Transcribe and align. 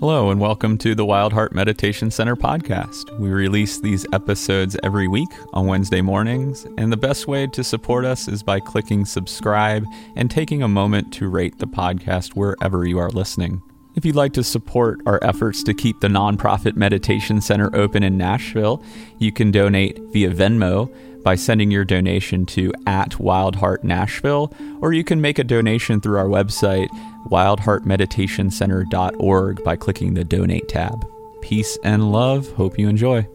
Hello, 0.00 0.30
and 0.30 0.40
welcome 0.40 0.78
to 0.78 0.94
the 0.94 1.04
Wild 1.04 1.30
Heart 1.34 1.54
Meditation 1.54 2.10
Center 2.10 2.34
podcast. 2.34 3.14
We 3.18 3.28
release 3.28 3.80
these 3.80 4.06
episodes 4.14 4.74
every 4.82 5.08
week 5.08 5.28
on 5.52 5.66
Wednesday 5.66 6.00
mornings, 6.00 6.66
and 6.78 6.90
the 6.90 6.96
best 6.96 7.28
way 7.28 7.46
to 7.48 7.62
support 7.62 8.06
us 8.06 8.26
is 8.26 8.42
by 8.42 8.60
clicking 8.60 9.04
subscribe 9.04 9.84
and 10.16 10.30
taking 10.30 10.62
a 10.62 10.68
moment 10.68 11.12
to 11.12 11.28
rate 11.28 11.58
the 11.58 11.66
podcast 11.66 12.30
wherever 12.30 12.86
you 12.86 12.98
are 12.98 13.10
listening. 13.10 13.60
If 13.94 14.06
you'd 14.06 14.16
like 14.16 14.32
to 14.32 14.42
support 14.42 15.00
our 15.04 15.22
efforts 15.22 15.62
to 15.64 15.74
keep 15.74 16.00
the 16.00 16.08
nonprofit 16.08 16.76
meditation 16.76 17.42
center 17.42 17.68
open 17.76 18.02
in 18.02 18.16
Nashville, 18.16 18.82
you 19.18 19.32
can 19.32 19.50
donate 19.50 20.00
via 20.14 20.30
Venmo 20.30 20.90
by 21.22 21.34
sending 21.34 21.70
your 21.70 21.84
donation 21.84 22.46
to 22.46 22.72
at 22.86 23.10
Wildheart 23.12 23.84
Nashville, 23.84 24.52
or 24.80 24.92
you 24.92 25.04
can 25.04 25.20
make 25.20 25.38
a 25.38 25.44
donation 25.44 26.00
through 26.00 26.18
our 26.18 26.28
website, 26.28 26.88
wildheartmeditationcenter.org, 27.28 29.64
by 29.64 29.76
clicking 29.76 30.14
the 30.14 30.24
donate 30.24 30.68
tab. 30.68 31.04
Peace 31.40 31.78
and 31.84 32.10
love. 32.12 32.50
Hope 32.52 32.78
you 32.78 32.88
enjoy. 32.88 33.26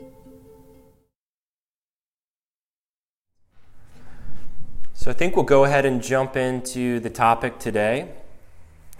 So 4.93 5.11
I 5.11 5.13
think 5.13 5.35
we'll 5.35 5.45
go 5.45 5.65
ahead 5.65 5.85
and 5.85 6.01
jump 6.01 6.35
into 6.35 6.99
the 6.99 7.11
topic 7.11 7.59
today. 7.59 8.09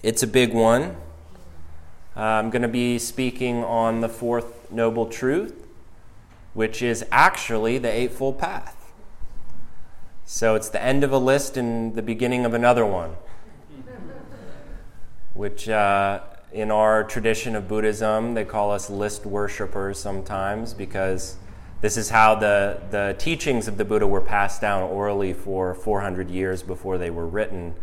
It's 0.04 0.22
a 0.22 0.28
big 0.28 0.54
one. 0.54 0.98
I'm 2.16 2.52
going 2.52 2.62
to 2.62 2.68
be 2.68 3.00
speaking 3.00 3.64
on 3.64 4.02
the 4.02 4.08
fourth 4.08 4.72
noble 4.72 5.08
truth, 5.08 5.66
which 6.54 6.84
is 6.84 7.04
actually 7.12 7.80
the 7.80 7.92
Eightfold 7.92 8.38
Path. 8.38 8.75
So 10.28 10.56
it's 10.56 10.70
the 10.70 10.82
end 10.82 11.04
of 11.04 11.12
a 11.12 11.20
list 11.20 11.56
and 11.56 11.94
the 11.96 12.02
beginning 12.02 12.46
of 12.46 12.56
another 12.56 12.84
one, 12.84 13.16
which 15.36 15.70
uh, 15.70 16.22
in 16.52 16.72
our 16.72 17.04
tradition 17.04 17.56
of 17.56 17.68
Buddhism, 17.68 18.34
they 18.34 18.44
call 18.44 18.72
us 18.72 18.90
list 18.90 19.28
worshippers 19.28 20.00
sometimes 20.00 20.74
because 20.74 21.38
this 21.82 21.96
is 21.96 22.10
how 22.10 22.34
the, 22.34 22.82
the 22.90 23.16
teachings 23.20 23.68
of 23.68 23.78
the 23.78 23.86
Buddha 23.86 24.08
were 24.08 24.22
passed 24.22 24.62
down 24.62 24.82
orally 24.82 25.32
for 25.32 25.76
400 25.76 26.32
years 26.32 26.64
before 26.64 26.98
they 26.98 27.12
were 27.12 27.28
written, 27.28 27.76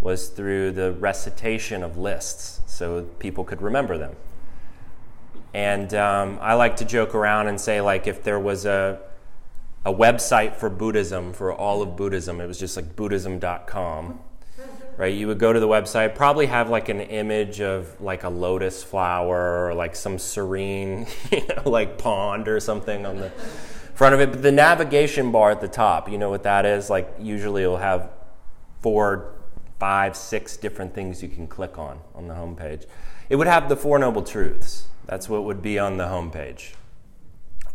was 0.00 0.28
through 0.28 0.72
the 0.72 0.92
recitation 0.94 1.82
of 1.82 1.98
lists 1.98 2.62
so 2.66 3.02
people 3.18 3.44
could 3.44 3.60
remember 3.60 3.98
them. 3.98 4.16
And 5.52 5.92
um, 5.92 6.38
I 6.40 6.54
like 6.54 6.76
to 6.76 6.86
joke 6.86 7.14
around 7.14 7.48
and 7.48 7.60
say, 7.60 7.82
like, 7.82 8.06
if 8.06 8.22
there 8.22 8.40
was 8.40 8.64
a 8.64 8.98
a 9.84 9.92
website 9.92 10.56
for 10.56 10.70
Buddhism, 10.70 11.32
for 11.32 11.52
all 11.52 11.82
of 11.82 11.96
Buddhism. 11.96 12.40
It 12.40 12.46
was 12.46 12.58
just 12.58 12.76
like 12.76 12.94
buddhism.com. 12.94 14.20
Right? 14.96 15.14
You 15.14 15.26
would 15.28 15.38
go 15.38 15.52
to 15.52 15.58
the 15.58 15.66
website, 15.66 16.14
probably 16.14 16.46
have 16.46 16.68
like 16.68 16.88
an 16.90 17.00
image 17.00 17.60
of 17.60 17.98
like 18.00 18.24
a 18.24 18.28
lotus 18.28 18.84
flower 18.84 19.66
or 19.66 19.74
like 19.74 19.96
some 19.96 20.18
serene, 20.18 21.06
you 21.32 21.46
know, 21.46 21.68
like 21.68 21.98
pond 21.98 22.46
or 22.46 22.60
something 22.60 23.06
on 23.06 23.16
the 23.16 23.30
front 23.94 24.14
of 24.14 24.20
it. 24.20 24.30
But 24.30 24.42
the 24.42 24.52
navigation 24.52 25.32
bar 25.32 25.50
at 25.50 25.60
the 25.60 25.68
top, 25.68 26.10
you 26.10 26.18
know 26.18 26.28
what 26.28 26.42
that 26.42 26.66
is? 26.66 26.90
Like 26.90 27.12
usually 27.18 27.62
it'll 27.62 27.78
have 27.78 28.10
four, 28.80 29.32
five, 29.80 30.14
six 30.14 30.58
different 30.58 30.94
things 30.94 31.22
you 31.22 31.28
can 31.28 31.46
click 31.46 31.78
on 31.78 31.98
on 32.14 32.28
the 32.28 32.34
homepage. 32.34 32.84
It 33.30 33.36
would 33.36 33.46
have 33.46 33.70
the 33.70 33.76
Four 33.76 33.98
Noble 33.98 34.22
Truths. 34.22 34.88
That's 35.06 35.28
what 35.28 35.44
would 35.44 35.62
be 35.62 35.78
on 35.78 35.96
the 35.96 36.04
homepage 36.04 36.74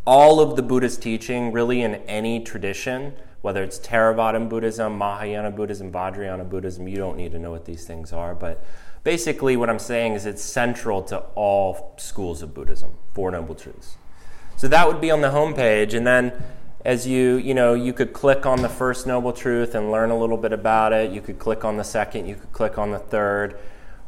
all 0.08 0.39
of 0.39 0.55
the 0.55 0.63
Buddhist 0.63 1.02
teaching, 1.02 1.52
really 1.52 1.81
in 1.81 1.95
any 2.05 2.39
tradition, 2.39 3.13
whether 3.41 3.61
it's 3.61 3.77
Theravada 3.77 4.47
Buddhism, 4.47 4.97
Mahayana 4.97 5.52
Buddhism, 5.52 5.91
Vajrayana 5.91 6.50
Buddhism, 6.50 6.88
you 6.88 6.95
don't 6.95 7.17
need 7.17 7.33
to 7.33 7.39
know 7.39 7.52
what 7.52 7.66
these 7.66 7.83
things 7.83 8.13
are. 8.13 8.33
But 8.33 8.63
basically, 9.03 9.58
what 9.58 9.69
I'm 9.69 9.80
saying 9.80 10.13
is 10.13 10.25
it's 10.25 10.41
central 10.41 11.03
to 11.03 11.17
all 11.35 11.94
schools 11.97 12.41
of 12.41 12.53
Buddhism, 12.53 12.91
Four 13.13 13.31
Noble 13.31 13.53
Truths. 13.53 13.97
So 14.55 14.69
that 14.69 14.88
would 14.88 15.02
be 15.02 15.11
on 15.11 15.19
the 15.19 15.30
homepage. 15.30 15.94
And 15.94 16.08
then 16.08 16.31
as 16.85 17.05
you, 17.05 17.35
you 17.35 17.53
know, 17.53 17.73
you 17.73 17.91
could 17.91 18.13
click 18.13 18.45
on 18.45 18.61
the 18.61 18.69
first 18.69 19.07
Noble 19.07 19.34
Truth 19.34 19.75
and 19.75 19.91
learn 19.91 20.09
a 20.09 20.17
little 20.17 20.38
bit 20.38 20.53
about 20.53 20.94
it. 20.94 21.12
You 21.12 21.19
could 21.19 21.38
click 21.38 21.66
on 21.66 21.75
the 21.75 21.84
second, 21.84 22.28
you 22.28 22.35
could 22.35 22.53
click 22.53 22.78
on 22.78 22.91
the 22.91 23.00
third. 23.00 23.59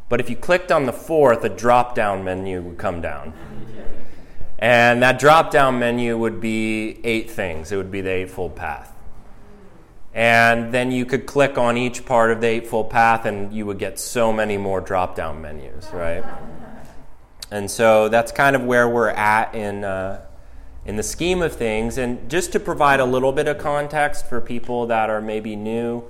But 0.07 0.21
if 0.21 0.29
you 0.29 0.38
clicked 0.38 0.71
on 0.71 0.85
the 0.85 0.93
fourth, 0.93 1.43
a 1.43 1.49
drop 1.49 1.93
down 1.93 2.23
menu 2.23 2.61
would 2.61 2.77
come 2.77 3.01
down. 3.01 3.33
And 4.59 5.01
that 5.03 5.19
drop 5.19 5.51
down 5.51 5.79
menu 5.79 6.17
would 6.17 6.41
be 6.41 6.99
eight 7.05 7.31
things. 7.31 7.71
It 7.71 7.77
would 7.77 7.91
be 7.91 8.01
the 8.01 8.11
Eightfold 8.11 8.57
Path. 8.57 8.93
And 10.13 10.73
then 10.73 10.91
you 10.91 11.05
could 11.05 11.25
click 11.25 11.57
on 11.57 11.77
each 11.77 12.05
part 12.05 12.29
of 12.31 12.41
the 12.41 12.47
Eightfold 12.47 12.89
Path 12.89 13.25
and 13.25 13.53
you 13.53 13.65
would 13.65 13.79
get 13.79 13.97
so 13.97 14.33
many 14.33 14.57
more 14.57 14.81
drop 14.81 15.15
down 15.15 15.41
menus, 15.41 15.87
right? 15.93 16.25
And 17.49 17.71
so 17.71 18.09
that's 18.09 18.33
kind 18.33 18.53
of 18.53 18.63
where 18.65 18.89
we're 18.89 19.09
at 19.09 19.55
in, 19.55 19.85
uh, 19.85 20.25
in 20.85 20.97
the 20.97 21.03
scheme 21.03 21.41
of 21.41 21.55
things. 21.55 21.97
And 21.97 22.29
just 22.29 22.51
to 22.51 22.59
provide 22.59 22.99
a 22.99 23.05
little 23.05 23.31
bit 23.31 23.47
of 23.47 23.59
context 23.59 24.27
for 24.27 24.41
people 24.41 24.87
that 24.87 25.09
are 25.09 25.21
maybe 25.21 25.55
new, 25.55 26.03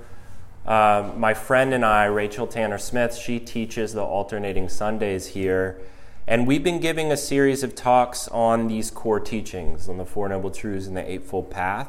uh, 0.66 1.12
my 1.16 1.34
friend 1.34 1.72
and 1.72 1.84
I, 1.84 2.06
Rachel 2.06 2.48
Tanner 2.48 2.78
Smith, 2.78 3.14
she 3.14 3.38
teaches 3.38 3.92
the 3.92 4.02
alternating 4.02 4.68
Sundays 4.68 5.28
here. 5.28 5.80
And 6.26 6.46
we've 6.46 6.62
been 6.62 6.80
giving 6.80 7.10
a 7.10 7.16
series 7.16 7.62
of 7.62 7.74
talks 7.74 8.28
on 8.28 8.68
these 8.68 8.90
core 8.90 9.20
teachings, 9.20 9.88
on 9.88 9.98
the 9.98 10.04
Four 10.04 10.28
Noble 10.28 10.50
Truths 10.50 10.86
and 10.86 10.96
the 10.96 11.10
Eightfold 11.10 11.50
Path. 11.50 11.88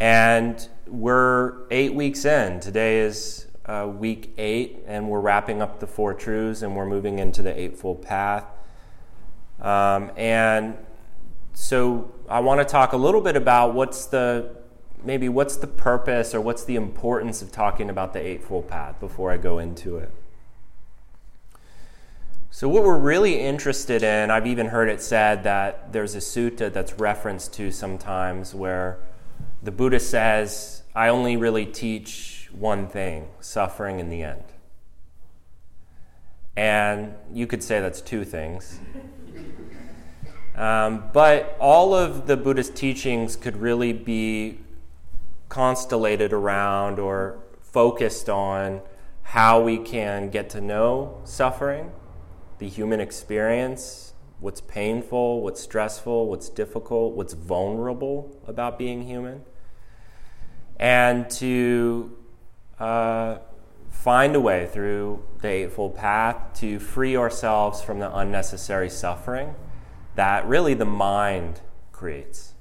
And 0.00 0.68
we're 0.86 1.66
eight 1.70 1.94
weeks 1.94 2.24
in. 2.24 2.60
Today 2.60 3.00
is 3.00 3.46
uh, 3.64 3.90
week 3.96 4.34
eight, 4.36 4.82
and 4.86 5.08
we're 5.08 5.20
wrapping 5.20 5.62
up 5.62 5.78
the 5.78 5.86
Four 5.86 6.14
Truths 6.14 6.62
and 6.62 6.76
we're 6.76 6.86
moving 6.86 7.20
into 7.20 7.42
the 7.42 7.58
Eightfold 7.58 8.02
Path. 8.02 8.44
Um, 9.60 10.10
and 10.16 10.76
so 11.54 12.12
I 12.28 12.40
want 12.40 12.60
to 12.60 12.64
talk 12.64 12.92
a 12.92 12.96
little 12.96 13.20
bit 13.20 13.36
about 13.36 13.74
what's 13.74 14.06
the 14.06 14.56
maybe 15.04 15.28
what's 15.28 15.56
the 15.56 15.66
purpose 15.66 16.34
or 16.34 16.40
what's 16.40 16.64
the 16.64 16.76
importance 16.76 17.42
of 17.42 17.52
talking 17.52 17.88
about 17.88 18.12
the 18.12 18.20
Eightfold 18.20 18.68
Path 18.68 18.98
before 19.00 19.30
I 19.30 19.36
go 19.36 19.58
into 19.58 19.96
it. 19.96 20.10
So, 22.54 22.68
what 22.68 22.82
we're 22.82 22.98
really 22.98 23.40
interested 23.40 24.02
in, 24.02 24.30
I've 24.30 24.46
even 24.46 24.66
heard 24.66 24.90
it 24.90 25.00
said 25.00 25.44
that 25.44 25.90
there's 25.90 26.14
a 26.14 26.18
sutta 26.18 26.70
that's 26.70 26.92
referenced 26.98 27.54
to 27.54 27.70
sometimes 27.70 28.54
where 28.54 28.98
the 29.62 29.70
Buddha 29.70 29.98
says, 29.98 30.82
I 30.94 31.08
only 31.08 31.38
really 31.38 31.64
teach 31.64 32.50
one 32.52 32.88
thing 32.88 33.30
suffering 33.40 34.00
in 34.00 34.10
the 34.10 34.22
end. 34.22 34.44
And 36.54 37.14
you 37.32 37.46
could 37.46 37.62
say 37.62 37.80
that's 37.80 38.02
two 38.02 38.22
things. 38.22 38.78
Um, 40.54 41.04
but 41.14 41.56
all 41.58 41.94
of 41.94 42.26
the 42.26 42.36
Buddhist 42.36 42.76
teachings 42.76 43.34
could 43.34 43.56
really 43.56 43.94
be 43.94 44.58
constellated 45.48 46.34
around 46.34 46.98
or 46.98 47.38
focused 47.62 48.28
on 48.28 48.82
how 49.22 49.62
we 49.62 49.78
can 49.78 50.28
get 50.28 50.50
to 50.50 50.60
know 50.60 51.22
suffering 51.24 51.90
the 52.62 52.68
human 52.68 53.00
experience, 53.00 54.12
what's 54.38 54.60
painful, 54.60 55.42
what's 55.42 55.60
stressful, 55.60 56.28
what's 56.28 56.48
difficult, 56.48 57.12
what's 57.14 57.32
vulnerable 57.32 58.40
about 58.46 58.78
being 58.78 59.02
human, 59.02 59.42
and 60.78 61.28
to 61.28 62.16
uh, 62.78 63.38
find 63.90 64.36
a 64.36 64.40
way 64.40 64.68
through 64.68 65.24
the 65.40 65.48
Eightfold 65.48 65.96
Path 65.96 66.36
to 66.60 66.78
free 66.78 67.16
ourselves 67.16 67.82
from 67.82 67.98
the 67.98 68.16
unnecessary 68.16 68.88
suffering 68.88 69.56
that 70.14 70.46
really 70.46 70.74
the 70.74 70.84
mind 70.84 71.60
creates. 71.90 72.54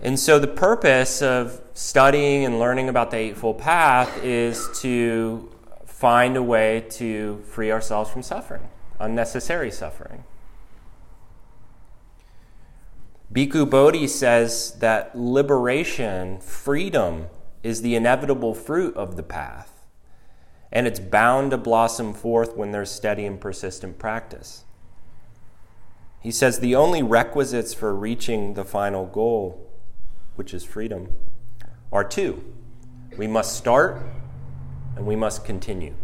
And 0.00 0.18
so, 0.18 0.40
the 0.40 0.48
purpose 0.48 1.22
of 1.22 1.60
studying 1.72 2.44
and 2.44 2.58
learning 2.58 2.88
about 2.88 3.12
the 3.12 3.18
Eightfold 3.18 3.58
Path 3.58 4.24
is 4.24 4.68
to 4.80 5.53
find 6.04 6.36
a 6.36 6.42
way 6.42 6.84
to 6.90 7.42
free 7.48 7.72
ourselves 7.72 8.10
from 8.10 8.22
suffering, 8.22 8.68
unnecessary 9.00 9.70
suffering. 9.70 10.22
Bhikkhu 13.32 13.70
Bodhi 13.70 14.06
says 14.06 14.72
that 14.80 15.16
liberation, 15.16 16.40
freedom, 16.40 17.28
is 17.62 17.80
the 17.80 17.94
inevitable 17.94 18.52
fruit 18.52 18.94
of 18.98 19.16
the 19.16 19.22
path, 19.22 19.82
and 20.70 20.86
it's 20.86 21.00
bound 21.00 21.52
to 21.52 21.56
blossom 21.56 22.12
forth 22.12 22.54
when 22.54 22.70
there's 22.70 22.90
steady 22.90 23.24
and 23.24 23.40
persistent 23.40 23.98
practice. 23.98 24.64
He 26.20 26.30
says 26.30 26.58
the 26.58 26.74
only 26.74 27.02
requisites 27.02 27.72
for 27.72 27.94
reaching 27.94 28.52
the 28.52 28.64
final 28.66 29.06
goal, 29.06 29.72
which 30.34 30.52
is 30.52 30.64
freedom, 30.64 31.08
are 31.90 32.04
two. 32.04 32.44
We 33.16 33.26
must 33.26 33.56
start 33.56 34.02
and 34.96 35.06
we 35.06 35.16
must 35.16 35.44
continue. 35.44 35.94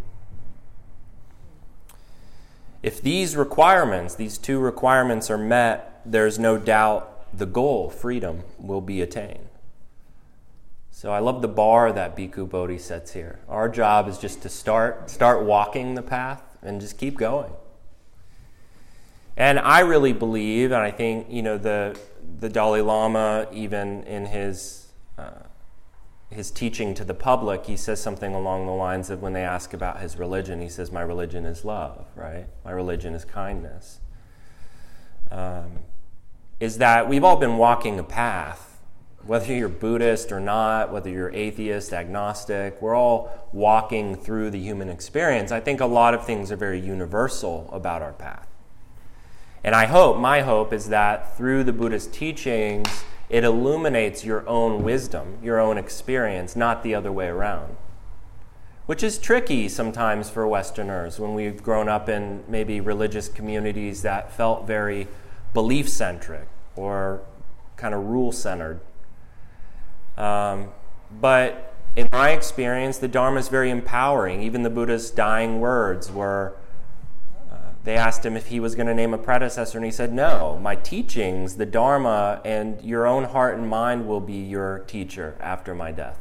If 2.83 3.03
these 3.03 3.37
requirements, 3.37 4.15
these 4.15 4.39
two 4.39 4.59
requirements 4.59 5.31
are 5.31 5.39
met, 5.39 6.01
there's 6.05 6.39
no 6.39 6.57
doubt 6.57 7.37
the 7.37 7.47
goal, 7.47 7.91
freedom, 7.91 8.43
will 8.59 8.81
be 8.81 9.03
attained. 9.03 9.49
So 10.91 11.13
I 11.13 11.19
love 11.19 11.41
the 11.41 11.49
bar 11.49 11.93
that 11.93 12.17
Bhikkhu 12.17 12.49
Bodhi 12.49 12.79
sets 12.79 13.13
here. 13.13 13.41
Our 13.49 13.69
job 13.69 14.09
is 14.09 14.19
just 14.19 14.43
to 14.43 14.49
start 14.49 15.09
start 15.09 15.45
walking 15.45 15.95
the 15.95 16.03
path 16.03 16.43
and 16.63 16.81
just 16.81 16.99
keep 16.99 17.17
going. 17.17 17.53
And 19.37 19.59
I 19.59 19.81
really 19.81 20.13
believe, 20.13 20.73
and 20.73 20.83
I 20.83 20.91
think 20.91 21.29
you 21.31 21.43
know 21.43 21.57
the 21.57 21.99
the 22.41 22.49
Dalai 22.49 22.83
Lama, 22.83 23.47
even 23.53 24.03
in 24.05 24.27
his 24.27 24.89
uh, 25.17 25.45
his 26.31 26.51
teaching 26.51 26.95
to 26.95 27.05
the 27.05 27.15
public, 27.15 27.67
he 27.67 27.77
says 27.77 28.01
something 28.01 28.35
along 28.35 28.67
the 28.67 28.73
lines 28.73 29.11
of 29.11 29.21
when 29.21 29.33
they 29.33 29.43
ask 29.43 29.75
about 29.75 30.01
his 30.01 30.17
religion, 30.17 30.61
he 30.61 30.69
says, 30.69 30.93
"My 30.93 31.03
religion 31.03 31.45
is 31.45 31.65
love, 31.65 32.07
right? 32.15 32.47
My 32.65 32.71
religion 32.71 33.15
is 33.15 33.25
kindness." 33.25 34.01
Um, 35.31 35.81
is 36.61 36.79
that 36.79 37.09
we've 37.09 37.25
all 37.25 37.37
been 37.37 37.57
walking 37.57 37.99
a 37.99 38.05
path, 38.05 38.79
whether 39.27 39.53
you're 39.53 39.69
Buddhist 39.69 40.31
or 40.31 40.41
not, 40.41 40.93
whether 40.93 41.11
you're 41.11 41.33
atheist, 41.35 41.93
agnostic, 41.93 42.81
we're 42.81 42.95
all 42.95 43.49
walking 43.53 44.15
through 44.15 44.51
the 44.51 44.61
human 44.61 44.89
experience. 44.89 45.53
I 45.53 45.61
think 45.61 45.81
a 45.81 45.87
lot 45.87 46.15
of 46.15 46.25
things 46.25 46.53
are 46.53 46.57
very 46.57 46.81
universal 46.81 47.69
about 47.73 48.03
our 48.03 48.13
path. 48.13 48.47
And 49.63 49.75
I 49.75 49.87
hope, 49.87 50.17
my 50.19 50.41
hope 50.41 50.73
is 50.73 50.89
that 50.89 51.37
through 51.37 51.65
the 51.65 51.73
Buddhist 51.73 52.15
teachings, 52.15 53.05
it 53.31 53.45
illuminates 53.45 54.25
your 54.25 54.47
own 54.49 54.83
wisdom, 54.83 55.39
your 55.41 55.61
own 55.61 55.79
experience, 55.79 56.57
not 56.57 56.83
the 56.83 56.95
other 56.95 57.13
way 57.13 57.29
around. 57.29 57.77
Which 58.87 59.05
is 59.05 59.19
tricky 59.19 59.69
sometimes 59.69 60.29
for 60.29 60.47
Westerners 60.49 61.21
when 61.21 61.35
we've 61.35 61.63
grown 61.63 61.89
up 61.89 62.09
in 62.09 62.43
maybe 62.49 62.81
religious 62.81 63.29
communities 63.29 64.03
that 64.03 64.33
felt 64.33 64.67
very 64.67 65.07
belief 65.55 65.89
centric 65.89 66.49
or 66.75 67.23
kind 67.77 67.95
of 67.95 68.05
rule 68.05 68.33
centered. 68.33 68.81
Um, 70.19 70.71
but 71.21 71.73
in 71.95 72.09
my 72.11 72.31
experience, 72.31 72.99
the 72.99 73.09
Dharma 73.09 73.39
is 73.39 73.49
very 73.49 73.71
empowering. 73.71 74.43
Even 74.43 74.63
the 74.65 74.71
Buddha's 74.71 75.13
dying 75.13 75.61
words 75.61 76.11
were 76.11 76.55
they 77.85 77.97
asked 77.97 78.27
him 78.27 78.37
if 78.37 78.49
he 78.49 78.61
was 78.61 78.75
going 78.75 78.89
to 78.89 78.95
name 78.95 79.15
a 79.15 79.19
predecessor, 79.19 79.79
and 79.79 79.85
he 79.85 79.91
said, 79.91 80.13
No, 80.13 80.59
my 80.63 80.77
teachings, 80.77 81.57
the 81.57 81.67
Dharma, 81.67 82.41
and 82.45 82.83
your 82.83 83.07
own 83.07 83.25
heart 83.25 83.57
and 83.57 83.69
mind 83.69 84.07
will 84.07 84.21
be 84.21 84.35
your 84.35 84.81
teacher 84.81 85.37
after 85.41 85.75
my 85.75 85.91
death. 85.91 86.21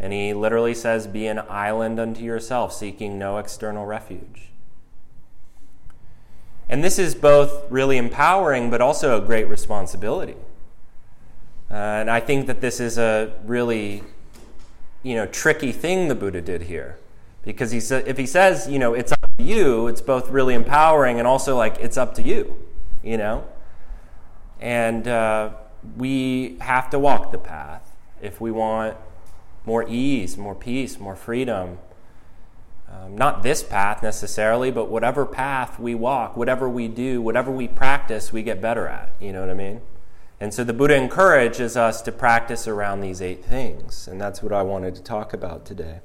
And 0.00 0.12
he 0.12 0.32
literally 0.32 0.74
says, 0.74 1.06
Be 1.06 1.26
an 1.26 1.40
island 1.48 2.00
unto 2.00 2.22
yourself, 2.22 2.72
seeking 2.72 3.18
no 3.18 3.36
external 3.36 3.84
refuge. 3.84 4.50
And 6.68 6.82
this 6.82 6.98
is 6.98 7.14
both 7.14 7.70
really 7.70 7.98
empowering, 7.98 8.70
but 8.70 8.80
also 8.80 9.22
a 9.22 9.24
great 9.24 9.48
responsibility. 9.48 10.36
Uh, 11.70 11.74
and 11.74 12.10
I 12.10 12.20
think 12.20 12.46
that 12.46 12.60
this 12.60 12.80
is 12.80 12.96
a 12.96 13.32
really, 13.44 14.02
you 15.02 15.14
know, 15.14 15.26
tricky 15.26 15.72
thing 15.72 16.08
the 16.08 16.14
Buddha 16.14 16.40
did 16.40 16.62
here, 16.62 16.98
because 17.44 17.70
he 17.72 17.80
sa- 17.80 18.02
if 18.06 18.16
he 18.16 18.26
says, 18.26 18.68
you 18.68 18.78
know, 18.78 18.94
it's 18.94 19.12
you, 19.38 19.86
it's 19.86 20.00
both 20.00 20.30
really 20.30 20.54
empowering 20.54 21.18
and 21.18 21.26
also 21.26 21.56
like 21.56 21.78
it's 21.80 21.96
up 21.96 22.14
to 22.14 22.22
you, 22.22 22.56
you 23.02 23.16
know. 23.16 23.46
And 24.60 25.06
uh, 25.06 25.50
we 25.96 26.56
have 26.60 26.90
to 26.90 26.98
walk 26.98 27.32
the 27.32 27.38
path 27.38 27.96
if 28.20 28.40
we 28.40 28.50
want 28.50 28.96
more 29.64 29.86
ease, 29.88 30.38
more 30.38 30.54
peace, 30.54 30.98
more 30.98 31.16
freedom, 31.16 31.78
um, 32.88 33.16
not 33.16 33.42
this 33.42 33.62
path 33.62 34.02
necessarily, 34.02 34.70
but 34.70 34.88
whatever 34.88 35.26
path 35.26 35.78
we 35.78 35.94
walk, 35.94 36.36
whatever 36.36 36.68
we 36.68 36.88
do, 36.88 37.20
whatever 37.20 37.50
we 37.50 37.66
practice, 37.66 38.32
we 38.32 38.42
get 38.42 38.60
better 38.60 38.86
at. 38.86 39.10
You 39.20 39.32
know 39.32 39.40
what 39.40 39.50
I 39.50 39.54
mean? 39.54 39.80
And 40.38 40.54
so 40.54 40.64
the 40.64 40.72
Buddha 40.72 40.94
encourages 40.94 41.76
us 41.76 42.02
to 42.02 42.12
practice 42.12 42.68
around 42.68 43.00
these 43.00 43.20
eight 43.20 43.44
things. 43.44 44.06
And 44.06 44.20
that's 44.20 44.42
what 44.42 44.52
I 44.52 44.62
wanted 44.62 44.94
to 44.96 45.02
talk 45.02 45.32
about 45.32 45.64
today. 45.64 46.00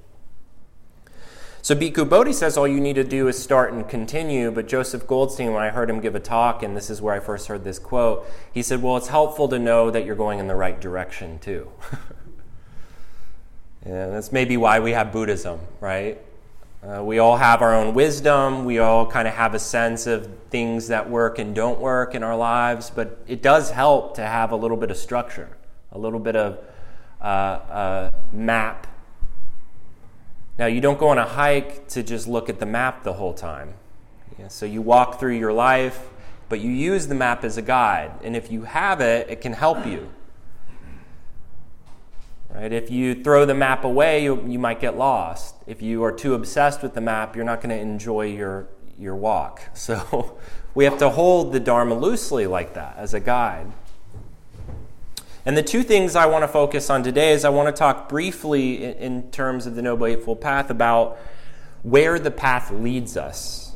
So 1.63 1.75
Bhikkhu 1.75 2.09
Bodhi 2.09 2.33
says 2.33 2.57
all 2.57 2.67
you 2.67 2.79
need 2.79 2.95
to 2.95 3.03
do 3.03 3.27
is 3.27 3.37
start 3.37 3.71
and 3.71 3.87
continue. 3.87 4.49
But 4.49 4.67
Joseph 4.67 5.05
Goldstein, 5.05 5.53
when 5.53 5.61
I 5.61 5.69
heard 5.69 5.91
him 5.91 5.99
give 5.99 6.15
a 6.15 6.19
talk, 6.19 6.63
and 6.63 6.75
this 6.75 6.89
is 6.89 7.01
where 7.01 7.13
I 7.13 7.19
first 7.19 7.47
heard 7.47 7.63
this 7.63 7.77
quote, 7.77 8.25
he 8.51 8.63
said, 8.63 8.81
Well, 8.81 8.97
it's 8.97 9.09
helpful 9.09 9.47
to 9.49 9.59
know 9.59 9.91
that 9.91 10.03
you're 10.03 10.15
going 10.15 10.39
in 10.39 10.47
the 10.47 10.55
right 10.55 10.79
direction, 10.81 11.37
too. 11.37 11.71
and 13.83 14.11
that's 14.13 14.31
maybe 14.31 14.57
why 14.57 14.79
we 14.79 14.93
have 14.93 15.11
Buddhism, 15.11 15.59
right? 15.79 16.19
Uh, 16.81 17.03
we 17.03 17.19
all 17.19 17.37
have 17.37 17.61
our 17.61 17.75
own 17.75 17.93
wisdom. 17.93 18.65
We 18.65 18.79
all 18.79 19.05
kind 19.05 19.27
of 19.27 19.35
have 19.35 19.53
a 19.53 19.59
sense 19.59 20.07
of 20.07 20.27
things 20.49 20.87
that 20.87 21.07
work 21.07 21.37
and 21.37 21.53
don't 21.53 21.79
work 21.79 22.15
in 22.15 22.23
our 22.23 22.35
lives, 22.35 22.89
but 22.89 23.23
it 23.27 23.43
does 23.43 23.69
help 23.69 24.15
to 24.15 24.23
have 24.23 24.51
a 24.51 24.55
little 24.55 24.77
bit 24.77 24.89
of 24.89 24.97
structure, 24.97 25.47
a 25.91 25.99
little 25.99 26.19
bit 26.19 26.35
of 26.35 26.57
uh, 27.21 27.27
a 27.27 28.13
map. 28.33 28.87
Now, 30.61 30.67
you 30.67 30.79
don't 30.79 30.99
go 30.99 31.07
on 31.07 31.17
a 31.17 31.25
hike 31.25 31.87
to 31.87 32.03
just 32.03 32.27
look 32.27 32.47
at 32.47 32.59
the 32.59 32.67
map 32.67 33.03
the 33.03 33.13
whole 33.13 33.33
time. 33.33 33.73
Yeah, 34.37 34.47
so 34.47 34.67
you 34.67 34.83
walk 34.83 35.19
through 35.19 35.33
your 35.33 35.51
life, 35.51 36.09
but 36.49 36.59
you 36.59 36.69
use 36.69 37.07
the 37.07 37.15
map 37.15 37.43
as 37.43 37.57
a 37.57 37.63
guide. 37.63 38.11
And 38.23 38.35
if 38.35 38.51
you 38.51 38.61
have 38.65 39.01
it, 39.01 39.27
it 39.27 39.41
can 39.41 39.53
help 39.53 39.87
you. 39.87 40.11
Right? 42.51 42.71
If 42.71 42.91
you 42.91 43.23
throw 43.23 43.43
the 43.43 43.55
map 43.55 43.83
away, 43.83 44.23
you, 44.23 44.45
you 44.47 44.59
might 44.59 44.79
get 44.79 44.95
lost. 44.95 45.55
If 45.65 45.81
you 45.81 46.03
are 46.03 46.11
too 46.11 46.35
obsessed 46.35 46.83
with 46.83 46.93
the 46.93 47.01
map, 47.01 47.35
you're 47.35 47.43
not 47.43 47.59
going 47.59 47.75
to 47.75 47.81
enjoy 47.81 48.27
your, 48.27 48.67
your 48.99 49.15
walk. 49.15 49.63
So 49.73 50.37
we 50.75 50.83
have 50.83 50.99
to 50.99 51.09
hold 51.09 51.53
the 51.53 51.59
Dharma 51.59 51.95
loosely 51.95 52.45
like 52.45 52.75
that 52.75 52.97
as 52.97 53.15
a 53.15 53.19
guide. 53.19 53.65
And 55.45 55.57
the 55.57 55.63
two 55.63 55.81
things 55.81 56.15
I 56.15 56.27
want 56.27 56.43
to 56.43 56.47
focus 56.47 56.89
on 56.89 57.01
today 57.01 57.31
is 57.31 57.43
I 57.43 57.49
want 57.49 57.73
to 57.73 57.77
talk 57.77 58.07
briefly 58.07 58.83
in, 58.83 59.31
terms 59.31 59.65
of 59.65 59.75
the 59.75 59.81
Noble 59.81 60.05
Eightfold 60.05 60.39
Path 60.39 60.69
about 60.69 61.17
where 61.81 62.19
the 62.19 62.29
path 62.29 62.69
leads 62.69 63.17
us. 63.17 63.75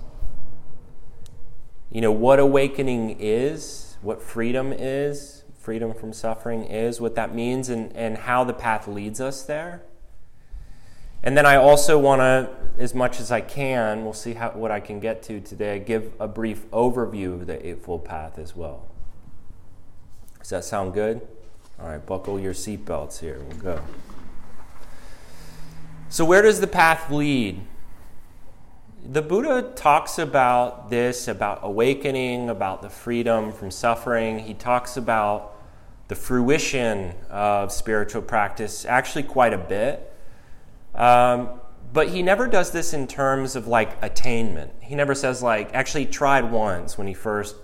You 1.92 2.02
know, 2.02 2.12
what 2.12 2.40
awakening 2.40 3.18
is, 3.20 3.98
what 4.02 4.22
freedom 4.22 4.72
is, 4.74 5.44
freedom 5.58 5.94
from 5.94 6.14
suffering 6.14 6.66
is, 6.66 7.02
what 7.02 7.16
that 7.16 7.34
means, 7.34 7.70
and, 7.70 7.92
and 7.96 8.18
how 8.18 8.44
the 8.44 8.54
path 8.54 8.88
leads 8.88 9.20
us 9.20 9.42
there. 9.42 9.82
And 11.24 11.36
then 11.36 11.48
I 11.48 11.56
also 11.56 11.98
want 11.98 12.20
to, 12.20 12.56
as 12.78 12.94
much 12.94 13.20
as 13.20 13.32
I 13.32 13.42
can, 13.42 14.04
we'll 14.04 14.14
see 14.14 14.34
how, 14.34 14.52
what 14.52 14.70
I 14.70 14.80
can 14.80 15.00
get 15.00 15.24
to 15.24 15.40
today, 15.40 15.80
give 15.80 16.14
a 16.20 16.28
brief 16.28 16.70
overview 16.70 17.34
of 17.34 17.48
the 17.48 17.66
Eightfold 17.66 18.06
Path 18.06 18.38
as 18.38 18.56
well. 18.56 18.86
Does 20.38 20.50
that 20.50 20.64
sound 20.64 20.94
good? 20.94 21.28
All 21.80 21.90
right, 21.90 22.06
buckle 22.06 22.40
your 22.40 22.54
seatbelts 22.54 23.20
here. 23.20 23.40
We'll 23.50 23.58
go. 23.58 23.82
So, 26.10 26.24
where 26.24 26.42
does 26.42 26.62
the 26.62 26.68
path 26.68 27.12
lead? 27.12 27.62
The 29.04 29.22
Buddha 29.22 29.74
talks 29.76 30.18
about 30.18 30.90
this, 30.90 31.28
about 31.28 31.60
awakening, 31.62 32.50
about 32.50 32.82
the 32.82 32.90
freedom 32.90 33.52
from 33.52 33.70
suffering. 33.70 34.40
He 34.40 34.54
talks 34.54 34.98
about 34.98 35.56
the 36.08 36.16
fruition 36.16 37.14
of 37.30 37.72
spiritual 37.72 38.22
practice 38.22 38.86
actually 38.86 39.24
quite 39.24 39.54
a 39.54 39.58
bit. 39.58 40.14
Um, 40.94 41.50
but 41.92 42.10
he 42.10 42.24
never 42.24 42.48
does 42.48 42.72
this 42.72 42.94
in 42.94 43.08
terms 43.08 43.56
of 43.56 43.68
like 43.68 44.02
attainment. 44.04 44.72
He 44.82 44.96
never 44.96 45.14
says, 45.14 45.44
like, 45.44 45.74
actually 45.74 46.06
tried 46.06 46.52
once 46.52 46.98
when 46.98 47.08
he 47.08 47.14
first 47.14 47.56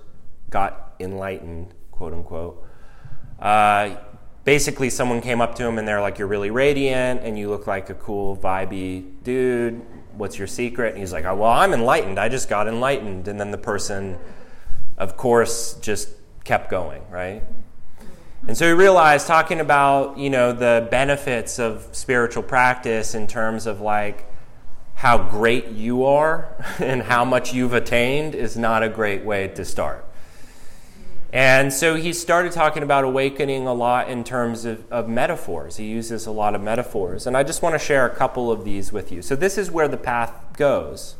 got 0.49 0.95
enlightened, 0.99 1.73
quote 1.91 2.13
unquote. 2.13 2.67
Uh, 3.41 3.95
basically, 4.43 4.89
someone 4.89 5.21
came 5.21 5.41
up 5.41 5.55
to 5.55 5.65
him 5.65 5.77
and 5.77 5.87
they're 5.87 6.01
like, 6.01 6.19
You're 6.19 6.27
really 6.27 6.51
radiant 6.51 7.21
and 7.23 7.37
you 7.37 7.49
look 7.49 7.67
like 7.67 7.89
a 7.89 7.95
cool, 7.95 8.37
vibey 8.37 9.05
dude. 9.23 9.81
What's 10.15 10.37
your 10.37 10.47
secret? 10.47 10.89
And 10.89 10.99
he's 10.99 11.13
like, 11.13 11.25
oh, 11.25 11.35
Well, 11.35 11.51
I'm 11.51 11.73
enlightened. 11.73 12.19
I 12.19 12.29
just 12.29 12.49
got 12.49 12.67
enlightened. 12.67 13.27
And 13.27 13.39
then 13.39 13.51
the 13.51 13.57
person, 13.57 14.19
of 14.97 15.17
course, 15.17 15.73
just 15.75 16.09
kept 16.43 16.69
going, 16.69 17.01
right? 17.09 17.43
And 18.47 18.57
so 18.57 18.65
he 18.65 18.73
realized 18.73 19.27
talking 19.27 19.59
about, 19.59 20.17
you 20.17 20.29
know, 20.29 20.51
the 20.51 20.87
benefits 20.89 21.59
of 21.59 21.87
spiritual 21.91 22.41
practice 22.41 23.13
in 23.13 23.27
terms 23.27 23.67
of 23.67 23.81
like 23.81 24.27
how 24.95 25.17
great 25.29 25.69
you 25.69 26.05
are 26.05 26.55
and 26.79 27.03
how 27.03 27.23
much 27.23 27.53
you've 27.53 27.73
attained 27.73 28.35
is 28.35 28.57
not 28.57 28.83
a 28.83 28.89
great 28.89 29.23
way 29.23 29.47
to 29.49 29.63
start. 29.63 30.05
And 31.33 31.71
so 31.71 31.95
he 31.95 32.11
started 32.11 32.51
talking 32.51 32.83
about 32.83 33.05
awakening 33.05 33.65
a 33.65 33.73
lot 33.73 34.09
in 34.09 34.25
terms 34.25 34.65
of, 34.65 34.91
of, 34.91 35.07
metaphors. 35.07 35.77
He 35.77 35.85
uses 35.85 36.25
a 36.25 36.31
lot 36.31 36.55
of 36.55 36.61
metaphors. 36.61 37.25
And 37.25 37.37
I 37.37 37.43
just 37.43 37.61
want 37.61 37.73
to 37.73 37.79
share 37.79 38.05
a 38.05 38.13
couple 38.13 38.51
of 38.51 38.65
these 38.65 38.91
with 38.91 39.13
you. 39.13 39.21
So 39.21 39.37
this 39.37 39.57
is 39.57 39.71
where 39.71 39.87
the 39.87 39.97
path 39.97 40.33
goes. 40.57 41.15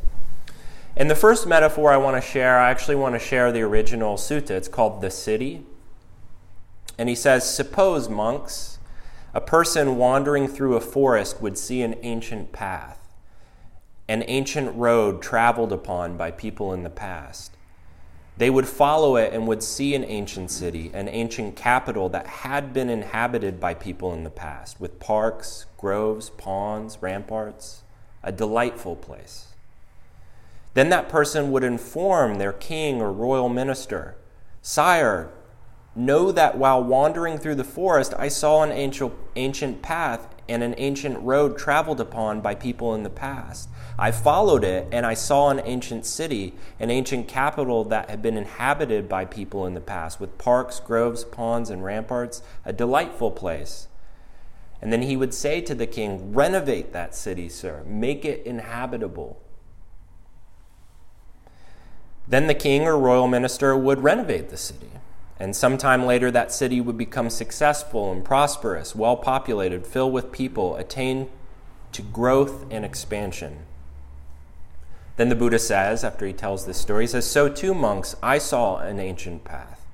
And 0.94 1.10
the 1.10 1.16
first 1.16 1.46
metaphor 1.46 1.90
I 1.90 1.96
want 1.96 2.22
to 2.22 2.28
share, 2.28 2.58
I 2.58 2.70
actually 2.70 2.96
want 2.96 3.14
to 3.14 3.18
share 3.18 3.50
the 3.50 3.62
original 3.62 4.16
sutta. 4.16 4.50
It's 4.50 4.68
called 4.68 5.00
The 5.00 5.10
City. 5.10 5.64
And 6.98 7.08
he 7.08 7.14
says, 7.14 7.48
Suppose, 7.48 8.10
monks, 8.10 8.78
a 9.32 9.40
person 9.40 9.96
wandering 9.96 10.46
through 10.46 10.76
a 10.76 10.80
forest 10.80 11.40
would 11.40 11.56
see 11.56 11.80
an 11.80 11.96
ancient 12.02 12.52
path, 12.52 12.98
an 14.08 14.24
ancient 14.26 14.76
road 14.76 15.22
traveled 15.22 15.72
upon 15.72 16.18
by 16.18 16.30
people 16.30 16.74
in 16.74 16.82
the 16.82 16.90
past. 16.90 17.51
They 18.42 18.50
would 18.50 18.66
follow 18.66 19.14
it 19.14 19.32
and 19.32 19.46
would 19.46 19.62
see 19.62 19.94
an 19.94 20.02
ancient 20.02 20.50
city, 20.50 20.90
an 20.92 21.08
ancient 21.08 21.54
capital 21.54 22.08
that 22.08 22.26
had 22.26 22.72
been 22.72 22.90
inhabited 22.90 23.60
by 23.60 23.74
people 23.74 24.12
in 24.12 24.24
the 24.24 24.30
past, 24.30 24.80
with 24.80 24.98
parks, 24.98 25.66
groves, 25.78 26.28
ponds, 26.30 26.98
ramparts, 27.00 27.84
a 28.20 28.32
delightful 28.32 28.96
place. 28.96 29.54
Then 30.74 30.88
that 30.88 31.08
person 31.08 31.52
would 31.52 31.62
inform 31.62 32.38
their 32.38 32.52
king 32.52 33.00
or 33.00 33.12
royal 33.12 33.48
minister 33.48 34.16
Sire, 34.60 35.30
know 35.94 36.32
that 36.32 36.58
while 36.58 36.82
wandering 36.82 37.38
through 37.38 37.54
the 37.54 37.62
forest, 37.62 38.12
I 38.18 38.26
saw 38.26 38.64
an 38.64 38.72
ancient, 38.72 39.12
ancient 39.36 39.82
path 39.82 40.26
and 40.48 40.64
an 40.64 40.74
ancient 40.78 41.20
road 41.20 41.56
traveled 41.56 42.00
upon 42.00 42.40
by 42.40 42.56
people 42.56 42.92
in 42.92 43.04
the 43.04 43.08
past. 43.08 43.68
I 44.02 44.10
followed 44.10 44.64
it, 44.64 44.88
and 44.90 45.06
I 45.06 45.14
saw 45.14 45.50
an 45.50 45.62
ancient 45.64 46.06
city, 46.06 46.54
an 46.80 46.90
ancient 46.90 47.28
capital 47.28 47.84
that 47.84 48.10
had 48.10 48.20
been 48.20 48.36
inhabited 48.36 49.08
by 49.08 49.24
people 49.24 49.64
in 49.64 49.74
the 49.74 49.80
past, 49.80 50.18
with 50.18 50.38
parks, 50.38 50.80
groves, 50.80 51.22
ponds, 51.22 51.70
and 51.70 51.84
ramparts, 51.84 52.42
a 52.64 52.72
delightful 52.72 53.30
place. 53.30 53.86
And 54.80 54.92
then 54.92 55.02
he 55.02 55.16
would 55.16 55.32
say 55.32 55.60
to 55.60 55.72
the 55.72 55.86
king, 55.86 56.34
Renovate 56.34 56.92
that 56.92 57.14
city, 57.14 57.48
sir, 57.48 57.84
make 57.86 58.24
it 58.24 58.44
inhabitable. 58.44 59.40
Then 62.26 62.48
the 62.48 62.54
king 62.54 62.88
or 62.88 62.98
royal 62.98 63.28
minister 63.28 63.76
would 63.76 64.02
renovate 64.02 64.48
the 64.48 64.56
city. 64.56 64.90
And 65.38 65.54
sometime 65.54 66.04
later, 66.04 66.32
that 66.32 66.50
city 66.50 66.80
would 66.80 66.98
become 66.98 67.30
successful 67.30 68.10
and 68.10 68.24
prosperous, 68.24 68.96
well 68.96 69.16
populated, 69.16 69.86
filled 69.86 70.12
with 70.12 70.32
people, 70.32 70.74
attain 70.74 71.30
to 71.92 72.02
growth 72.02 72.66
and 72.68 72.84
expansion. 72.84 73.58
Then 75.22 75.28
the 75.28 75.36
Buddha 75.36 75.60
says, 75.60 76.02
after 76.02 76.26
he 76.26 76.32
tells 76.32 76.66
this 76.66 76.80
story, 76.80 77.04
he 77.04 77.06
says, 77.06 77.30
So 77.30 77.48
too, 77.48 77.74
monks, 77.74 78.16
I 78.24 78.38
saw 78.38 78.78
an 78.78 78.98
ancient 78.98 79.44
path, 79.44 79.86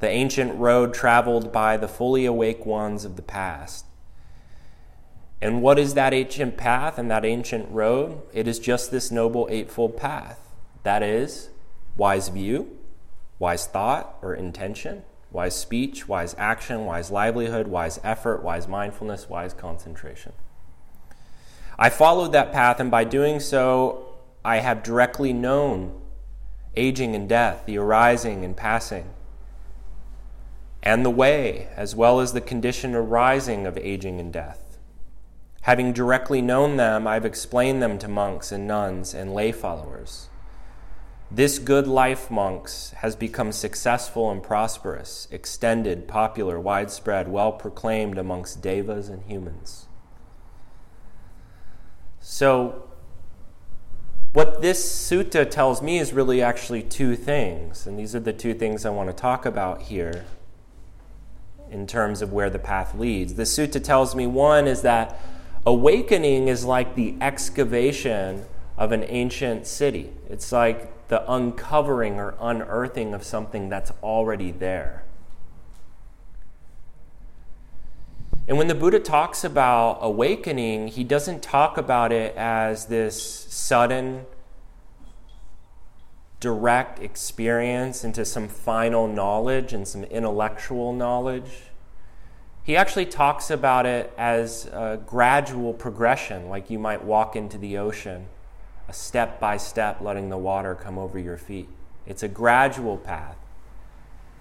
the 0.00 0.08
ancient 0.08 0.58
road 0.58 0.92
traveled 0.92 1.52
by 1.52 1.76
the 1.76 1.86
fully 1.86 2.26
awake 2.26 2.66
ones 2.66 3.04
of 3.04 3.14
the 3.14 3.22
past. 3.22 3.84
And 5.40 5.62
what 5.62 5.78
is 5.78 5.94
that 5.94 6.12
ancient 6.12 6.56
path 6.56 6.98
and 6.98 7.08
that 7.12 7.24
ancient 7.24 7.70
road? 7.70 8.22
It 8.32 8.48
is 8.48 8.58
just 8.58 8.90
this 8.90 9.12
noble 9.12 9.46
eightfold 9.52 9.96
path. 9.96 10.40
That 10.82 11.04
is, 11.04 11.50
wise 11.96 12.28
view, 12.28 12.76
wise 13.38 13.68
thought 13.68 14.16
or 14.20 14.34
intention, 14.34 15.04
wise 15.30 15.54
speech, 15.54 16.08
wise 16.08 16.34
action, 16.38 16.86
wise 16.86 17.08
livelihood, 17.08 17.68
wise 17.68 18.00
effort, 18.02 18.42
wise 18.42 18.66
mindfulness, 18.66 19.28
wise 19.28 19.54
concentration. 19.54 20.32
I 21.78 21.88
followed 21.88 22.32
that 22.32 22.52
path, 22.52 22.80
and 22.80 22.90
by 22.90 23.04
doing 23.04 23.38
so, 23.38 24.03
I 24.44 24.58
have 24.58 24.82
directly 24.82 25.32
known 25.32 26.00
aging 26.76 27.14
and 27.14 27.28
death, 27.28 27.64
the 27.66 27.78
arising 27.78 28.44
and 28.44 28.56
passing, 28.56 29.10
and 30.82 31.04
the 31.04 31.10
way, 31.10 31.68
as 31.76 31.96
well 31.96 32.20
as 32.20 32.32
the 32.32 32.40
condition 32.40 32.94
arising 32.94 33.66
of 33.66 33.78
aging 33.78 34.20
and 34.20 34.32
death. 34.32 34.78
Having 35.62 35.94
directly 35.94 36.42
known 36.42 36.76
them, 36.76 37.06
I've 37.06 37.24
explained 37.24 37.82
them 37.82 37.98
to 38.00 38.08
monks 38.08 38.52
and 38.52 38.66
nuns 38.66 39.14
and 39.14 39.32
lay 39.32 39.50
followers. 39.50 40.28
This 41.30 41.58
good 41.58 41.86
life, 41.86 42.30
monks, 42.30 42.90
has 42.98 43.16
become 43.16 43.50
successful 43.50 44.30
and 44.30 44.42
prosperous, 44.42 45.26
extended, 45.30 46.06
popular, 46.06 46.60
widespread, 46.60 47.28
well 47.28 47.50
proclaimed 47.50 48.18
amongst 48.18 48.60
devas 48.60 49.08
and 49.08 49.22
humans. 49.22 49.86
So, 52.20 52.83
what 54.34 54.60
this 54.60 54.84
sutta 54.84 55.48
tells 55.48 55.80
me 55.80 56.00
is 56.00 56.12
really 56.12 56.42
actually 56.42 56.82
two 56.82 57.14
things, 57.14 57.86
and 57.86 57.96
these 57.96 58.16
are 58.16 58.20
the 58.20 58.32
two 58.32 58.52
things 58.52 58.84
I 58.84 58.90
want 58.90 59.08
to 59.08 59.14
talk 59.14 59.46
about 59.46 59.82
here 59.82 60.24
in 61.70 61.86
terms 61.86 62.20
of 62.20 62.32
where 62.32 62.50
the 62.50 62.58
path 62.58 62.96
leads. 62.96 63.34
The 63.34 63.44
sutta 63.44 63.82
tells 63.82 64.16
me 64.16 64.26
one 64.26 64.66
is 64.66 64.82
that 64.82 65.20
awakening 65.64 66.48
is 66.48 66.64
like 66.64 66.96
the 66.96 67.14
excavation 67.20 68.44
of 68.76 68.90
an 68.90 69.04
ancient 69.04 69.68
city, 69.68 70.12
it's 70.28 70.50
like 70.50 71.06
the 71.06 71.30
uncovering 71.32 72.18
or 72.18 72.34
unearthing 72.40 73.14
of 73.14 73.22
something 73.22 73.68
that's 73.68 73.92
already 74.02 74.50
there. 74.50 75.04
And 78.46 78.58
when 78.58 78.68
the 78.68 78.74
Buddha 78.74 79.00
talks 79.00 79.42
about 79.42 79.98
awakening, 80.02 80.88
he 80.88 81.02
doesn't 81.02 81.42
talk 81.42 81.78
about 81.78 82.12
it 82.12 82.36
as 82.36 82.86
this 82.86 83.46
sudden, 83.48 84.26
direct 86.40 86.98
experience 86.98 88.04
into 88.04 88.22
some 88.22 88.48
final 88.48 89.08
knowledge 89.08 89.72
and 89.72 89.88
some 89.88 90.04
intellectual 90.04 90.92
knowledge. 90.92 91.70
He 92.62 92.76
actually 92.76 93.06
talks 93.06 93.50
about 93.50 93.86
it 93.86 94.12
as 94.18 94.66
a 94.66 95.00
gradual 95.06 95.72
progression, 95.72 96.50
like 96.50 96.68
you 96.68 96.78
might 96.78 97.02
walk 97.02 97.36
into 97.36 97.56
the 97.56 97.78
ocean, 97.78 98.26
a 98.88 98.92
step 98.92 99.40
by 99.40 99.56
step, 99.56 100.02
letting 100.02 100.28
the 100.28 100.36
water 100.36 100.74
come 100.74 100.98
over 100.98 101.18
your 101.18 101.38
feet. 101.38 101.68
It's 102.06 102.22
a 102.22 102.28
gradual 102.28 102.98
path. 102.98 103.38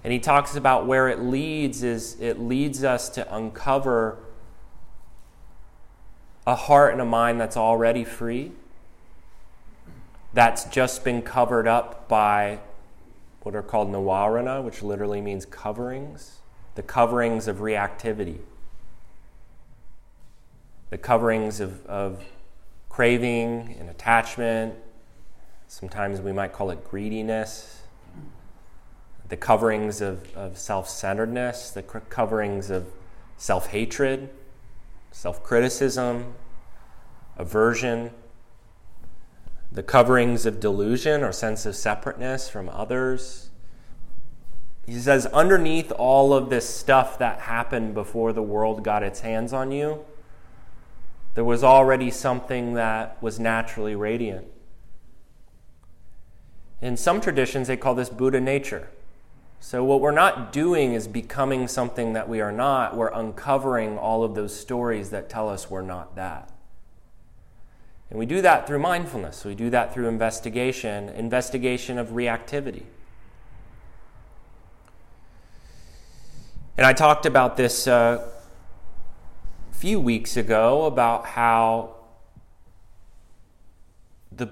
And 0.03 0.12
he 0.12 0.19
talks 0.19 0.55
about 0.55 0.86
where 0.86 1.07
it 1.07 1.19
leads 1.22 1.81
is 1.81 2.19
it 2.19 2.39
leads 2.39 2.83
us 2.83 3.07
to 3.10 3.36
uncover 3.36 4.17
a 6.45 6.55
heart 6.55 6.91
and 6.91 7.01
a 7.01 7.05
mind 7.05 7.39
that's 7.39 7.55
already 7.55 8.03
free, 8.03 8.51
that's 10.33 10.65
just 10.65 11.05
been 11.05 11.22
covered 11.22 11.67
up 11.67 12.10
by 12.10 12.60
what 13.43 13.55
are 13.55 13.62
called 13.62 13.89
nivarana, 13.89 14.62
which 14.62 14.81
literally 14.81 15.22
means 15.22 15.45
coverings, 15.45 16.39
the 16.75 16.83
coverings 16.83 17.48
of 17.48 17.57
reactivity, 17.57 18.39
the 20.89 20.98
coverings 20.98 21.62
of, 21.62 21.86
of 21.86 22.25
craving 22.89 23.77
and 23.79 23.89
attachment. 23.89 24.75
Sometimes 25.67 26.19
we 26.19 26.33
might 26.33 26.51
call 26.51 26.72
it 26.72 26.83
greediness 26.83 27.83
the 29.30 29.38
coverings 29.38 30.01
of, 30.01 30.34
of 30.36 30.58
self 30.58 30.89
centeredness, 30.89 31.72
the 31.72 31.84
coverings 31.84 32.70
of 32.70 32.88
self 33.38 33.68
hatred, 33.68 34.30
self 35.12 35.44
criticism, 35.44 36.34
aversion, 37.38 38.12
the 39.72 39.84
coverings 39.84 40.46
of 40.46 40.60
delusion 40.60 41.24
or 41.24 41.32
sense 41.32 41.65
of 41.65 41.75
separateness 41.75 42.50
from 42.50 42.70
others. 42.70 43.50
He 44.86 45.00
says, 45.00 45.25
underneath 45.27 45.92
all 45.94 46.34
of 46.34 46.50
this 46.50 46.68
stuff 46.68 47.18
that 47.20 47.39
happened 47.42 47.94
before 47.94 48.34
the 48.34 48.44
world 48.44 48.84
got 48.84 49.01
its 49.01 49.22
hands 49.22 49.53
on 49.53 49.72
you, 49.72 50.03
there 51.36 51.46
was 51.46 51.63
already 51.63 52.12
something 52.12 52.74
that 52.74 53.22
was 53.22 53.39
naturally 53.39 53.96
radiant. 53.96 54.46
In 56.82 56.98
some 56.98 57.22
traditions, 57.22 57.68
they 57.70 57.77
call 57.77 57.96
this 57.96 58.10
Buddha 58.10 58.42
nature. 58.42 58.89
So, 59.65 59.82
what 59.82 60.01
we're 60.01 60.12
not 60.12 60.51
doing 60.51 60.91
is 60.91 61.08
becoming 61.08 61.70
something 61.70 62.12
that 62.13 62.27
we 62.27 62.41
are 62.41 62.51
not. 62.51 62.98
We're 62.98 63.13
uncovering 63.13 63.98
all 63.98 64.25
of 64.25 64.36
those 64.36 64.53
stories 64.53 65.12
that 65.12 65.29
tell 65.29 65.48
us 65.48 65.70
we're 65.70 65.82
not 65.82 66.17
that. 66.17 66.51
And 68.10 68.20
we 68.20 68.25
do 68.25 68.41
that 68.41 68.67
through 68.67 68.79
mindfulness. 68.79 69.46
We 69.46 69.55
do 69.55 69.70
that 69.70 69.93
through 69.93 70.10
investigation, 70.10 71.08
investigation 71.08 71.98
of 71.98 72.10
reactivity. 72.10 72.84
And 76.75 76.86
I 76.86 76.91
talked 76.91 77.25
about 77.25 77.55
this 77.55 77.88
uh, 77.88 78.27
a 79.72 79.74
few 79.74 79.98
weeks 79.98 80.36
ago 80.36 80.84
about 80.84 81.25
how 81.25 81.96
the 84.29 84.50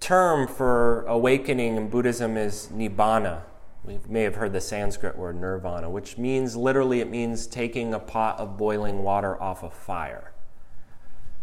term 0.00 0.48
for 0.48 1.02
awakening 1.02 1.76
in 1.76 1.88
Buddhism 1.88 2.36
is 2.36 2.70
nibbana. 2.74 3.42
We 3.84 3.98
may 4.08 4.22
have 4.22 4.34
heard 4.34 4.52
the 4.52 4.60
Sanskrit 4.60 5.16
word 5.16 5.40
nirvana, 5.40 5.88
which 5.88 6.18
means 6.18 6.54
literally 6.54 7.00
it 7.00 7.08
means 7.08 7.46
taking 7.46 7.94
a 7.94 7.98
pot 7.98 8.38
of 8.38 8.58
boiling 8.58 9.02
water 9.02 9.40
off 9.40 9.62
a 9.62 9.70
fire. 9.70 10.32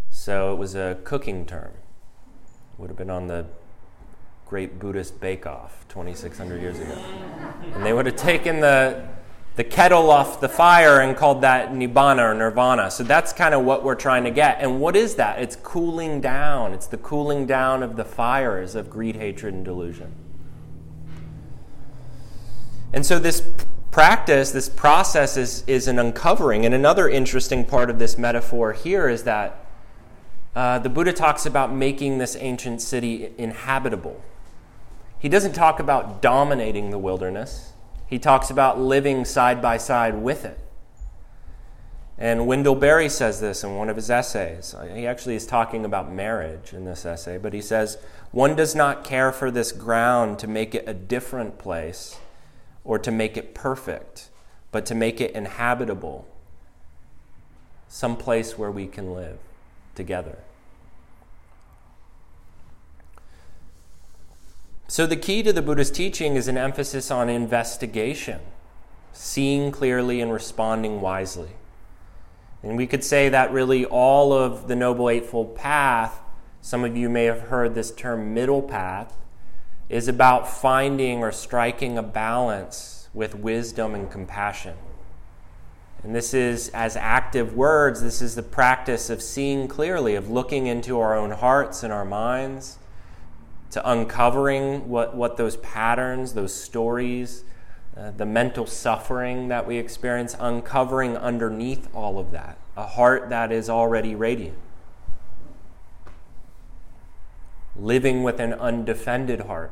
So 0.10 0.54
it 0.54 0.58
was 0.58 0.76
a 0.76 0.98
cooking 1.04 1.46
term. 1.46 1.72
Would 2.78 2.90
have 2.90 2.98
been 2.98 3.10
on 3.10 3.28
the 3.28 3.46
Great 4.46 4.80
Buddhist 4.80 5.20
Bake 5.20 5.46
Off 5.46 5.86
2,600 5.90 6.62
years 6.62 6.80
ago. 6.80 6.98
And 7.74 7.86
they 7.86 7.92
would 7.92 8.06
have 8.06 8.16
taken 8.16 8.62
the, 8.62 9.08
the 9.56 9.64
kettle 9.64 10.10
off 10.10 10.40
the 10.40 10.48
fire 10.48 11.02
and 11.02 11.18
called 11.18 11.42
that 11.42 11.72
nibbana 11.72 12.32
or 12.32 12.34
nirvana. 12.34 12.92
So 12.92 13.04
that's 13.04 13.34
kind 13.34 13.56
of 13.56 13.66
what 13.66 13.84
we're 13.84 13.96
trying 13.96 14.24
to 14.24 14.32
get. 14.32 14.60
And 14.62 14.80
what 14.80 14.96
is 14.96 15.16
that? 15.16 15.40
It's 15.40 15.56
cooling 15.56 16.22
down. 16.22 16.74
It's 16.74 16.88
the 16.88 16.98
cooling 16.98 17.46
down 17.46 17.84
of 17.84 17.96
the 17.96 18.06
fires 18.06 18.76
of 18.76 18.90
greed, 18.90 19.16
hatred, 19.16 19.54
and 19.54 19.66
delusion. 19.66 20.14
And 22.94 23.06
so 23.06 23.20
this 23.20 23.44
practice, 23.92 24.52
this 24.52 24.70
process 24.70 25.38
is, 25.38 25.64
is 25.68 25.88
an 25.88 26.00
uncovering. 26.00 26.66
And 26.66 26.74
another 26.74 27.10
interesting 27.10 27.66
part 27.66 27.90
of 27.90 28.00
this 28.00 28.18
metaphor 28.18 28.74
here 28.74 29.10
is 29.10 29.24
that 29.24 29.66
uh, 30.56 30.80
the 30.80 30.90
Buddha 30.90 31.14
talks 31.14 31.46
about 31.46 31.74
making 31.74 32.18
this 32.18 32.36
ancient 32.40 32.82
city 32.82 33.32
inhabitable. 33.38 34.24
he 35.20 35.30
doesn't 35.30 35.54
talk 35.54 35.80
about 35.80 36.22
dominating 36.22 36.92
the 36.92 36.98
wilderness, 36.98 37.74
he 38.08 38.18
talks 38.18 38.50
about 38.50 38.80
living 38.80 39.26
side 39.26 39.62
by 39.62 39.78
side 39.78 40.16
with 40.16 40.46
it. 40.46 40.60
And 42.18 42.48
Wendell 42.48 42.76
Berry 42.76 43.10
says 43.10 43.40
this 43.42 43.64
in 43.64 43.76
one 43.76 43.90
of 43.90 43.96
his 43.96 44.10
essays. 44.10 44.74
He 44.96 45.06
actually 45.06 45.36
is 45.36 45.46
talking 45.46 45.86
about 45.86 46.12
marriage 46.12 46.74
in 46.74 46.86
this 46.86 47.06
essay, 47.06 47.38
but 47.38 47.54
he 47.54 47.62
says, 47.62 47.98
One 48.32 48.56
does 48.56 48.74
not 48.74 49.04
care 49.04 49.32
for 49.32 49.52
this 49.52 49.72
ground 49.72 50.40
to 50.40 50.48
make 50.48 50.74
it 50.74 50.86
a 50.88 50.94
different 50.94 51.60
place 51.60 52.18
or 52.88 52.98
to 52.98 53.12
make 53.12 53.36
it 53.36 53.54
perfect, 53.54 54.30
but 54.72 54.86
to 54.86 54.96
make 54.96 55.20
it 55.20 55.36
inhabitable, 55.36 56.26
some 57.90 58.16
place 58.16 58.58
where 58.58 58.72
we 58.72 58.88
can 58.88 59.14
live 59.14 59.38
together. 59.94 60.40
So, 64.88 65.06
the 65.06 65.18
key 65.18 65.44
to 65.44 65.52
the 65.52 65.62
Buddha's 65.62 65.92
teaching 65.92 66.38
is 66.38 66.48
an 66.48 66.58
emphasis 66.58 67.12
on 67.12 67.28
investigation, 67.28 68.40
seeing 69.12 69.70
clearly 69.70 70.22
and 70.22 70.32
responding 70.32 71.02
wisely. 71.02 71.50
And 72.64 72.78
we 72.78 72.88
could 72.88 73.04
say 73.04 73.28
that 73.28 73.52
really 73.52 73.84
all 73.84 74.32
of 74.32 74.70
the 74.70 74.78
Noble 74.78 75.10
Eightfold 75.10 75.58
Path, 75.58 76.22
some 76.62 76.86
of 76.86 76.96
you 76.96 77.10
may 77.10 77.26
have 77.26 77.42
heard 77.42 77.76
this 77.76 77.92
term 77.92 78.34
middle 78.34 78.62
path, 78.62 79.14
is 79.90 80.08
about 80.08 80.48
finding 80.48 81.20
or 81.20 81.32
striking 81.32 81.98
a 81.98 82.04
balance 82.04 83.10
with 83.14 83.36
wisdom 83.36 83.96
and 83.96 84.12
compassion. 84.12 84.76
And 86.04 86.14
this 86.14 86.34
is, 86.34 86.70
as 86.70 86.96
active 86.96 87.56
words, 87.56 88.02
this 88.02 88.22
is 88.22 88.36
the 88.36 88.44
practice 88.44 89.10
of 89.10 89.22
seeing 89.22 89.68
clearly, 89.68 90.16
of 90.16 90.30
looking 90.30 90.68
into 90.68 91.00
our 91.00 91.16
own 91.16 91.32
hearts 91.32 91.84
and 91.84 91.92
our 91.92 92.06
minds, 92.06 92.78
to 93.72 93.90
uncovering 93.90 94.88
what, 94.88 95.16
what 95.16 95.38
those 95.38 95.58
patterns, 95.58 96.34
those 96.34 96.54
stories, 96.54 97.44
uh, 97.98 98.12
the 98.12 98.26
mental 98.26 98.66
suffering 98.66 99.48
that 99.48 99.66
we 99.66 99.78
experience, 99.78 100.36
uncovering 100.40 101.18
underneath 101.18 101.94
all 101.96 102.20
of 102.20 102.32
that 102.32 102.58
a 102.78 102.86
heart 102.86 103.30
that 103.30 103.52
is 103.52 103.70
already 103.70 104.14
radiant. 104.14 104.58
Living 107.76 108.22
with 108.22 108.40
an 108.40 108.54
undefended 108.54 109.42
heart. 109.42 109.72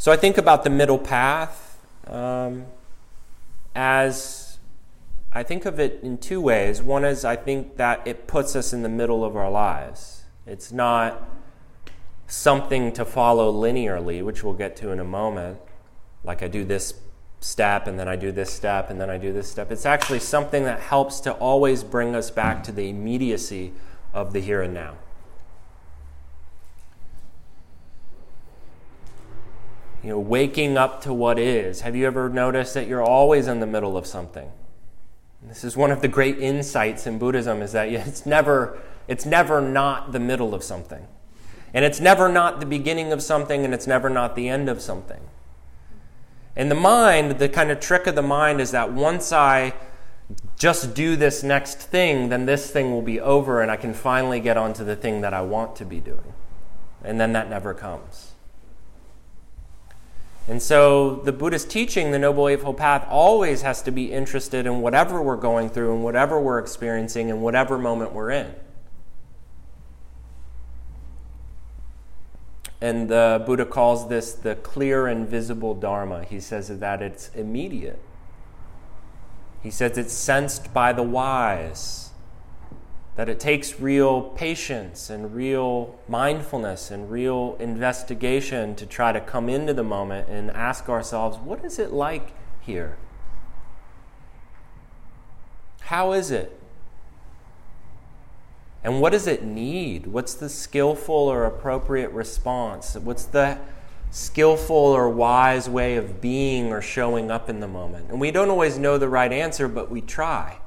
So 0.00 0.10
I 0.10 0.16
think 0.16 0.38
about 0.38 0.64
the 0.64 0.70
middle 0.70 0.96
path 0.96 1.78
um, 2.06 2.64
as 3.74 4.58
I 5.30 5.42
think 5.42 5.66
of 5.66 5.78
it 5.78 6.00
in 6.02 6.16
two 6.16 6.40
ways. 6.40 6.80
One 6.80 7.04
is 7.04 7.22
I 7.22 7.36
think 7.36 7.76
that 7.76 8.06
it 8.06 8.26
puts 8.26 8.56
us 8.56 8.72
in 8.72 8.80
the 8.80 8.88
middle 8.88 9.22
of 9.22 9.36
our 9.36 9.50
lives. 9.50 10.22
It's 10.46 10.72
not 10.72 11.28
something 12.26 12.92
to 12.92 13.04
follow 13.04 13.52
linearly, 13.52 14.24
which 14.24 14.42
we'll 14.42 14.54
get 14.54 14.74
to 14.76 14.90
in 14.90 15.00
a 15.00 15.04
moment, 15.04 15.58
like 16.24 16.42
I 16.42 16.48
do 16.48 16.64
this 16.64 16.94
step 17.40 17.86
and 17.86 17.98
then 17.98 18.08
I 18.08 18.16
do 18.16 18.32
this 18.32 18.50
step 18.50 18.88
and 18.88 18.98
then 18.98 19.10
I 19.10 19.18
do 19.18 19.34
this 19.34 19.50
step. 19.50 19.70
It's 19.70 19.84
actually 19.84 20.20
something 20.20 20.64
that 20.64 20.80
helps 20.80 21.20
to 21.20 21.34
always 21.34 21.84
bring 21.84 22.14
us 22.14 22.30
back 22.30 22.64
to 22.64 22.72
the 22.72 22.88
immediacy 22.88 23.74
of 24.14 24.32
the 24.32 24.40
here 24.40 24.62
and 24.62 24.72
now. 24.72 24.94
You 30.02 30.10
know, 30.10 30.18
waking 30.18 30.78
up 30.78 31.02
to 31.02 31.12
what 31.12 31.38
is. 31.38 31.82
Have 31.82 31.94
you 31.94 32.06
ever 32.06 32.28
noticed 32.28 32.74
that 32.74 32.86
you're 32.86 33.02
always 33.02 33.46
in 33.46 33.60
the 33.60 33.66
middle 33.66 33.96
of 33.96 34.06
something? 34.06 34.50
This 35.42 35.64
is 35.64 35.76
one 35.76 35.90
of 35.90 36.00
the 36.00 36.08
great 36.08 36.38
insights 36.38 37.06
in 37.06 37.18
Buddhism 37.18 37.62
is 37.62 37.72
that 37.72 37.88
it's 37.92 38.26
never 38.26 38.78
it's 39.08 39.26
never 39.26 39.60
not 39.60 40.12
the 40.12 40.20
middle 40.20 40.54
of 40.54 40.62
something. 40.62 41.06
And 41.74 41.84
it's 41.84 42.00
never 42.00 42.28
not 42.28 42.60
the 42.60 42.66
beginning 42.66 43.12
of 43.12 43.22
something 43.22 43.64
and 43.64 43.74
it's 43.74 43.86
never 43.86 44.08
not 44.08 44.36
the 44.36 44.48
end 44.48 44.68
of 44.68 44.80
something. 44.80 45.20
And 46.56 46.70
the 46.70 46.76
mind, 46.76 47.38
the 47.38 47.48
kind 47.48 47.70
of 47.70 47.80
trick 47.80 48.06
of 48.06 48.14
the 48.14 48.22
mind 48.22 48.60
is 48.60 48.70
that 48.70 48.92
once 48.92 49.32
I 49.32 49.74
just 50.56 50.94
do 50.94 51.16
this 51.16 51.42
next 51.42 51.78
thing, 51.78 52.28
then 52.28 52.46
this 52.46 52.70
thing 52.70 52.92
will 52.92 53.02
be 53.02 53.20
over 53.20 53.62
and 53.62 53.70
I 53.70 53.76
can 53.76 53.94
finally 53.94 54.40
get 54.40 54.56
onto 54.56 54.84
the 54.84 54.96
thing 54.96 55.20
that 55.22 55.34
I 55.34 55.40
want 55.40 55.76
to 55.76 55.84
be 55.84 56.00
doing. 56.00 56.34
And 57.02 57.20
then 57.20 57.32
that 57.32 57.48
never 57.48 57.72
comes. 57.72 58.29
And 60.50 60.60
so 60.60 61.14
the 61.14 61.32
Buddhist 61.32 61.70
teaching, 61.70 62.10
the 62.10 62.18
Noble 62.18 62.48
Eightfold 62.48 62.76
Path, 62.76 63.06
always 63.08 63.62
has 63.62 63.82
to 63.82 63.92
be 63.92 64.10
interested 64.10 64.66
in 64.66 64.80
whatever 64.80 65.22
we're 65.22 65.36
going 65.36 65.70
through 65.70 65.94
and 65.94 66.02
whatever 66.02 66.40
we're 66.40 66.58
experiencing 66.58 67.30
and 67.30 67.40
whatever 67.40 67.78
moment 67.78 68.12
we're 68.12 68.32
in. 68.32 68.52
And 72.80 73.08
the 73.08 73.44
Buddha 73.46 73.64
calls 73.64 74.08
this 74.08 74.32
the 74.32 74.56
clear 74.56 75.06
and 75.06 75.28
visible 75.28 75.72
Dharma. 75.72 76.24
He 76.24 76.40
says 76.40 76.66
that 76.80 77.00
it's 77.00 77.30
immediate. 77.36 78.02
He 79.62 79.70
says 79.70 79.96
it's 79.96 80.12
sensed 80.12 80.74
by 80.74 80.92
the 80.92 81.04
wise 81.04 82.09
that 83.16 83.28
it 83.28 83.40
takes 83.40 83.80
real 83.80 84.22
patience 84.22 85.10
and 85.10 85.34
real 85.34 85.98
mindfulness 86.08 86.90
and 86.90 87.10
real 87.10 87.56
investigation 87.58 88.74
to 88.76 88.86
try 88.86 89.12
to 89.12 89.20
come 89.20 89.48
into 89.48 89.74
the 89.74 89.82
moment 89.82 90.28
and 90.28 90.50
ask 90.52 90.88
ourselves, 90.88 91.36
what 91.38 91.64
is 91.64 91.78
it 91.78 91.92
like 91.92 92.32
here? 92.60 92.96
How 95.82 96.12
is 96.12 96.30
it? 96.30 96.56
And 98.82 99.00
what 99.00 99.10
does 99.10 99.26
it 99.26 99.42
need? 99.42 100.06
What's 100.06 100.34
the 100.34 100.48
skillful 100.48 101.14
or 101.14 101.44
appropriate 101.44 102.12
response? 102.12 102.94
What's 102.94 103.24
the 103.24 103.58
skillful 104.10 104.76
or 104.76 105.10
wise 105.10 105.68
way 105.68 105.96
of 105.96 106.20
being 106.20 106.72
or 106.72 106.80
showing 106.80 107.30
up 107.30 107.50
in 107.50 107.60
the 107.60 107.68
moment? 107.68 108.08
And 108.08 108.20
we 108.20 108.30
don't 108.30 108.48
always 108.48 108.78
know 108.78 108.96
the 108.96 109.08
right 109.08 109.32
answer, 109.32 109.68
but 109.68 109.90
we 109.90 110.00
try. 110.00 110.58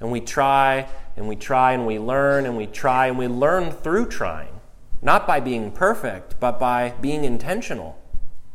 And 0.00 0.10
we 0.10 0.20
try 0.20 0.88
and 1.16 1.26
we 1.28 1.36
try 1.36 1.72
and 1.72 1.86
we 1.86 1.98
learn 1.98 2.44
and 2.46 2.56
we 2.56 2.66
try 2.66 3.06
and 3.06 3.18
we 3.18 3.26
learn 3.26 3.70
through 3.70 4.08
trying. 4.08 4.60
Not 5.02 5.26
by 5.26 5.40
being 5.40 5.70
perfect, 5.70 6.38
but 6.40 6.58
by 6.58 6.94
being 7.00 7.24
intentional 7.24 7.98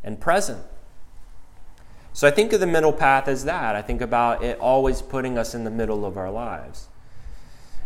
and 0.04 0.20
present. 0.20 0.64
So 2.14 2.28
I 2.28 2.32
think 2.32 2.52
of 2.54 2.60
the 2.60 2.68
middle 2.68 2.92
path 2.92 3.28
as 3.28 3.46
that. 3.46 3.76
I 3.76 3.82
think 3.82 4.02
about 4.02 4.44
it 4.44 4.60
always 4.60 5.02
putting 5.02 5.38
us 5.38 5.56
in 5.56 5.64
the 5.64 5.72
middle 5.72 6.06
of 6.06 6.18
our 6.18 6.30
lives. 6.30 6.90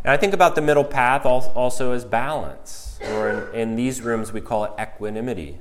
And 0.03 0.11
I 0.11 0.17
think 0.17 0.33
about 0.33 0.55
the 0.55 0.61
middle 0.61 0.83
path 0.83 1.25
also 1.25 1.91
as 1.91 2.05
balance, 2.05 2.99
or 3.11 3.29
in, 3.29 3.59
in 3.59 3.75
these 3.75 4.01
rooms 4.01 4.31
we 4.31 4.41
call 4.41 4.65
it 4.65 4.71
equanimity. 4.79 5.59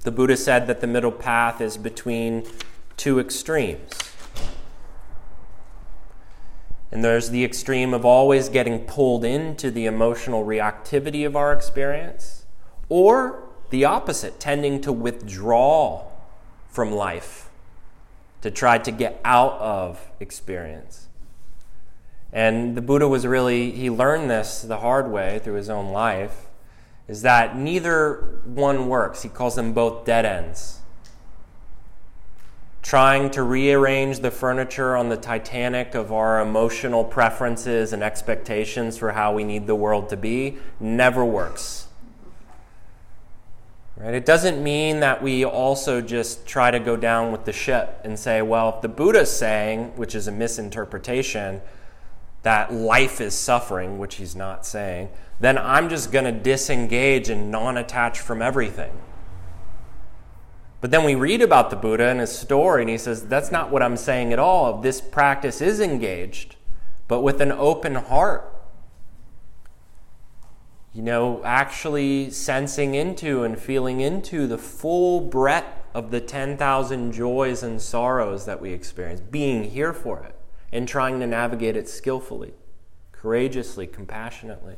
The 0.00 0.10
Buddha 0.10 0.36
said 0.36 0.66
that 0.66 0.80
the 0.80 0.86
middle 0.86 1.12
path 1.12 1.60
is 1.60 1.76
between 1.76 2.44
two 3.02 3.18
extremes. 3.18 3.90
And 6.92 7.02
there's 7.02 7.30
the 7.30 7.42
extreme 7.42 7.92
of 7.94 8.04
always 8.04 8.48
getting 8.48 8.78
pulled 8.84 9.24
into 9.24 9.72
the 9.72 9.86
emotional 9.86 10.46
reactivity 10.46 11.26
of 11.26 11.34
our 11.34 11.52
experience, 11.52 12.46
or 12.88 13.42
the 13.70 13.84
opposite, 13.84 14.38
tending 14.38 14.80
to 14.82 14.92
withdraw 14.92 16.04
from 16.68 16.92
life, 16.92 17.50
to 18.40 18.52
try 18.52 18.78
to 18.78 18.92
get 18.92 19.20
out 19.24 19.54
of 19.54 20.12
experience. 20.20 21.08
And 22.32 22.76
the 22.76 22.82
Buddha 22.82 23.08
was 23.08 23.26
really, 23.26 23.72
he 23.72 23.90
learned 23.90 24.30
this 24.30 24.62
the 24.62 24.78
hard 24.78 25.10
way 25.10 25.40
through 25.40 25.54
his 25.54 25.68
own 25.68 25.90
life, 25.90 26.46
is 27.08 27.22
that 27.22 27.56
neither 27.56 28.38
one 28.44 28.88
works. 28.88 29.22
He 29.22 29.28
calls 29.28 29.56
them 29.56 29.72
both 29.72 30.04
dead 30.04 30.24
ends 30.24 30.81
trying 32.82 33.30
to 33.30 33.42
rearrange 33.42 34.18
the 34.18 34.30
furniture 34.30 34.96
on 34.96 35.08
the 35.08 35.16
Titanic 35.16 35.94
of 35.94 36.12
our 36.12 36.40
emotional 36.40 37.04
preferences 37.04 37.92
and 37.92 38.02
expectations 38.02 38.98
for 38.98 39.12
how 39.12 39.32
we 39.32 39.44
need 39.44 39.66
the 39.68 39.74
world 39.74 40.08
to 40.08 40.16
be 40.16 40.58
never 40.80 41.24
works. 41.24 41.86
Right? 43.96 44.14
It 44.14 44.26
doesn't 44.26 44.62
mean 44.62 45.00
that 45.00 45.22
we 45.22 45.44
also 45.44 46.00
just 46.00 46.44
try 46.44 46.72
to 46.72 46.80
go 46.80 46.96
down 46.96 47.30
with 47.30 47.44
the 47.44 47.52
ship 47.52 48.00
and 48.02 48.18
say, 48.18 48.42
well, 48.42 48.74
if 48.74 48.80
the 48.82 48.88
Buddha's 48.88 49.34
saying, 49.34 49.96
which 49.96 50.16
is 50.16 50.26
a 50.26 50.32
misinterpretation, 50.32 51.60
that 52.42 52.72
life 52.72 53.20
is 53.20 53.32
suffering, 53.34 53.98
which 53.98 54.16
he's 54.16 54.34
not 54.34 54.66
saying, 54.66 55.08
then 55.38 55.56
I'm 55.56 55.88
just 55.88 56.10
going 56.10 56.24
to 56.24 56.32
disengage 56.32 57.28
and 57.28 57.52
non 57.52 57.76
attach 57.76 58.18
from 58.18 58.42
everything. 58.42 58.90
But 60.82 60.90
then 60.90 61.04
we 61.04 61.14
read 61.14 61.40
about 61.40 61.70
the 61.70 61.76
Buddha 61.76 62.06
and 62.06 62.18
his 62.18 62.36
story, 62.36 62.82
and 62.82 62.90
he 62.90 62.98
says, 62.98 63.28
That's 63.28 63.52
not 63.52 63.70
what 63.70 63.84
I'm 63.84 63.96
saying 63.96 64.32
at 64.32 64.40
all. 64.40 64.80
This 64.80 65.00
practice 65.00 65.60
is 65.60 65.78
engaged, 65.78 66.56
but 67.06 67.20
with 67.22 67.40
an 67.40 67.52
open 67.52 67.94
heart. 67.94 68.52
You 70.92 71.02
know, 71.02 71.40
actually 71.44 72.30
sensing 72.30 72.96
into 72.96 73.44
and 73.44 73.56
feeling 73.56 74.00
into 74.00 74.48
the 74.48 74.58
full 74.58 75.20
breadth 75.20 75.86
of 75.94 76.10
the 76.10 76.20
10,000 76.20 77.12
joys 77.12 77.62
and 77.62 77.80
sorrows 77.80 78.44
that 78.46 78.60
we 78.60 78.72
experience, 78.72 79.20
being 79.20 79.70
here 79.70 79.92
for 79.92 80.24
it, 80.24 80.34
and 80.72 80.88
trying 80.88 81.20
to 81.20 81.28
navigate 81.28 81.76
it 81.76 81.88
skillfully. 81.88 82.54
courageously, 83.12 83.86
compassionately. 83.86 84.74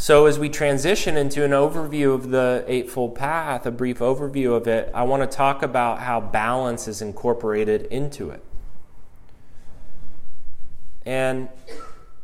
So, 0.00 0.24
as 0.24 0.38
we 0.38 0.48
transition 0.48 1.18
into 1.18 1.44
an 1.44 1.50
overview 1.50 2.14
of 2.14 2.30
the 2.30 2.64
Eightfold 2.66 3.14
Path, 3.14 3.66
a 3.66 3.70
brief 3.70 3.98
overview 3.98 4.56
of 4.56 4.66
it, 4.66 4.90
I 4.94 5.02
want 5.02 5.30
to 5.30 5.36
talk 5.36 5.62
about 5.62 5.98
how 5.98 6.22
balance 6.22 6.88
is 6.88 7.02
incorporated 7.02 7.82
into 7.90 8.30
it. 8.30 8.42
And 11.04 11.50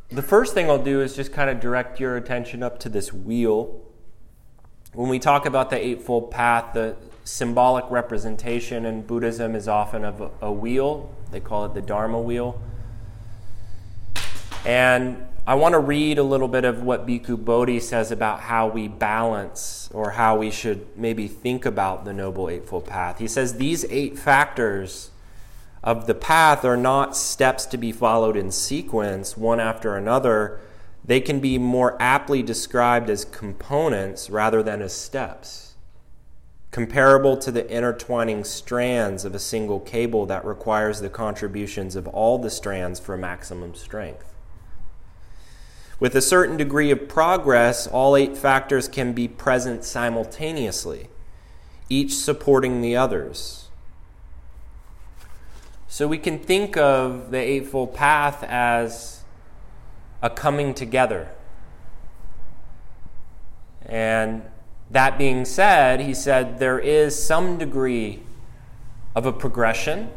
the 0.08 0.22
first 0.22 0.54
thing 0.54 0.70
I'll 0.70 0.82
do 0.82 1.02
is 1.02 1.14
just 1.14 1.34
kind 1.34 1.50
of 1.50 1.60
direct 1.60 2.00
your 2.00 2.16
attention 2.16 2.62
up 2.62 2.78
to 2.78 2.88
this 2.88 3.12
wheel. 3.12 3.78
When 4.94 5.10
we 5.10 5.18
talk 5.18 5.44
about 5.44 5.68
the 5.68 5.76
Eightfold 5.76 6.30
Path, 6.30 6.72
the 6.72 6.96
symbolic 7.24 7.84
representation 7.90 8.86
in 8.86 9.02
Buddhism 9.02 9.54
is 9.54 9.68
often 9.68 10.02
of 10.02 10.32
a 10.40 10.50
wheel. 10.50 11.14
They 11.30 11.40
call 11.40 11.66
it 11.66 11.74
the 11.74 11.82
Dharma 11.82 12.22
wheel. 12.22 12.58
And 14.64 15.26
I 15.48 15.54
want 15.54 15.74
to 15.74 15.78
read 15.78 16.18
a 16.18 16.24
little 16.24 16.48
bit 16.48 16.64
of 16.64 16.82
what 16.82 17.06
Bhikkhu 17.06 17.44
Bodhi 17.44 17.78
says 17.78 18.10
about 18.10 18.40
how 18.40 18.66
we 18.66 18.88
balance 18.88 19.88
or 19.94 20.10
how 20.10 20.36
we 20.36 20.50
should 20.50 20.84
maybe 20.96 21.28
think 21.28 21.64
about 21.64 22.04
the 22.04 22.12
Noble 22.12 22.50
Eightfold 22.50 22.84
Path. 22.84 23.20
He 23.20 23.28
says 23.28 23.54
these 23.54 23.84
eight 23.84 24.18
factors 24.18 25.12
of 25.84 26.08
the 26.08 26.16
path 26.16 26.64
are 26.64 26.76
not 26.76 27.16
steps 27.16 27.64
to 27.66 27.76
be 27.76 27.92
followed 27.92 28.36
in 28.36 28.50
sequence, 28.50 29.36
one 29.36 29.60
after 29.60 29.94
another. 29.94 30.58
They 31.04 31.20
can 31.20 31.38
be 31.38 31.58
more 31.58 31.96
aptly 32.02 32.42
described 32.42 33.08
as 33.08 33.24
components 33.24 34.28
rather 34.28 34.64
than 34.64 34.82
as 34.82 34.92
steps, 34.92 35.74
comparable 36.72 37.36
to 37.36 37.52
the 37.52 37.70
intertwining 37.70 38.42
strands 38.42 39.24
of 39.24 39.32
a 39.32 39.38
single 39.38 39.78
cable 39.78 40.26
that 40.26 40.44
requires 40.44 41.00
the 41.00 41.08
contributions 41.08 41.94
of 41.94 42.08
all 42.08 42.36
the 42.36 42.50
strands 42.50 42.98
for 42.98 43.16
maximum 43.16 43.76
strength. 43.76 44.32
With 45.98 46.14
a 46.14 46.20
certain 46.20 46.56
degree 46.58 46.90
of 46.90 47.08
progress, 47.08 47.86
all 47.86 48.16
eight 48.16 48.36
factors 48.36 48.86
can 48.86 49.14
be 49.14 49.28
present 49.28 49.82
simultaneously, 49.82 51.08
each 51.88 52.14
supporting 52.14 52.82
the 52.82 52.96
others. 52.96 53.68
So 55.88 56.06
we 56.06 56.18
can 56.18 56.38
think 56.38 56.76
of 56.76 57.30
the 57.30 57.38
Eightfold 57.38 57.94
Path 57.94 58.44
as 58.44 59.22
a 60.20 60.28
coming 60.28 60.74
together. 60.74 61.30
And 63.86 64.42
that 64.90 65.16
being 65.16 65.46
said, 65.46 66.00
he 66.00 66.12
said 66.12 66.58
there 66.58 66.78
is 66.78 67.24
some 67.24 67.56
degree 67.56 68.22
of 69.14 69.24
a 69.24 69.32
progression 69.32 70.10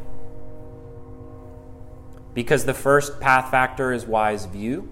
because 2.34 2.66
the 2.66 2.74
first 2.74 3.22
path 3.22 3.50
factor 3.50 3.94
is 3.94 4.06
wise 4.06 4.46
view. 4.46 4.90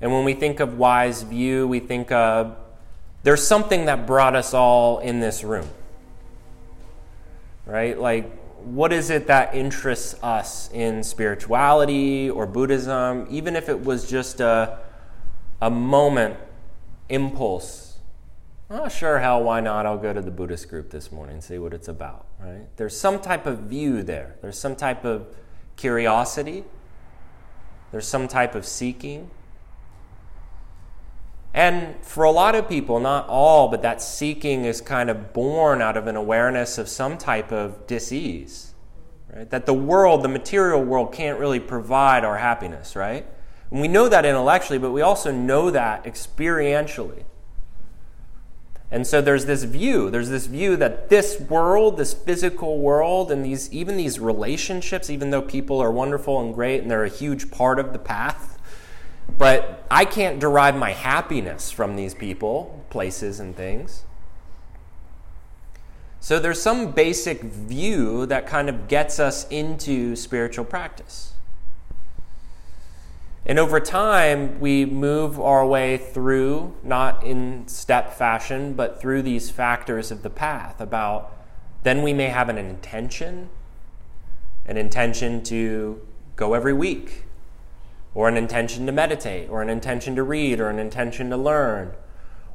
And 0.00 0.12
when 0.12 0.24
we 0.24 0.34
think 0.34 0.60
of 0.60 0.78
wise 0.78 1.22
view, 1.22 1.68
we 1.68 1.80
think 1.80 2.10
of 2.10 2.56
there's 3.22 3.46
something 3.46 3.84
that 3.86 4.06
brought 4.06 4.34
us 4.34 4.54
all 4.54 4.98
in 4.98 5.20
this 5.20 5.44
room. 5.44 5.68
Right? 7.66 7.98
Like, 7.98 8.30
what 8.64 8.92
is 8.92 9.10
it 9.10 9.26
that 9.26 9.54
interests 9.54 10.14
us 10.22 10.70
in 10.72 11.02
spirituality 11.02 12.30
or 12.30 12.46
Buddhism, 12.46 13.26
even 13.30 13.56
if 13.56 13.68
it 13.68 13.84
was 13.84 14.08
just 14.08 14.40
a, 14.40 14.78
a 15.60 15.70
moment, 15.70 16.36
impulse? 17.08 17.98
Oh, 18.70 18.88
sure, 18.88 19.18
hell, 19.18 19.42
why 19.42 19.60
not? 19.60 19.84
I'll 19.84 19.98
go 19.98 20.12
to 20.12 20.20
the 20.20 20.30
Buddhist 20.30 20.68
group 20.68 20.90
this 20.90 21.10
morning 21.10 21.34
and 21.34 21.44
see 21.44 21.58
what 21.58 21.74
it's 21.74 21.88
about, 21.88 22.26
right? 22.38 22.66
There's 22.76 22.96
some 22.96 23.20
type 23.20 23.46
of 23.46 23.60
view 23.60 24.02
there. 24.02 24.36
There's 24.42 24.58
some 24.58 24.76
type 24.76 25.04
of 25.04 25.26
curiosity. 25.76 26.64
There's 27.90 28.06
some 28.06 28.28
type 28.28 28.54
of 28.54 28.64
seeking. 28.64 29.30
And 31.52 31.96
for 32.04 32.24
a 32.24 32.30
lot 32.30 32.54
of 32.54 32.68
people, 32.68 33.00
not 33.00 33.28
all, 33.28 33.68
but 33.68 33.82
that 33.82 34.00
seeking 34.00 34.64
is 34.64 34.80
kind 34.80 35.10
of 35.10 35.32
born 35.32 35.82
out 35.82 35.96
of 35.96 36.06
an 36.06 36.16
awareness 36.16 36.78
of 36.78 36.88
some 36.88 37.18
type 37.18 37.50
of 37.50 37.86
disease. 37.86 38.74
Right? 39.34 39.50
That 39.50 39.66
the 39.66 39.74
world, 39.74 40.22
the 40.22 40.28
material 40.28 40.82
world, 40.82 41.12
can't 41.12 41.38
really 41.38 41.60
provide 41.60 42.24
our 42.24 42.38
happiness, 42.38 42.94
right? 42.94 43.26
And 43.70 43.80
we 43.80 43.88
know 43.88 44.08
that 44.08 44.24
intellectually, 44.24 44.78
but 44.78 44.92
we 44.92 45.02
also 45.02 45.32
know 45.32 45.70
that 45.70 46.04
experientially. 46.04 47.24
And 48.92 49.06
so 49.06 49.20
there's 49.20 49.46
this 49.46 49.62
view, 49.62 50.10
there's 50.10 50.30
this 50.30 50.46
view 50.46 50.76
that 50.76 51.10
this 51.10 51.38
world, 51.38 51.96
this 51.96 52.12
physical 52.12 52.80
world, 52.80 53.30
and 53.30 53.44
these 53.44 53.72
even 53.72 53.96
these 53.96 54.18
relationships, 54.18 55.08
even 55.08 55.30
though 55.30 55.42
people 55.42 55.80
are 55.80 55.92
wonderful 55.92 56.40
and 56.40 56.52
great 56.52 56.82
and 56.82 56.90
they're 56.90 57.04
a 57.04 57.08
huge 57.08 57.52
part 57.52 57.78
of 57.78 57.92
the 57.92 58.00
path, 58.00 58.49
but 59.38 59.84
I 59.90 60.04
can't 60.04 60.38
derive 60.38 60.76
my 60.76 60.92
happiness 60.92 61.70
from 61.70 61.96
these 61.96 62.14
people, 62.14 62.84
places, 62.90 63.40
and 63.40 63.56
things. 63.56 64.04
So 66.20 66.38
there's 66.38 66.60
some 66.60 66.92
basic 66.92 67.42
view 67.42 68.26
that 68.26 68.46
kind 68.46 68.68
of 68.68 68.88
gets 68.88 69.18
us 69.18 69.48
into 69.48 70.14
spiritual 70.16 70.66
practice. 70.66 71.32
And 73.46 73.58
over 73.58 73.80
time, 73.80 74.60
we 74.60 74.84
move 74.84 75.40
our 75.40 75.66
way 75.66 75.96
through, 75.96 76.76
not 76.82 77.24
in 77.24 77.66
step 77.68 78.12
fashion, 78.12 78.74
but 78.74 79.00
through 79.00 79.22
these 79.22 79.50
factors 79.50 80.10
of 80.10 80.22
the 80.22 80.30
path. 80.30 80.80
About 80.80 81.32
then 81.82 82.02
we 82.02 82.12
may 82.12 82.28
have 82.28 82.50
an 82.50 82.58
intention, 82.58 83.48
an 84.66 84.76
intention 84.76 85.42
to 85.44 86.06
go 86.36 86.52
every 86.52 86.74
week, 86.74 87.24
or 88.14 88.28
an 88.28 88.36
intention 88.36 88.86
to 88.86 88.92
meditate, 88.92 89.48
or 89.48 89.62
an 89.62 89.68
intention 89.68 90.16
to 90.16 90.22
read, 90.22 90.60
or 90.60 90.68
an 90.68 90.78
intention 90.78 91.30
to 91.30 91.36
learn, 91.36 91.92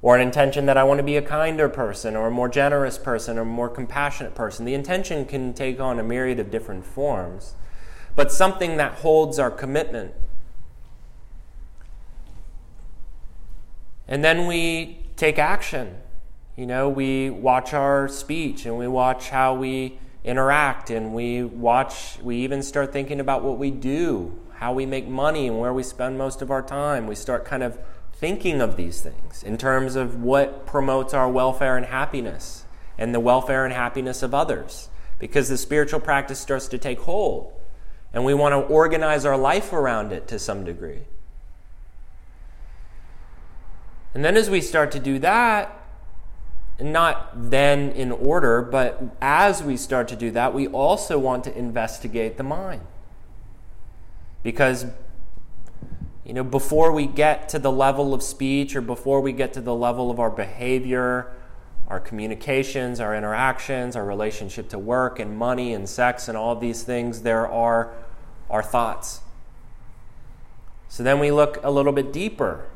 or 0.02 0.16
an 0.16 0.22
intention 0.22 0.66
that 0.66 0.78
I 0.78 0.84
want 0.84 1.00
to 1.00 1.04
be 1.04 1.16
a 1.16 1.22
kinder 1.22 1.70
person, 1.70 2.16
or 2.16 2.28
a 2.28 2.32
more 2.32 2.50
generous 2.50 2.98
person, 2.98 3.38
or 3.38 3.42
a 3.42 3.46
more 3.46 3.70
compassionate 3.70 4.36
person. 4.36 4.66
The 4.66 4.74
intention 4.74 5.26
can 5.26 5.54
take 5.54 5.80
on 5.80 5.98
a 5.98 6.04
myriad 6.04 6.40
of 6.40 6.52
different 6.52 6.86
forms, 6.86 7.54
but 8.16 8.32
something 8.32 8.78
that 8.78 8.96
holds 8.96 9.40
our 9.40 9.52
commitment. 9.52 10.14
And 14.08 14.24
then 14.24 14.46
we 14.48 15.06
take 15.16 15.40
action. 15.40 15.98
You 16.56 16.66
know, 16.66 16.90
we 16.90 17.30
watch 17.30 17.74
our 17.74 18.08
speech 18.08 18.66
and 18.66 18.78
we 18.78 18.88
watch 18.88 19.30
how 19.30 19.56
we 19.56 20.00
interact 20.24 20.90
and 20.90 21.14
we 21.14 21.44
watch, 21.44 22.20
we 22.22 22.38
even 22.38 22.62
start 22.62 22.92
thinking 22.92 23.20
about 23.20 23.44
what 23.44 23.58
we 23.58 23.72
do 23.72 24.38
how 24.58 24.74
we 24.74 24.86
make 24.86 25.08
money 25.08 25.48
and 25.48 25.60
where 25.60 25.74
we 25.74 25.84
spend 25.84 26.18
most 26.18 26.42
of 26.42 26.50
our 26.50 26.62
time. 26.62 27.08
We 27.08 27.16
start 27.16 27.46
kind 27.46 27.64
of 27.64 27.78
thinking 28.14 28.62
of 28.62 28.78
these 28.78 29.02
things 29.02 29.44
in 29.44 29.58
terms 29.58 29.96
of 29.96 30.22
what 30.22 30.66
promotes 30.66 31.14
our 31.14 31.30
welfare 31.30 31.76
and 31.76 31.86
happiness 31.86 32.64
and 32.98 33.14
the 33.14 33.20
welfare 33.20 33.66
and 33.66 33.74
happiness 33.74 34.24
of 34.24 34.34
others 34.34 34.90
because 35.20 35.50
the 35.50 35.58
spiritual 35.58 36.00
practice 36.00 36.40
starts 36.40 36.68
to 36.70 36.78
take 36.78 37.00
hold 37.02 37.52
and 38.14 38.24
we 38.24 38.34
want 38.34 38.54
to 38.54 38.74
organize 38.74 39.26
our 39.26 39.38
life 39.38 39.74
around 39.74 40.14
it 40.14 40.28
to 40.30 40.40
some 40.40 40.64
degree. 40.64 41.02
And 44.14 44.24
then 44.24 44.38
as 44.38 44.50
we 44.50 44.62
start 44.62 44.92
to 44.94 45.00
do 45.00 45.20
that, 45.20 45.78
not 46.80 47.50
then 47.52 47.92
in 47.92 48.12
order, 48.14 48.62
but 48.62 49.04
as 49.22 49.62
we 49.62 49.76
start 49.76 50.08
to 50.08 50.16
do 50.16 50.32
that, 50.32 50.54
we 50.54 50.68
also 50.68 51.20
want 51.20 51.44
to 51.44 51.58
investigate 51.58 52.38
the 52.38 52.44
mind. 52.44 52.82
Because 54.46 54.86
you 56.24 56.34
know, 56.34 56.44
before 56.44 56.92
we 56.92 57.08
get 57.08 57.50
to 57.50 57.58
the 57.58 57.72
level 57.72 58.14
of 58.14 58.22
speech 58.22 58.76
or 58.76 58.82
before 58.82 59.20
we 59.20 59.34
get 59.34 59.54
to 59.54 59.62
the 59.62 59.74
level 59.74 60.12
of 60.12 60.20
our 60.20 60.30
behavior, 60.30 61.34
our 61.88 62.00
communications, 62.00 63.00
our 63.00 63.16
interactions, 63.16 63.96
our 63.96 64.06
relationship 64.06 64.70
to 64.70 64.78
work 64.78 65.20
and 65.20 65.36
money 65.36 65.74
and 65.74 65.90
sex 65.90 66.28
and 66.28 66.38
all 66.38 66.52
of 66.52 66.60
these 66.60 66.84
things, 66.84 67.24
there 67.24 67.48
are 67.48 67.92
our 68.48 68.62
thoughts. 68.62 69.22
So 70.90 71.02
then 71.02 71.20
we 71.20 71.32
look 71.32 71.60
a 71.64 71.72
little 71.72 71.92
bit 71.92 72.14
deeper 72.14 72.68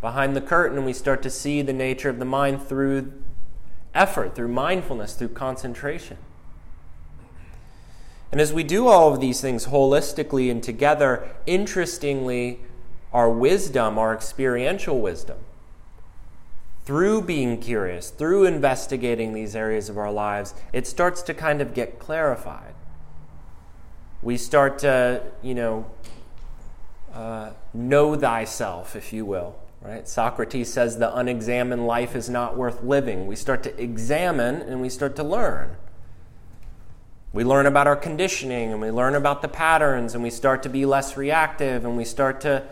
behind 0.00 0.34
the 0.34 0.40
curtain 0.40 0.76
and 0.76 0.84
we 0.84 0.92
start 0.92 1.22
to 1.22 1.30
see 1.30 1.62
the 1.62 1.72
nature 1.72 2.08
of 2.08 2.18
the 2.18 2.24
mind 2.24 2.66
through 2.66 3.12
effort, 3.94 4.34
through 4.34 4.48
mindfulness, 4.48 5.14
through 5.14 5.28
concentration. 5.28 6.18
And 8.32 8.40
as 8.40 8.52
we 8.52 8.64
do 8.64 8.88
all 8.88 9.12
of 9.12 9.20
these 9.20 9.40
things 9.40 9.66
holistically 9.66 10.50
and 10.50 10.62
together, 10.62 11.28
interestingly, 11.46 12.60
our 13.12 13.30
wisdom, 13.30 13.98
our 13.98 14.12
experiential 14.12 15.00
wisdom, 15.00 15.38
through 16.84 17.22
being 17.22 17.58
curious, 17.60 18.10
through 18.10 18.44
investigating 18.44 19.32
these 19.32 19.56
areas 19.56 19.88
of 19.88 19.98
our 19.98 20.12
lives, 20.12 20.54
it 20.72 20.86
starts 20.86 21.22
to 21.22 21.34
kind 21.34 21.60
of 21.60 21.74
get 21.74 21.98
clarified. 21.98 22.74
We 24.22 24.36
start 24.36 24.78
to, 24.80 25.22
you 25.42 25.54
know, 25.54 25.86
uh, 27.12 27.50
know 27.72 28.14
thyself, 28.14 28.94
if 28.94 29.12
you 29.12 29.24
will. 29.24 29.56
Right? 29.82 30.08
Socrates 30.08 30.72
says 30.72 30.98
the 30.98 31.14
unexamined 31.16 31.86
life 31.86 32.16
is 32.16 32.28
not 32.28 32.56
worth 32.56 32.82
living. 32.82 33.26
We 33.26 33.36
start 33.36 33.62
to 33.64 33.80
examine 33.80 34.56
and 34.56 34.80
we 34.80 34.88
start 34.88 35.14
to 35.16 35.22
learn. 35.22 35.76
We 37.36 37.44
learn 37.44 37.66
about 37.66 37.86
our 37.86 37.96
conditioning 37.96 38.72
and 38.72 38.80
we 38.80 38.90
learn 38.90 39.14
about 39.14 39.42
the 39.42 39.48
patterns 39.48 40.14
and 40.14 40.24
we 40.24 40.30
start 40.30 40.62
to 40.62 40.70
be 40.70 40.86
less 40.86 41.18
reactive 41.18 41.84
and 41.84 41.94
we 41.94 42.06
start 42.06 42.40
to 42.40 42.62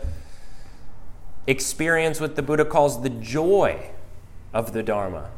experience 1.45 2.19
what 2.19 2.35
the 2.35 2.41
Buddha 2.41 2.65
calls 2.65 3.03
the 3.03 3.11
joy 3.11 3.91
of 4.55 4.73
the 4.73 4.81
Dharma. 4.81 5.29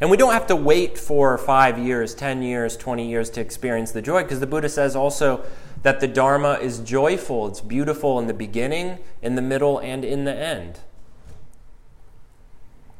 And 0.00 0.12
we 0.12 0.16
don't 0.16 0.32
have 0.32 0.46
to 0.46 0.54
wait 0.54 0.96
for 0.96 1.36
five 1.36 1.76
years, 1.76 2.14
10 2.14 2.40
years, 2.40 2.76
20 2.76 3.10
years 3.10 3.28
to 3.30 3.40
experience 3.40 3.90
the 3.90 4.00
joy, 4.00 4.22
because 4.22 4.38
the 4.38 4.46
Buddha 4.46 4.68
says 4.68 4.94
also 4.94 5.44
that 5.82 5.98
the 5.98 6.06
Dharma 6.06 6.52
is 6.62 6.78
joyful, 6.78 7.48
it's 7.48 7.60
beautiful 7.60 8.20
in 8.20 8.28
the 8.28 8.32
beginning, 8.32 9.00
in 9.22 9.34
the 9.34 9.42
middle, 9.42 9.80
and 9.80 10.04
in 10.04 10.22
the 10.22 10.34
end. 10.34 10.78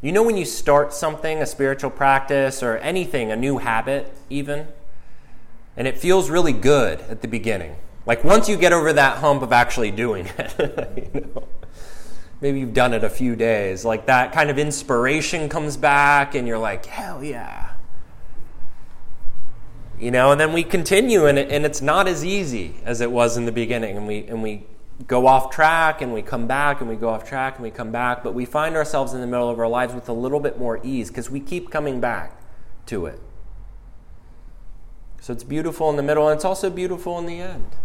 You 0.02 0.12
know, 0.12 0.22
when 0.22 0.36
you 0.36 0.44
start 0.44 0.94
something, 0.94 1.42
a 1.42 1.46
spiritual 1.46 1.90
practice 1.90 2.62
or 2.62 2.78
anything, 2.78 3.30
a 3.30 3.36
new 3.36 3.58
habit, 3.58 4.12
even, 4.30 4.68
and 5.76 5.86
it 5.86 5.98
feels 5.98 6.30
really 6.30 6.54
good 6.54 7.00
at 7.02 7.22
the 7.22 7.28
beginning. 7.28 7.76
Like 8.06 8.24
once 8.24 8.48
you 8.48 8.56
get 8.56 8.72
over 8.72 8.92
that 8.92 9.18
hump 9.18 9.42
of 9.42 9.52
actually 9.52 9.90
doing 9.90 10.26
it, 10.38 11.12
you 11.14 11.20
know 11.20 11.48
maybe 12.40 12.60
you've 12.60 12.74
done 12.74 12.94
it 12.94 13.04
a 13.04 13.10
few 13.10 13.36
days, 13.36 13.84
like 13.84 14.06
that 14.06 14.32
kind 14.32 14.50
of 14.50 14.58
inspiration 14.58 15.48
comes 15.48 15.76
back 15.76 16.34
and 16.34 16.48
you're 16.48 16.58
like, 16.58 16.86
hell 16.86 17.22
yeah. 17.22 17.70
You 19.98 20.10
know, 20.10 20.32
and 20.32 20.40
then 20.40 20.52
we 20.52 20.62
continue 20.62 21.26
and, 21.26 21.38
it, 21.38 21.50
and 21.50 21.66
it's 21.66 21.82
not 21.82 22.08
as 22.08 22.24
easy 22.24 22.76
as 22.84 23.02
it 23.02 23.10
was 23.10 23.36
in 23.36 23.44
the 23.44 23.52
beginning. 23.52 23.98
And 23.98 24.06
we, 24.06 24.24
and 24.26 24.42
we 24.42 24.64
go 25.06 25.26
off 25.26 25.50
track 25.50 26.02
and 26.02 26.12
we 26.12 26.22
come 26.22 26.46
back 26.46 26.80
and 26.80 26.88
we 26.88 26.96
go 26.96 27.08
off 27.08 27.28
track 27.28 27.56
and 27.56 27.62
we 27.62 27.70
come 27.70 27.90
back. 27.90 28.22
But 28.22 28.34
we 28.34 28.44
find 28.44 28.76
ourselves 28.76 29.12
in 29.14 29.20
the 29.20 29.26
middle 29.26 29.48
of 29.48 29.58
our 29.58 29.68
lives 29.68 29.94
with 29.94 30.08
a 30.08 30.12
little 30.12 30.40
bit 30.40 30.58
more 30.58 30.80
ease 30.82 31.08
because 31.08 31.30
we 31.30 31.40
keep 31.40 31.70
coming 31.70 32.00
back 32.00 32.40
to 32.86 33.06
it. 33.06 33.20
So 35.20 35.32
it's 35.32 35.44
beautiful 35.44 35.90
in 35.90 35.96
the 35.96 36.02
middle 36.02 36.28
and 36.28 36.36
it's 36.36 36.44
also 36.44 36.70
beautiful 36.70 37.18
in 37.18 37.26
the 37.26 37.40
end. 37.40 37.76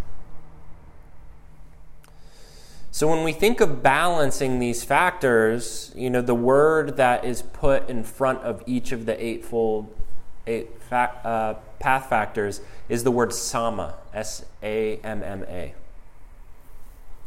So 2.91 3.10
when 3.10 3.25
we 3.25 3.34
think 3.34 3.60
of 3.60 3.84
balancing 3.84 4.60
these 4.60 4.86
factors, 4.86 5.91
you 5.95 6.10
know, 6.10 6.21
the 6.21 6.34
word 6.34 6.95
that 6.95 7.25
is 7.25 7.41
put 7.41 7.89
in 7.89 8.06
front 8.06 8.39
of 8.39 8.63
each 8.65 8.93
of 8.93 9.06
the 9.06 9.21
eightfold 9.23 9.93
eight 10.47 10.82
fa- 10.82 11.19
uh, 11.25 11.54
path 11.80 12.08
factors 12.10 12.62
is 12.88 13.04
the 13.04 13.12
word 13.12 13.32
samma, 13.32 13.95
S 14.13 14.45
A 14.63 14.97
M 15.04 15.23
M 15.23 15.43
A. 15.49 15.73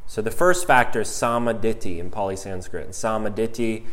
So 0.08 0.22
the 0.22 0.30
first 0.30 0.66
factor 0.66 1.02
is 1.02 1.08
sammaditthi 1.08 1.98
in 1.98 2.10
Pali 2.10 2.34
Sanskrit. 2.34 2.86
And 2.86 2.94
sammaditthi, 2.94 3.84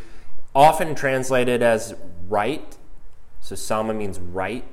often 0.55 0.95
translated 0.95 1.61
as 1.61 1.93
right. 2.29 2.77
So 3.41 3.53
samma 3.53 3.95
means 3.95 4.17
right, 4.17 4.63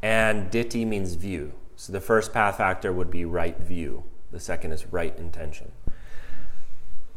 and 0.00 0.50
ditthi 0.50 0.86
means 0.86 1.16
view. 1.16 1.52
So 1.76 1.92
the 1.92 2.00
first 2.00 2.32
path 2.32 2.56
factor 2.56 2.92
would 2.92 3.10
be 3.10 3.24
right 3.24 3.58
view. 3.58 4.04
The 4.30 4.40
second 4.40 4.72
is 4.72 4.86
right 4.86 5.14
intention. 5.18 5.72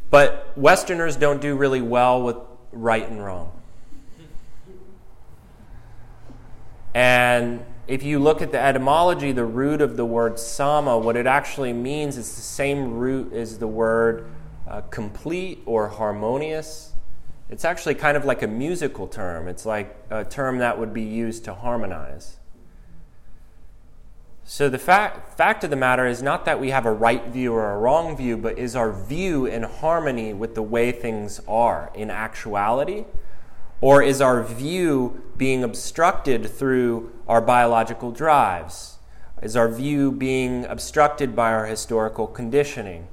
But 0.09 0.51
Westerners 0.57 1.15
don't 1.15 1.39
do 1.39 1.55
really 1.55 1.81
well 1.81 2.21
with 2.23 2.37
right 2.71 3.07
and 3.07 3.23
wrong. 3.23 3.51
And 6.95 7.63
if 7.87 8.03
you 8.03 8.19
look 8.19 8.41
at 8.41 8.51
the 8.51 8.59
etymology, 8.59 9.31
the 9.31 9.45
root 9.45 9.81
of 9.81 9.95
the 9.95 10.05
word 10.05 10.33
samma, 10.33 11.01
what 11.01 11.15
it 11.15 11.25
actually 11.25 11.73
means 11.73 12.17
is 12.17 12.35
the 12.35 12.41
same 12.41 12.93
root 12.93 13.31
as 13.33 13.59
the 13.59 13.67
word 13.67 14.29
uh, 14.67 14.81
complete 14.81 15.61
or 15.65 15.87
harmonious. 15.87 16.93
It's 17.49 17.63
actually 17.63 17.95
kind 17.95 18.17
of 18.17 18.25
like 18.25 18.41
a 18.41 18.47
musical 18.47 19.07
term. 19.07 19.47
It's 19.47 19.65
like 19.65 19.95
a 20.09 20.25
term 20.25 20.57
that 20.57 20.77
would 20.77 20.93
be 20.93 21.03
used 21.03 21.45
to 21.45 21.53
harmonize. 21.53 22.37
So 24.43 24.69
the 24.69 24.77
fact, 24.77 25.37
fact 25.37 25.63
of 25.63 25.69
the 25.69 25.75
matter 25.77 26.05
is 26.05 26.21
not 26.21 26.45
that 26.45 26.59
we 26.59 26.71
have 26.71 26.85
a 26.85 26.91
right 26.91 27.25
view 27.27 27.53
or 27.53 27.71
a 27.71 27.77
wrong 27.77 28.17
view, 28.17 28.35
but 28.37 28.57
is 28.57 28.75
our 28.75 28.91
view 28.91 29.45
in 29.45 29.63
harmony 29.63 30.33
with 30.33 30.55
the 30.55 30.61
way 30.61 30.91
things 30.91 31.41
are 31.47 31.91
in 31.93 32.09
actuality? 32.09 33.05
Or 33.79 34.01
is 34.01 34.21
our 34.21 34.43
view 34.43 35.21
being 35.37 35.63
obstructed 35.63 36.49
through 36.49 37.11
our 37.27 37.41
biological 37.41 38.11
drives? 38.11 38.97
Is 39.41 39.55
our 39.55 39.69
view 39.69 40.11
being 40.11 40.65
obstructed 40.65 41.35
by 41.35 41.53
our 41.53 41.65
historical 41.65 42.27
conditioning, 42.27 43.07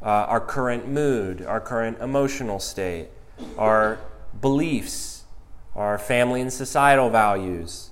uh, 0.00 0.06
our 0.06 0.40
current 0.40 0.88
mood, 0.88 1.42
our 1.42 1.60
current 1.60 1.98
emotional 2.00 2.60
state, 2.60 3.08
our 3.56 3.98
beliefs, 4.40 5.24
our 5.74 5.98
family 5.98 6.40
and 6.40 6.52
societal 6.52 7.10
values? 7.10 7.90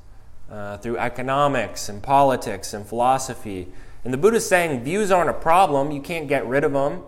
uh, 0.51 0.77
through 0.79 0.99
economics 0.99 1.89
and 1.89 2.03
politics 2.03 2.73
and 2.73 2.87
philosophy. 2.87 3.69
And 4.05 4.13
the 4.13 4.19
Buddha 4.19 4.37
is 4.37 4.49
saying 4.49 4.85
views 4.85 5.11
aren't 5.11 5.31
a 5.31 5.35
problem, 5.35 5.91
you 5.91 6.01
can't 6.01 6.29
get 6.29 6.47
rid 6.47 6.65
of 6.65 6.73
them. 6.73 7.03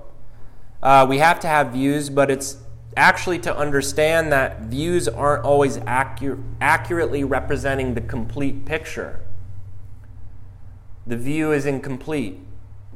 Uh, 0.83 1.07
we 1.09 1.18
have 1.18 1.40
to 1.40 1.47
have 1.47 1.73
views, 1.73 2.11
but 2.11 2.31
it's 2.31 2.59
actually 2.96 3.38
to 3.40 3.57
understand 3.57 4.33
that 4.33 4.62
views 4.62 5.07
aren't 5.09 5.44
always 5.44 5.79
accurate, 5.87 6.40
accurately 6.61 7.24
representing 7.24 7.94
the 7.94 8.01
complete 8.01 8.64
picture. 8.64 9.20
The 11.07 11.16
view 11.16 11.53
is 11.53 11.64
incomplete. 11.66 12.40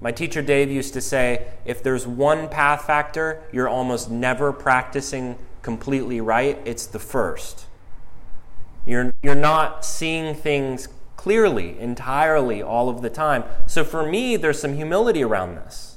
My 0.01 0.13
teacher 0.13 0.43
Dave 0.43 0.71
used 0.71 0.93
to 0.95 1.01
say 1.01 1.47
if 1.65 1.83
there's 1.83 2.07
one 2.07 2.49
path 2.49 2.85
factor 2.87 3.43
you're 3.53 3.69
almost 3.69 4.11
never 4.11 4.53
practicing 4.53 5.39
completely 5.63 6.21
right, 6.21 6.59
it's 6.65 6.87
the 6.87 6.99
first. 6.99 7.67
You're, 8.85 9.15
you're 9.23 9.35
not 9.35 9.85
seeing 9.85 10.35
things 10.35 10.89
clearly, 11.17 11.79
entirely, 11.79 12.61
all 12.61 12.89
of 12.89 13.01
the 13.01 13.11
time. 13.11 13.45
So 13.67 13.85
for 13.85 14.05
me, 14.05 14.37
there's 14.37 14.61
some 14.61 14.75
humility 14.75 15.23
around 15.23 15.55
this. 15.55 15.92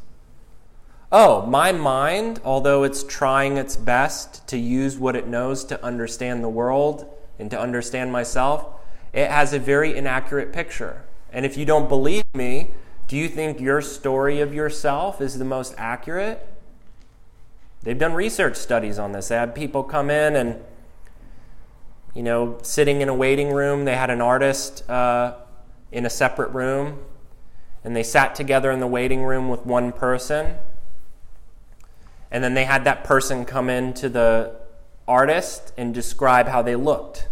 Oh, 1.12 1.46
my 1.46 1.72
mind, 1.72 2.42
although 2.44 2.84
it's 2.84 3.04
trying 3.04 3.58
its 3.58 3.76
best 3.76 4.48
to 4.48 4.58
use 4.58 4.98
what 4.98 5.16
it 5.16 5.28
knows 5.28 5.64
to 5.66 5.84
understand 5.84 6.44
the 6.44 6.50
world 6.50 7.06
and 7.40 7.50
to 7.52 7.60
understand 7.60 8.12
myself, 8.12 8.66
it 9.14 9.30
has 9.30 9.54
a 9.54 9.60
very 9.60 9.96
inaccurate 9.96 10.52
picture. 10.52 11.04
And 11.32 11.46
if 11.46 11.58
you 11.58 11.66
don't 11.66 11.88
believe 11.88 12.26
me, 12.34 12.72
do 13.08 13.16
you 13.16 13.30
think 13.30 13.60
your 13.60 13.82
story 13.82 14.42
of 14.42 14.54
yourself 14.54 15.22
is 15.22 15.38
the 15.38 15.46
most 15.46 15.76
accurate? 15.78 16.48
They've 17.84 17.98
done 17.98 18.14
research 18.14 18.56
studies 18.56 18.98
on 18.98 19.12
this. 19.12 19.28
They 19.28 19.36
had 19.36 19.54
people 19.54 19.84
come 19.84 20.10
in 20.10 20.36
and 20.36 20.60
you 22.16 22.24
know, 22.24 22.58
sitting 22.62 23.02
in 23.02 23.10
a 23.10 23.14
waiting 23.14 23.52
room. 23.52 23.86
They 23.86 23.96
had 23.96 24.10
an 24.10 24.22
artist 24.22 24.90
uh, 24.90 25.36
in 25.92 26.06
a 26.06 26.10
separate 26.10 26.50
room, 26.52 27.00
and 27.84 27.96
they 27.96 28.04
sat 28.04 28.34
together 28.34 28.72
in 28.72 28.80
the 28.80 28.88
waiting 28.88 29.24
room 29.24 29.50
with 29.50 29.66
one 29.66 29.92
person. 29.92 30.56
And 32.32 32.44
then 32.44 32.54
they 32.54 32.66
had 32.66 32.84
that 32.84 33.04
person 33.04 33.46
come 33.46 33.70
in 33.70 33.94
to 33.96 34.10
the 34.10 34.56
artist 35.08 35.72
and 35.78 35.94
describe 35.94 36.48
how 36.48 36.62
they 36.62 36.76
looked. 36.76 37.28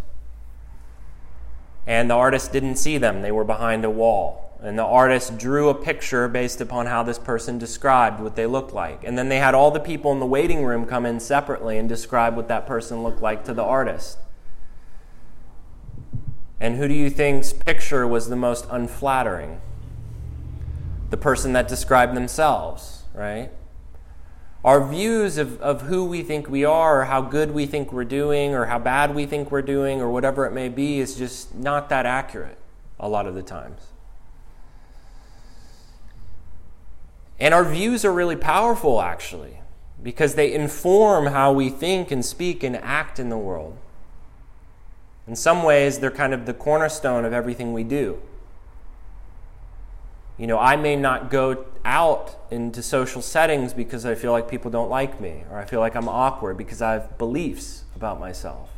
And 1.85 2.09
the 2.09 2.15
artist 2.15 2.51
didn't 2.51 2.77
see 2.77 2.97
them, 2.97 3.21
they 3.21 3.31
were 3.31 3.43
behind 3.43 3.83
a 3.83 3.89
wall. 3.89 4.57
And 4.61 4.79
the 4.79 4.85
artist 4.85 5.37
drew 5.37 5.67
a 5.67 5.73
picture 5.73 6.29
based 6.29 6.61
upon 6.61 6.85
how 6.85 7.03
this 7.03 7.19
person 7.19 7.57
described 7.57 8.21
what 8.21 8.37
they 8.37 8.45
looked 8.45 8.73
like. 8.73 9.03
And 9.03 9.17
then 9.17 9.27
they 9.27 9.39
had 9.39 9.53
all 9.53 9.71
the 9.71 9.79
people 9.81 10.13
in 10.13 10.21
the 10.21 10.25
waiting 10.25 10.63
room 10.63 10.85
come 10.85 11.05
in 11.05 11.19
separately 11.19 11.77
and 11.77 11.89
describe 11.89 12.37
what 12.37 12.47
that 12.47 12.65
person 12.65 13.03
looked 13.03 13.21
like 13.21 13.43
to 13.43 13.53
the 13.53 13.63
artist. 13.63 14.19
And 16.61 16.77
who 16.77 16.87
do 16.87 16.93
you 16.93 17.09
think's 17.09 17.51
picture 17.51 18.07
was 18.07 18.29
the 18.29 18.37
most 18.37 18.65
unflattering? 18.69 19.59
The 21.09 21.17
person 21.17 21.51
that 21.53 21.67
described 21.67 22.15
themselves, 22.15 23.03
right? 23.13 23.51
Our 24.63 24.85
views 24.87 25.37
of, 25.37 25.61
of 25.61 25.81
who 25.81 26.05
we 26.05 26.21
think 26.21 26.49
we 26.49 26.63
are, 26.63 27.01
or 27.01 27.05
how 27.05 27.21
good 27.21 27.51
we 27.51 27.65
think 27.65 27.91
we're 27.91 28.05
doing, 28.05 28.53
or 28.53 28.65
how 28.65 28.79
bad 28.79 29.13
we 29.13 29.25
think 29.25 29.51
we're 29.51 29.61
doing, 29.61 29.99
or 29.99 30.09
whatever 30.09 30.45
it 30.45 30.53
may 30.53 30.69
be, 30.69 30.99
is 30.99 31.15
just 31.15 31.53
not 31.53 31.89
that 31.89 32.05
accurate 32.05 32.57
a 32.97 33.09
lot 33.09 33.27
of 33.27 33.35
the 33.35 33.43
times. 33.43 33.87
And 37.39 37.53
our 37.53 37.65
views 37.65 38.05
are 38.05 38.13
really 38.13 38.37
powerful, 38.37 39.01
actually, 39.01 39.59
because 40.01 40.35
they 40.35 40.53
inform 40.53 41.27
how 41.27 41.51
we 41.51 41.69
think 41.69 42.09
and 42.09 42.23
speak 42.23 42.63
and 42.63 42.77
act 42.77 43.19
in 43.19 43.27
the 43.27 43.37
world. 43.37 43.77
In 45.27 45.35
some 45.35 45.63
ways, 45.63 45.99
they're 45.99 46.11
kind 46.11 46.33
of 46.33 46.45
the 46.45 46.53
cornerstone 46.53 47.25
of 47.25 47.33
everything 47.33 47.73
we 47.73 47.83
do. 47.83 48.21
You 50.37 50.47
know, 50.47 50.57
I 50.57 50.75
may 50.75 50.95
not 50.95 51.29
go 51.29 51.65
out 51.85 52.35
into 52.49 52.81
social 52.81 53.21
settings 53.21 53.73
because 53.73 54.05
I 54.05 54.15
feel 54.15 54.31
like 54.31 54.49
people 54.49 54.71
don't 54.71 54.89
like 54.89 55.21
me, 55.21 55.43
or 55.51 55.59
I 55.59 55.65
feel 55.65 55.79
like 55.79 55.95
I'm 55.95 56.09
awkward 56.09 56.57
because 56.57 56.81
I 56.81 56.93
have 56.93 57.17
beliefs 57.17 57.83
about 57.95 58.19
myself. 58.19 58.69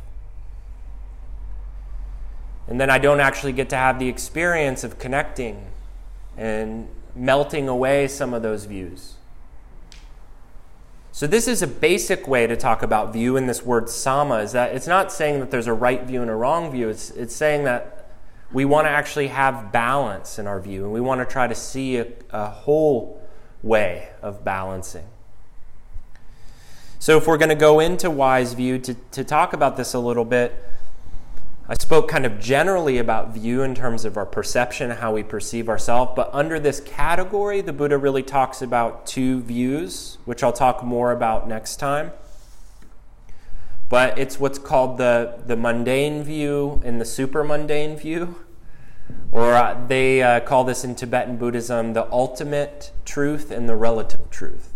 And 2.68 2.80
then 2.80 2.90
I 2.90 2.98
don't 2.98 3.20
actually 3.20 3.52
get 3.52 3.70
to 3.70 3.76
have 3.76 3.98
the 3.98 4.08
experience 4.08 4.84
of 4.84 4.98
connecting 4.98 5.66
and 6.36 6.88
melting 7.14 7.68
away 7.68 8.08
some 8.08 8.34
of 8.34 8.42
those 8.42 8.64
views. 8.64 9.14
So, 11.12 11.26
this 11.26 11.48
is 11.48 11.62
a 11.62 11.66
basic 11.66 12.28
way 12.28 12.46
to 12.46 12.56
talk 12.56 12.82
about 12.82 13.14
view 13.14 13.38
in 13.38 13.46
this 13.46 13.62
word 13.62 13.84
samma, 13.84 14.42
is 14.42 14.52
that 14.52 14.74
it's 14.74 14.86
not 14.86 15.10
saying 15.10 15.40
that 15.40 15.50
there's 15.50 15.66
a 15.66 15.72
right 15.72 16.02
view 16.02 16.20
and 16.20 16.30
a 16.30 16.34
wrong 16.34 16.70
view. 16.70 16.90
It's, 16.90 17.10
it's 17.12 17.34
saying 17.34 17.64
that 17.64 17.95
we 18.56 18.64
want 18.64 18.86
to 18.86 18.90
actually 18.90 19.26
have 19.26 19.70
balance 19.70 20.38
in 20.38 20.46
our 20.46 20.58
view, 20.58 20.84
and 20.84 20.90
we 20.90 20.98
want 20.98 21.20
to 21.20 21.30
try 21.30 21.46
to 21.46 21.54
see 21.54 21.98
a, 21.98 22.06
a 22.30 22.48
whole 22.48 23.20
way 23.62 24.08
of 24.22 24.46
balancing. 24.46 25.04
So, 26.98 27.18
if 27.18 27.26
we're 27.26 27.36
going 27.36 27.50
to 27.50 27.54
go 27.54 27.80
into 27.80 28.08
wise 28.08 28.54
view 28.54 28.78
to, 28.78 28.94
to 28.94 29.24
talk 29.24 29.52
about 29.52 29.76
this 29.76 29.92
a 29.92 29.98
little 29.98 30.24
bit, 30.24 30.54
I 31.68 31.74
spoke 31.74 32.08
kind 32.08 32.24
of 32.24 32.40
generally 32.40 32.96
about 32.96 33.34
view 33.34 33.60
in 33.60 33.74
terms 33.74 34.06
of 34.06 34.16
our 34.16 34.24
perception, 34.24 34.90
how 34.90 35.12
we 35.12 35.22
perceive 35.22 35.68
ourselves, 35.68 36.12
but 36.16 36.30
under 36.32 36.58
this 36.58 36.80
category, 36.80 37.60
the 37.60 37.74
Buddha 37.74 37.98
really 37.98 38.22
talks 38.22 38.62
about 38.62 39.06
two 39.06 39.42
views, 39.42 40.16
which 40.24 40.42
I'll 40.42 40.50
talk 40.50 40.82
more 40.82 41.12
about 41.12 41.46
next 41.46 41.76
time. 41.76 42.10
But 43.90 44.18
it's 44.18 44.40
what's 44.40 44.58
called 44.58 44.96
the, 44.96 45.40
the 45.46 45.56
mundane 45.56 46.24
view 46.24 46.80
and 46.86 46.98
the 46.98 47.04
super 47.04 47.44
mundane 47.44 47.98
view. 47.98 48.45
Or 49.36 49.52
uh, 49.52 49.78
they 49.86 50.22
uh, 50.22 50.40
call 50.40 50.64
this 50.64 50.82
in 50.82 50.94
Tibetan 50.94 51.36
Buddhism 51.36 51.92
the 51.92 52.10
ultimate 52.10 52.90
truth 53.04 53.50
and 53.50 53.68
the 53.68 53.76
relative 53.76 54.30
truth. 54.30 54.72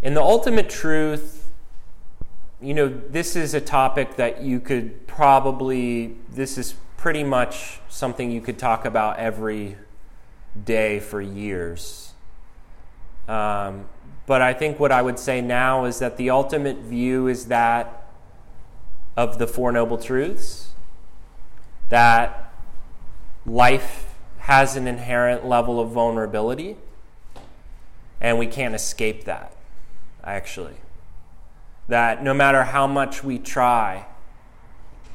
In 0.00 0.14
the 0.14 0.22
ultimate 0.22 0.70
truth, 0.70 1.50
you 2.62 2.72
know, 2.72 2.88
this 2.88 3.36
is 3.36 3.52
a 3.52 3.60
topic 3.60 4.16
that 4.16 4.40
you 4.40 4.58
could 4.58 5.06
probably, 5.06 6.16
this 6.32 6.56
is 6.56 6.76
pretty 6.96 7.24
much 7.24 7.80
something 7.90 8.30
you 8.30 8.40
could 8.40 8.58
talk 8.58 8.86
about 8.86 9.18
every 9.18 9.76
day 10.64 10.98
for 10.98 11.20
years. 11.20 12.14
Um, 13.28 13.84
but 14.24 14.40
I 14.40 14.54
think 14.54 14.80
what 14.80 14.92
I 14.92 15.02
would 15.02 15.18
say 15.18 15.42
now 15.42 15.84
is 15.84 15.98
that 15.98 16.16
the 16.16 16.30
ultimate 16.30 16.78
view 16.78 17.28
is 17.28 17.48
that 17.48 18.06
of 19.14 19.36
the 19.36 19.46
Four 19.46 19.72
Noble 19.72 19.98
Truths, 19.98 20.69
that 21.90 22.52
life 23.46 24.14
has 24.38 24.74
an 24.74 24.88
inherent 24.88 25.46
level 25.46 25.78
of 25.78 25.90
vulnerability, 25.90 26.76
and 28.20 28.38
we 28.38 28.46
can't 28.46 28.74
escape 28.74 29.24
that, 29.24 29.54
actually 30.24 30.76
that 31.90 32.22
no 32.22 32.32
matter 32.32 32.62
how 32.62 32.86
much 32.86 33.22
we 33.22 33.36
try 33.36 34.06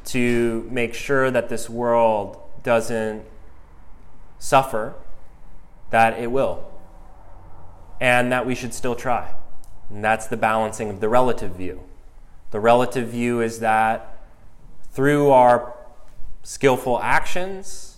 to 0.04 0.68
make 0.70 0.94
sure 0.94 1.32
that 1.32 1.50
this 1.50 1.70
world 1.70 2.38
doesn't 2.64 3.24
suffer, 4.38 4.94
that 5.90 6.20
it 6.20 6.30
will. 6.32 6.70
And 8.00 8.32
that 8.32 8.46
we 8.46 8.56
should 8.56 8.74
still 8.74 8.94
try. 8.94 9.34
And 9.90 10.04
that's 10.04 10.28
the 10.28 10.38
balancing 10.38 10.90
of 10.90 11.00
the 11.00 11.08
relative 11.08 11.56
view. 11.56 11.82
The 12.52 12.60
relative 12.60 13.08
view 13.08 13.40
is 13.40 13.60
that 13.60 14.28
through 14.92 15.32
our 15.32 15.75
skillful 16.46 17.00
actions, 17.00 17.98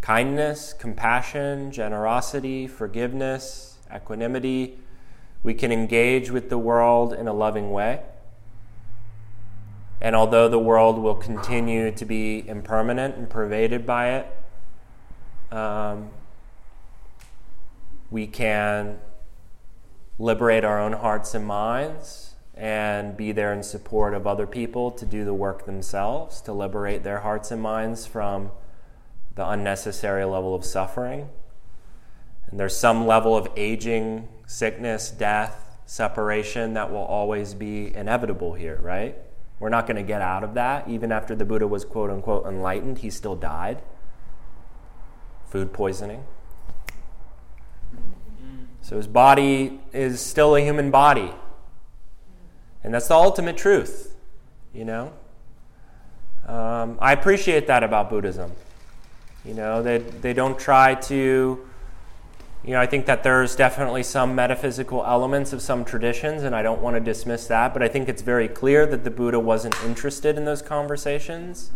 kindness, 0.00 0.72
compassion, 0.72 1.72
generosity, 1.72 2.68
forgiveness, 2.68 3.78
equanimity, 3.92 4.78
we 5.42 5.52
can 5.52 5.72
engage 5.72 6.30
with 6.30 6.48
the 6.48 6.56
world 6.56 7.12
in 7.12 7.26
a 7.26 7.32
loving 7.32 7.72
way. 7.72 8.00
And 10.00 10.14
although 10.14 10.48
the 10.48 10.60
world 10.60 10.96
will 10.96 11.16
continue 11.16 11.90
to 11.90 12.04
be 12.04 12.48
impermanent 12.48 13.16
and 13.16 13.28
pervaded 13.28 13.84
by 13.84 14.10
it, 14.10 14.26
um, 15.50 16.10
we 18.12 18.28
can 18.28 19.00
liberate 20.20 20.62
our 20.62 20.80
own 20.80 20.92
hearts 20.92 21.34
and 21.34 21.44
minds 21.44 22.27
and 22.58 23.16
be 23.16 23.30
there 23.30 23.52
in 23.52 23.62
support 23.62 24.14
of 24.14 24.26
other 24.26 24.46
people 24.46 24.90
to 24.90 25.06
do 25.06 25.24
the 25.24 25.32
work 25.32 25.64
themselves, 25.64 26.40
to 26.40 26.52
liberate 26.52 27.04
their 27.04 27.20
hearts 27.20 27.52
and 27.52 27.62
minds 27.62 28.04
from 28.04 28.50
the 29.36 29.48
unnecessary 29.48 30.24
level 30.24 30.56
of 30.56 30.64
suffering. 30.64 31.28
And 32.50 32.58
there's 32.58 32.76
some 32.76 33.06
level 33.06 33.36
of 33.36 33.46
aging 33.56 34.26
sickness, 34.46 35.08
death, 35.08 35.78
separation 35.86 36.74
that 36.74 36.90
will 36.90 36.98
always 36.98 37.54
be 37.54 37.94
inevitable 37.94 38.54
here, 38.54 38.80
right? 38.82 39.16
We're 39.60 39.68
not 39.68 39.86
going 39.86 39.96
to 39.96 40.02
get 40.02 40.20
out 40.20 40.42
of 40.42 40.54
that. 40.54 40.88
Even 40.88 41.12
after 41.12 41.36
the 41.36 41.44
Buddha 41.44 41.68
was 41.68 41.84
quote 41.84 42.10
unquote 42.10 42.44
enlightened, 42.44 42.98
he 42.98 43.10
still 43.10 43.36
died. 43.36 43.82
Food 45.46 45.72
poisoning. 45.72 46.24
So 48.80 48.96
his 48.96 49.06
body 49.06 49.80
is 49.92 50.20
still 50.20 50.56
a 50.56 50.60
human 50.60 50.90
body. 50.90 51.32
And 52.82 52.94
that's 52.94 53.08
the 53.08 53.14
ultimate 53.14 53.56
truth, 53.56 54.14
you 54.72 54.84
know? 54.84 55.12
Um, 56.46 56.98
I 57.00 57.12
appreciate 57.12 57.66
that 57.66 57.82
about 57.82 58.08
Buddhism. 58.08 58.52
You 59.44 59.54
know, 59.54 59.82
they, 59.82 59.98
they 59.98 60.32
don't 60.32 60.58
try 60.58 60.94
to 60.94 61.68
you 62.64 62.74
know, 62.74 62.80
I 62.80 62.86
think 62.86 63.06
that 63.06 63.22
there's 63.22 63.54
definitely 63.54 64.02
some 64.02 64.34
metaphysical 64.34 65.04
elements 65.04 65.52
of 65.52 65.62
some 65.62 65.84
traditions, 65.84 66.42
and 66.42 66.54
I 66.54 66.62
don't 66.62 66.82
want 66.82 66.96
to 66.96 67.00
dismiss 67.00 67.46
that, 67.46 67.72
but 67.72 67.82
I 67.82 67.88
think 67.88 68.08
it's 68.08 68.22
very 68.22 68.48
clear 68.48 68.84
that 68.84 69.04
the 69.04 69.10
Buddha 69.10 69.38
wasn't 69.38 69.76
interested 69.84 70.36
in 70.36 70.44
those 70.44 70.60
conversations. 70.60 71.70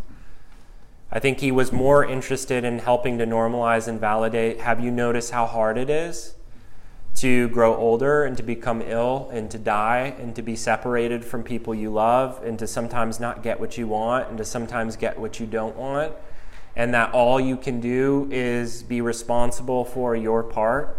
I 1.11 1.19
think 1.19 1.41
he 1.41 1.53
was 1.53 1.73
more 1.73 2.05
interested 2.05 2.65
in 2.65 2.81
helping 2.81 3.17
to 3.19 3.27
normalize 3.27 3.87
and 3.87 4.01
validate. 4.01 4.61
Have 4.61 4.81
you 4.81 4.91
noticed 4.91 5.31
how 5.31 5.47
hard 5.47 5.79
it 5.79 5.88
is 5.88 6.35
to 7.16 7.48
grow 7.48 7.77
older 7.77 8.25
and 8.25 8.37
to 8.37 8.42
become 8.42 8.83
ill 8.83 9.29
and 9.33 9.51
to 9.51 9.59
die 9.59 10.14
and 10.18 10.35
to 10.35 10.42
be 10.42 10.57
separated 10.57 11.25
from 11.25 11.42
people 11.42 11.75
you 11.75 11.90
love 11.90 12.42
and 12.42 12.59
to 12.59 12.66
sometimes 12.66 13.20
not 13.20 13.42
get 13.42 13.61
what 13.61 13.77
you 13.77 13.87
want 13.87 14.29
and 14.29 14.38
to 14.38 14.44
sometimes 14.44 14.96
get 14.96 15.18
what 15.18 15.38
you 15.38 15.46
don't 15.46 15.77
want? 15.77 16.12
and 16.75 16.94
that 16.94 17.12
all 17.12 17.38
you 17.38 17.57
can 17.57 17.81
do 17.81 18.29
is 18.31 18.83
be 18.83 19.01
responsible 19.01 19.85
for 19.85 20.16
your 20.16 20.42
part. 20.42 20.98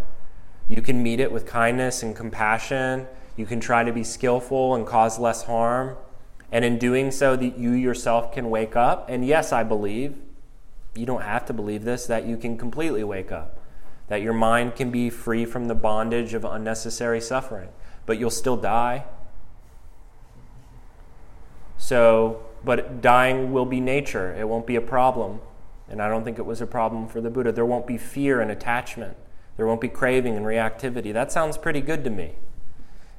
You 0.69 0.82
can 0.82 1.02
meet 1.02 1.19
it 1.19 1.32
with 1.32 1.45
kindness 1.45 2.04
and 2.04 2.15
compassion. 2.15 3.08
You 3.36 3.45
can 3.45 3.60
try 3.60 3.84
to 3.84 3.91
be 3.91 4.04
skillful 4.04 4.76
and 4.76 4.86
cause 4.86 5.17
less 5.17 5.43
harm. 5.43 5.97
And 6.52 6.63
in 6.63 6.78
doing 6.78 7.10
so, 7.10 7.36
that 7.36 7.58
you 7.58 7.71
yourself 7.71 8.32
can 8.32 8.52
wake 8.52 8.76
up. 8.76 9.10
And 9.10 9.26
yes, 9.26 9.52
I 9.52 9.63
believe, 9.63 10.15
you 10.93 11.08
don't 11.08 11.23
have 11.23 11.45
to 11.47 11.54
believe 11.54 11.84
this, 11.84 12.06
that 12.06 12.28
you 12.28 12.38
can 12.38 12.58
completely 12.58 13.04
wake 13.04 13.32
up. 13.32 13.53
That 14.13 14.21
your 14.21 14.34
mind 14.34 14.76
can 14.76 14.91
be 14.91 15.10
free 15.10 15.43
from 15.43 15.67
the 15.67 15.73
bondage 15.73 16.36
of 16.36 16.45
unnecessary 16.45 17.19
suffering. 17.19 17.69
But 18.06 18.19
you'll 18.19 18.30
still 18.30 18.58
die. 18.58 19.06
So, 21.80 22.45
but 22.63 23.02
dying 23.02 23.52
will 23.52 23.65
be 23.65 23.80
nature, 23.80 24.36
it 24.39 24.47
won't 24.47 24.67
be 24.67 24.76
a 24.76 24.82
problem. 24.82 25.41
And 25.89 25.99
I 25.99 26.10
don't 26.10 26.23
think 26.23 26.38
it 26.38 26.45
was 26.45 26.62
a 26.62 26.67
problem 26.67 27.08
for 27.08 27.21
the 27.21 27.32
Buddha. 27.32 27.52
There 27.52 27.65
won't 27.65 27.88
be 27.88 27.97
fear 27.97 28.39
and 28.39 28.52
attachment. 28.52 29.17
There 29.58 29.65
won't 29.65 29.82
be 29.82 29.89
craving 29.89 30.38
and 30.38 30.45
reactivity. 30.45 31.12
That 31.12 31.32
sounds 31.32 31.58
pretty 31.58 31.82
good 31.82 32.04
to 32.04 32.12
me. 32.12 32.36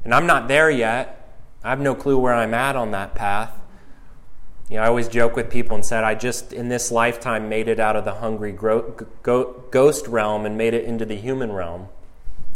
And 0.04 0.14
I'm 0.14 0.28
not 0.28 0.46
there 0.46 0.70
yet. 0.70 1.28
I 1.64 1.70
have 1.70 1.80
no 1.80 1.96
clue 1.96 2.20
where 2.20 2.34
I'm 2.34 2.54
at 2.54 2.76
on 2.76 2.92
that 2.92 3.16
path. 3.16 3.60
You 4.70 4.76
know, 4.76 4.82
I 4.82 4.86
always 4.86 5.08
joke 5.08 5.36
with 5.36 5.50
people 5.50 5.74
and 5.74 5.84
said, 5.84 6.04
I 6.04 6.14
just 6.14 6.52
in 6.52 6.68
this 6.68 6.90
lifetime 6.90 7.48
made 7.48 7.68
it 7.68 7.78
out 7.78 7.96
of 7.96 8.04
the 8.04 8.14
hungry 8.14 8.52
gro- 8.52 8.94
go- 9.22 9.64
ghost 9.70 10.06
realm 10.06 10.46
and 10.46 10.56
made 10.56 10.74
it 10.74 10.84
into 10.84 11.04
the 11.04 11.16
human 11.16 11.52
realm. 11.52 11.88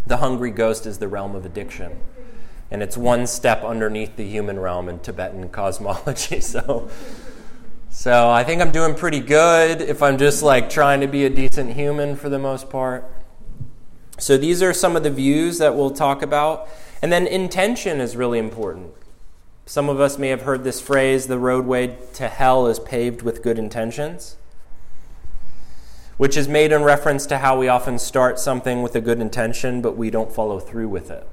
The 0.07 0.19
hungry 0.19 0.51
ghost 0.51 0.87
is 0.87 0.99
the 0.99 1.09
realm 1.09 1.35
of 1.35 1.45
addiction. 1.45 2.01
And 2.71 2.83
it's 2.83 2.97
one 2.97 3.27
step 3.27 3.63
underneath 3.63 4.17
the 4.17 4.27
human 4.27 4.59
realm 4.59 4.89
in 4.89 5.01
Tibetan 5.01 5.49
cosmology. 5.51 6.41
So 6.41 6.89
so 7.91 8.31
I 8.31 8.45
think 8.45 8.61
I'm 8.61 8.71
doing 8.71 8.95
pretty 8.95 9.21
good 9.21 9.81
if 9.81 10.03
I'm 10.03 10.19
just 10.19 10.43
like 10.43 10.69
trying 10.69 11.01
to 11.01 11.07
be 11.07 11.25
a 11.25 11.31
decent 11.31 11.75
human 11.75 12.17
for 12.17 12.29
the 12.29 12.39
most 12.39 12.69
part. 12.69 13.11
So 14.19 14.37
these 14.37 14.63
are 14.63 14.73
some 14.73 14.95
of 14.95 15.03
the 15.03 15.11
views 15.11 15.59
that 15.59 15.75
we'll 15.75 15.91
talk 15.91 16.23
about. 16.23 16.69
And 17.01 17.11
then 17.11 17.27
intention 17.27 18.01
is 18.01 18.15
really 18.15 18.39
important. 18.39 18.93
Some 19.69 19.91
of 19.91 20.01
us 20.01 20.17
may 20.17 20.29
have 20.29 20.43
heard 20.43 20.65
this 20.65 20.81
phrase 20.81 21.27
the 21.27 21.39
roadway 21.39 21.99
to 22.15 22.29
hell 22.29 22.67
is 22.67 22.79
paved 22.79 23.21
with 23.21 23.43
good 23.43 23.59
intentions, 23.59 24.39
which 26.17 26.39
is 26.39 26.49
made 26.49 26.73
in 26.73 26.85
reference 26.85 27.27
to 27.27 27.37
how 27.37 27.59
we 27.59 27.69
often 27.69 27.99
start 27.99 28.39
something 28.39 28.81
with 28.81 28.97
a 28.97 29.03
good 29.03 29.21
intention, 29.21 29.83
but 29.83 29.95
we 29.95 30.09
don't 30.09 30.33
follow 30.33 30.59
through 30.59 30.89
with 30.89 31.11
it. 31.11 31.29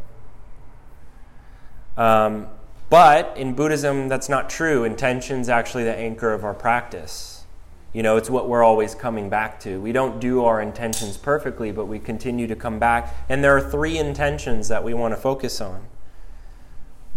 Um, 1.95 2.47
but 2.89 3.37
in 3.37 3.53
Buddhism, 3.53 4.09
that's 4.09 4.27
not 4.27 4.49
true. 4.49 4.83
Intention's 4.83 5.47
actually 5.47 5.85
the 5.85 5.95
anchor 5.95 6.33
of 6.33 6.43
our 6.43 6.53
practice. 6.53 7.45
You 7.93 8.03
know, 8.03 8.17
it's 8.17 8.29
what 8.29 8.49
we're 8.49 8.65
always 8.65 8.95
coming 8.95 9.29
back 9.29 9.61
to. 9.61 9.79
We 9.79 9.93
don't 9.93 10.19
do 10.19 10.43
our 10.43 10.61
intentions 10.61 11.15
perfectly, 11.15 11.71
but 11.71 11.85
we 11.85 11.99
continue 11.99 12.47
to 12.47 12.55
come 12.57 12.79
back. 12.79 13.15
And 13.29 13.41
there 13.41 13.55
are 13.55 13.61
three 13.61 13.97
intentions 13.97 14.67
that 14.67 14.83
we 14.83 14.93
want 14.93 15.13
to 15.13 15.21
focus 15.21 15.61
on. 15.61 15.87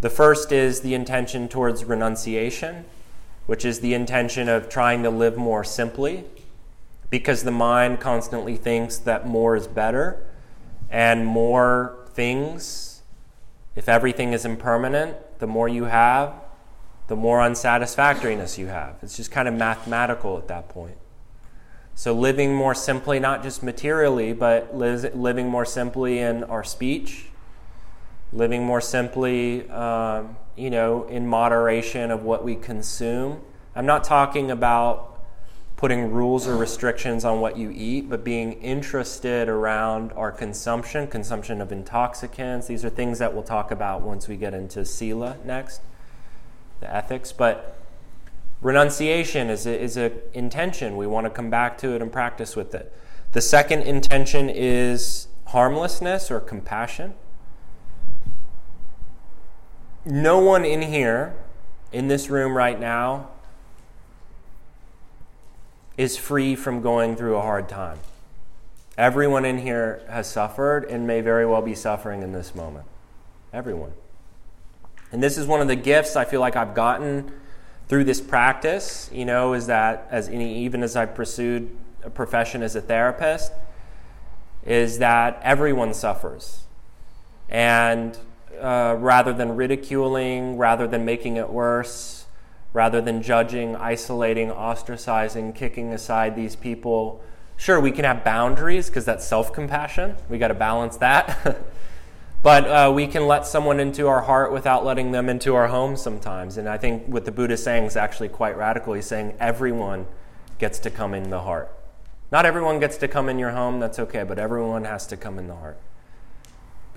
The 0.01 0.11
first 0.11 0.53
is 0.53 0.81
the 0.81 0.95
intention 0.95 1.49
towards 1.49 1.85
renunciation, 1.85 2.85
which 3.47 3.65
is 3.65 3.81
the 3.81 3.95
intention 3.95 4.49
of 4.49 4.69
trying 4.69 5.03
to 5.03 5.11
live 5.11 5.37
more 5.37 5.65
simply, 5.65 6.25
because 7.11 7.43
the 7.43 7.51
mind 7.51 7.99
constantly 8.01 8.57
thinks 8.57 8.99
that 8.99 9.27
more 9.27 9.57
is 9.57 9.67
better 9.67 10.25
And 10.91 11.27
more 11.27 12.07
things, 12.15 13.03
if 13.77 13.89
everything 13.89 14.33
is 14.33 14.45
impermanent, 14.45 15.17
the 15.39 15.47
more 15.47 15.69
you 15.69 15.85
have, 15.85 16.33
the 17.09 17.17
more 17.17 17.41
unsatisfactoriness 17.41 18.59
you 18.59 18.69
have. 18.69 18.97
It's 19.03 19.17
just 19.17 19.31
kind 19.31 19.49
of 19.49 19.55
mathematical 19.55 20.39
at 20.39 20.49
that 20.49 20.69
point. 20.69 20.97
So, 21.95 22.15
living 22.15 22.55
more 22.55 22.75
simply, 22.75 23.19
not 23.19 23.43
just 23.43 23.63
materially, 23.63 24.33
but 24.33 24.75
living 24.75 25.49
more 25.49 25.65
simply 25.65 26.21
in 26.21 26.45
our 26.45 26.65
speech, 26.65 27.28
living 28.33 28.65
more 28.65 28.81
simply, 28.81 29.69
um, 29.71 30.37
you 30.57 30.71
know, 30.71 31.05
in 31.05 31.27
moderation 31.27 32.11
of 32.11 32.23
what 32.23 32.45
we 32.45 32.55
consume. 32.55 33.41
I'm 33.75 33.87
not 33.87 34.05
talking 34.05 34.51
about 34.51 35.09
putting 35.77 36.11
rules 36.11 36.49
or 36.49 36.57
restrictions 36.57 37.25
on 37.25 37.41
what 37.41 37.57
you 37.57 37.71
eat, 37.71 38.11
but 38.11 38.25
being 38.25 38.55
interested 38.55 39.49
around 39.49 40.13
our 40.13 40.33
consumption, 40.33 41.07
consumption 41.07 41.61
of 41.61 41.71
intoxicants. 41.71 42.67
These 42.67 42.85
are 42.85 42.91
things 42.91 43.21
that 43.21 43.33
we'll 43.33 43.45
talk 43.45 43.71
about 43.71 44.03
once 44.03 44.27
we 44.27 44.37
get 44.37 44.55
into 44.55 44.85
Sila 44.85 45.37
next, 45.45 45.81
the 46.81 46.93
ethics. 46.93 47.31
But 47.31 47.79
renunciation 48.61 49.49
is 49.51 49.67
a, 49.67 49.81
is 49.81 49.97
a 49.97 50.11
intention. 50.37 50.97
We 50.97 51.07
want 51.07 51.27
to 51.27 51.31
come 51.31 51.49
back 51.49 51.79
to 51.79 51.95
it 51.95 52.03
and 52.03 52.11
practice 52.11 52.57
with 52.57 52.75
it. 52.75 52.93
The 53.31 53.41
second 53.41 53.83
intention 53.83 54.51
is 54.51 55.29
harmlessness 55.47 56.29
or 56.29 56.41
compassion. 56.41 57.15
No 60.09 60.39
one 60.39 60.65
in 60.65 60.81
here, 60.81 61.35
in 61.93 62.09
this 62.09 62.31
room 62.31 62.57
right 62.57 62.81
now, 62.81 63.29
is 65.99 66.17
free 66.17 66.57
from 66.57 66.81
going 66.81 67.15
through 67.15 67.37
a 67.37 67.43
hard 67.43 67.69
time. 67.69 67.99
Everyone 68.97 69.45
in 69.45 69.59
here 69.59 70.01
has 70.09 70.27
suffered 70.27 70.85
and 70.85 71.07
may 71.07 71.21
very 71.21 71.45
well 71.45 71.61
be 71.61 71.75
suffering 71.75 72.23
in 72.23 72.33
this 72.33 72.55
moment. 72.55 72.87
Everyone. 73.53 73.93
And 75.13 75.23
this 75.23 75.37
is 75.37 75.47
one 75.47 75.61
of 75.61 75.69
the 75.69 75.77
gifts 75.77 76.17
I 76.17 76.25
feel 76.25 76.41
like 76.41 76.57
I've 76.57 76.75
gotten 76.75 77.31
through 77.87 78.05
this 78.05 78.21
practice, 78.23 79.11
you 79.13 79.27
know, 79.27 79.53
is 79.53 79.67
that 79.67 80.09
as 80.11 80.31
any, 80.31 80.65
even 80.65 80.83
as 80.83 80.97
I 80.97 81.05
pursued 81.05 81.77
a 82.03 82.09
profession 82.09 82.63
as 82.63 82.75
a 82.75 82.81
therapist, 82.81 83.53
is 84.65 85.01
that 85.01 85.39
everyone 85.43 85.93
suffers. 85.93 86.63
And 87.51 88.17
uh, 88.61 88.97
rather 88.99 89.33
than 89.33 89.57
ridiculing, 89.57 90.57
rather 90.57 90.87
than 90.87 91.05
making 91.05 91.37
it 91.37 91.51
worse, 91.51 92.27
rather 92.73 93.01
than 93.01 93.23
judging, 93.23 93.77
isolating, 93.77 94.51
ostracizing, 94.51 95.55
kicking 95.55 95.93
aside 95.93 96.37
these 96.37 96.57
people. 96.57 97.23
Sure, 97.57 97.81
we 97.81 97.91
can 97.91 98.05
have 98.05 98.25
boundaries 98.25 98.89
because 98.89 99.05
that's 99.05 99.27
self 99.27 99.53
compassion. 99.53 100.17
We 100.29 100.39
got 100.39 100.49
to 100.49 100.55
balance 100.55 100.97
that. 100.99 101.59
but 102.43 102.65
uh, 102.67 102.93
we 102.95 103.07
can 103.07 103.27
let 103.27 103.47
someone 103.47 103.81
into 103.81 104.07
our 104.07 104.23
heart 104.23 104.53
without 104.53 104.85
letting 104.85 105.13
them 105.13 105.29
into 105.29 105.55
our 105.55 105.69
home 105.69 105.97
sometimes. 105.97 106.57
And 106.57 106.69
I 106.69 106.79
think 106.79 107.07
what 107.07 107.25
the 107.25 107.33
Buddha 107.33 107.55
is 107.55 107.63
saying 107.63 107.85
is 107.85 107.97
actually 107.97 108.29
quite 108.29 108.57
radical. 108.57 108.95
He's 108.95 109.07
saying 109.07 109.35
everyone 109.41 110.07
gets 110.59 110.79
to 110.81 110.91
come 110.91 111.15
in 111.15 111.31
the 111.31 111.41
heart. 111.41 111.75
Not 112.31 112.45
everyone 112.45 112.79
gets 112.79 112.99
to 112.99 113.09
come 113.09 113.29
in 113.29 113.39
your 113.39 113.53
home, 113.53 113.81
that's 113.81 113.99
okay, 113.99 114.23
but 114.23 114.39
everyone 114.39 114.85
has 114.85 115.07
to 115.07 115.17
come 115.17 115.39
in 115.39 115.49
the 115.49 115.57
heart. 115.57 115.79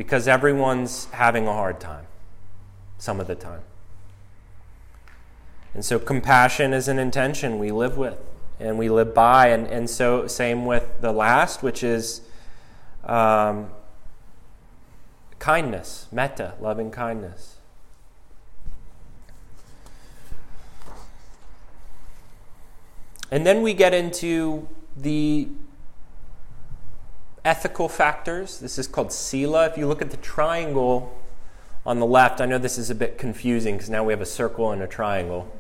Because 0.02 0.28
everyone's 0.28 1.06
having 1.12 1.48
a 1.48 1.54
hard 1.54 1.80
time 1.80 2.08
some 2.98 3.20
of 3.20 3.28
the 3.28 3.36
time. 3.36 3.62
And 5.76 5.86
so 5.86 6.00
compassion 6.00 6.74
is 6.74 6.88
an 6.88 6.98
intention 6.98 7.60
we 7.60 7.70
live 7.72 7.98
with 7.98 8.18
and 8.60 8.80
we 8.80 8.90
live 8.90 9.14
by. 9.14 9.50
And, 9.50 9.68
and 9.68 9.88
so, 9.88 10.26
same 10.26 10.66
with 10.66 11.02
the 11.02 11.12
last, 11.12 11.62
which 11.62 11.84
is 11.84 12.22
um, 13.04 13.70
kindness, 15.38 16.08
metta, 16.12 16.56
loving 16.60 16.90
kindness. 16.90 17.58
And 23.30 23.46
then 23.46 23.62
we 23.62 23.76
get 23.76 23.94
into 23.94 24.68
the 24.98 25.48
ethical 27.44 27.90
factors. 27.90 28.60
This 28.60 28.78
is 28.78 28.88
called 28.88 29.12
sila. 29.12 29.68
If 29.68 29.78
you 29.78 29.88
look 29.88 30.02
at 30.02 30.12
the 30.12 30.18
triangle 30.18 31.18
on 31.86 32.00
the 32.00 32.06
left, 32.06 32.42
I 32.42 32.46
know 32.46 32.58
this 32.58 32.78
is 32.78 32.90
a 32.90 32.96
bit 32.96 33.18
confusing 33.18 33.76
because 33.76 33.90
now 33.90 34.04
we 34.04 34.14
have 34.14 34.22
a 34.22 34.26
circle 34.26 34.72
and 34.72 34.82
a 34.82 34.88
triangle. 34.88 35.52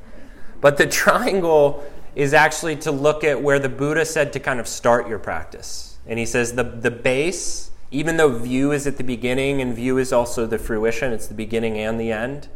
But 0.60 0.78
the 0.78 0.88
triangle 0.88 1.84
is 2.16 2.34
actually 2.34 2.76
to 2.76 2.92
look 2.92 3.24
at 3.24 3.42
where 3.42 3.60
the 3.60 3.70
Buddha 3.70 4.06
said 4.06 4.34
to 4.34 4.40
kind 4.40 4.60
of 4.60 4.68
start 4.68 5.08
your 5.08 5.20
practice. 5.20 5.98
And 6.06 6.20
he 6.20 6.26
says 6.26 6.54
the, 6.54 6.64
the 6.64 6.92
base, 6.92 7.72
even 7.90 8.18
though 8.18 8.30
view 8.30 8.72
is 8.72 8.86
at 8.86 8.98
the 8.98 9.04
beginning 9.04 9.62
and 9.62 9.74
view 9.74 9.98
is 9.98 10.12
also 10.12 10.46
the 10.46 10.58
fruition, 10.58 11.14
it's 11.14 11.28
the 11.28 11.34
beginning 11.34 11.78
and 11.78 12.00
the 12.00 12.12
end 12.12 12.50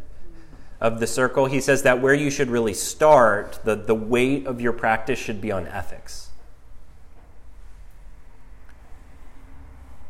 of 0.80 1.00
the 1.00 1.06
circle, 1.06 1.46
he 1.46 1.60
says 1.60 1.82
that 1.82 2.02
where 2.02 2.14
you 2.14 2.30
should 2.30 2.50
really 2.50 2.74
start, 2.74 3.58
the, 3.64 3.74
the 3.74 3.94
weight 3.94 4.46
of 4.46 4.60
your 4.60 4.72
practice 4.72 5.18
should 5.18 5.40
be 5.40 5.50
on 5.50 5.66
ethics. 5.66 6.25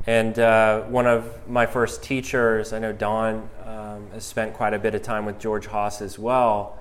And 0.07 0.39
uh, 0.39 0.83
one 0.83 1.07
of 1.07 1.49
my 1.49 1.67
first 1.67 2.03
teachers, 2.03 2.73
I 2.73 2.79
know 2.79 2.93
Don 2.93 3.49
um, 3.65 4.09
has 4.13 4.25
spent 4.25 4.55
quite 4.55 4.73
a 4.73 4.79
bit 4.79 4.95
of 4.95 5.03
time 5.03 5.27
with 5.27 5.41
George 5.41 5.67
Haas 5.67 6.01
as 6.01 6.19
well. 6.19 6.79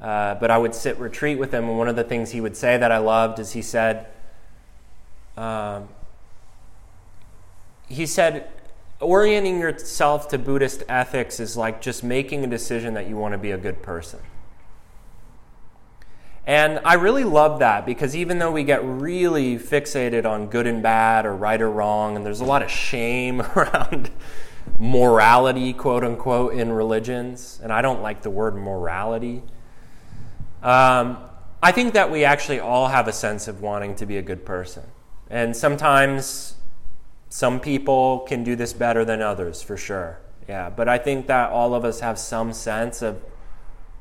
Uh, 0.00 0.34
but 0.36 0.50
I 0.50 0.58
would 0.58 0.74
sit 0.74 0.98
retreat 0.98 1.38
with 1.38 1.52
him, 1.52 1.68
and 1.68 1.78
one 1.78 1.86
of 1.86 1.94
the 1.94 2.02
things 2.02 2.32
he 2.32 2.40
would 2.40 2.56
say 2.56 2.76
that 2.76 2.90
I 2.90 2.98
loved 2.98 3.38
is 3.38 3.52
he 3.52 3.62
said, 3.62 4.08
um, 5.36 5.88
he 7.88 8.06
said, 8.06 8.48
orienting 9.00 9.60
yourself 9.60 10.26
to 10.28 10.38
Buddhist 10.38 10.82
ethics 10.88 11.38
is 11.38 11.56
like 11.56 11.80
just 11.80 12.02
making 12.02 12.42
a 12.42 12.48
decision 12.48 12.94
that 12.94 13.06
you 13.06 13.16
want 13.16 13.32
to 13.32 13.38
be 13.38 13.52
a 13.52 13.58
good 13.58 13.80
person. 13.82 14.18
And 16.46 16.80
I 16.84 16.94
really 16.94 17.24
love 17.24 17.60
that 17.60 17.86
because 17.86 18.16
even 18.16 18.38
though 18.38 18.50
we 18.50 18.64
get 18.64 18.84
really 18.84 19.56
fixated 19.56 20.26
on 20.26 20.48
good 20.48 20.66
and 20.66 20.82
bad 20.82 21.24
or 21.24 21.36
right 21.36 21.60
or 21.60 21.70
wrong, 21.70 22.16
and 22.16 22.26
there's 22.26 22.40
a 22.40 22.44
lot 22.44 22.62
of 22.62 22.70
shame 22.70 23.40
around 23.56 24.10
morality, 24.78 25.72
quote 25.72 26.02
unquote, 26.02 26.54
in 26.54 26.72
religions, 26.72 27.60
and 27.62 27.72
I 27.72 27.82
don't 27.82 28.02
like 28.02 28.22
the 28.22 28.30
word 28.30 28.56
morality. 28.56 29.42
Um, 30.62 31.18
I 31.62 31.70
think 31.70 31.94
that 31.94 32.10
we 32.10 32.24
actually 32.24 32.58
all 32.58 32.88
have 32.88 33.06
a 33.06 33.12
sense 33.12 33.46
of 33.46 33.60
wanting 33.60 33.94
to 33.96 34.06
be 34.06 34.18
a 34.18 34.22
good 34.22 34.44
person. 34.44 34.82
And 35.30 35.56
sometimes 35.56 36.56
some 37.28 37.60
people 37.60 38.20
can 38.20 38.42
do 38.42 38.56
this 38.56 38.72
better 38.72 39.04
than 39.04 39.22
others, 39.22 39.62
for 39.62 39.76
sure. 39.76 40.18
Yeah, 40.48 40.70
but 40.70 40.88
I 40.88 40.98
think 40.98 41.28
that 41.28 41.50
all 41.50 41.74
of 41.74 41.84
us 41.84 42.00
have 42.00 42.18
some 42.18 42.52
sense 42.52 43.00
of 43.00 43.22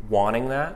wanting 0.10 0.50
that. 0.50 0.76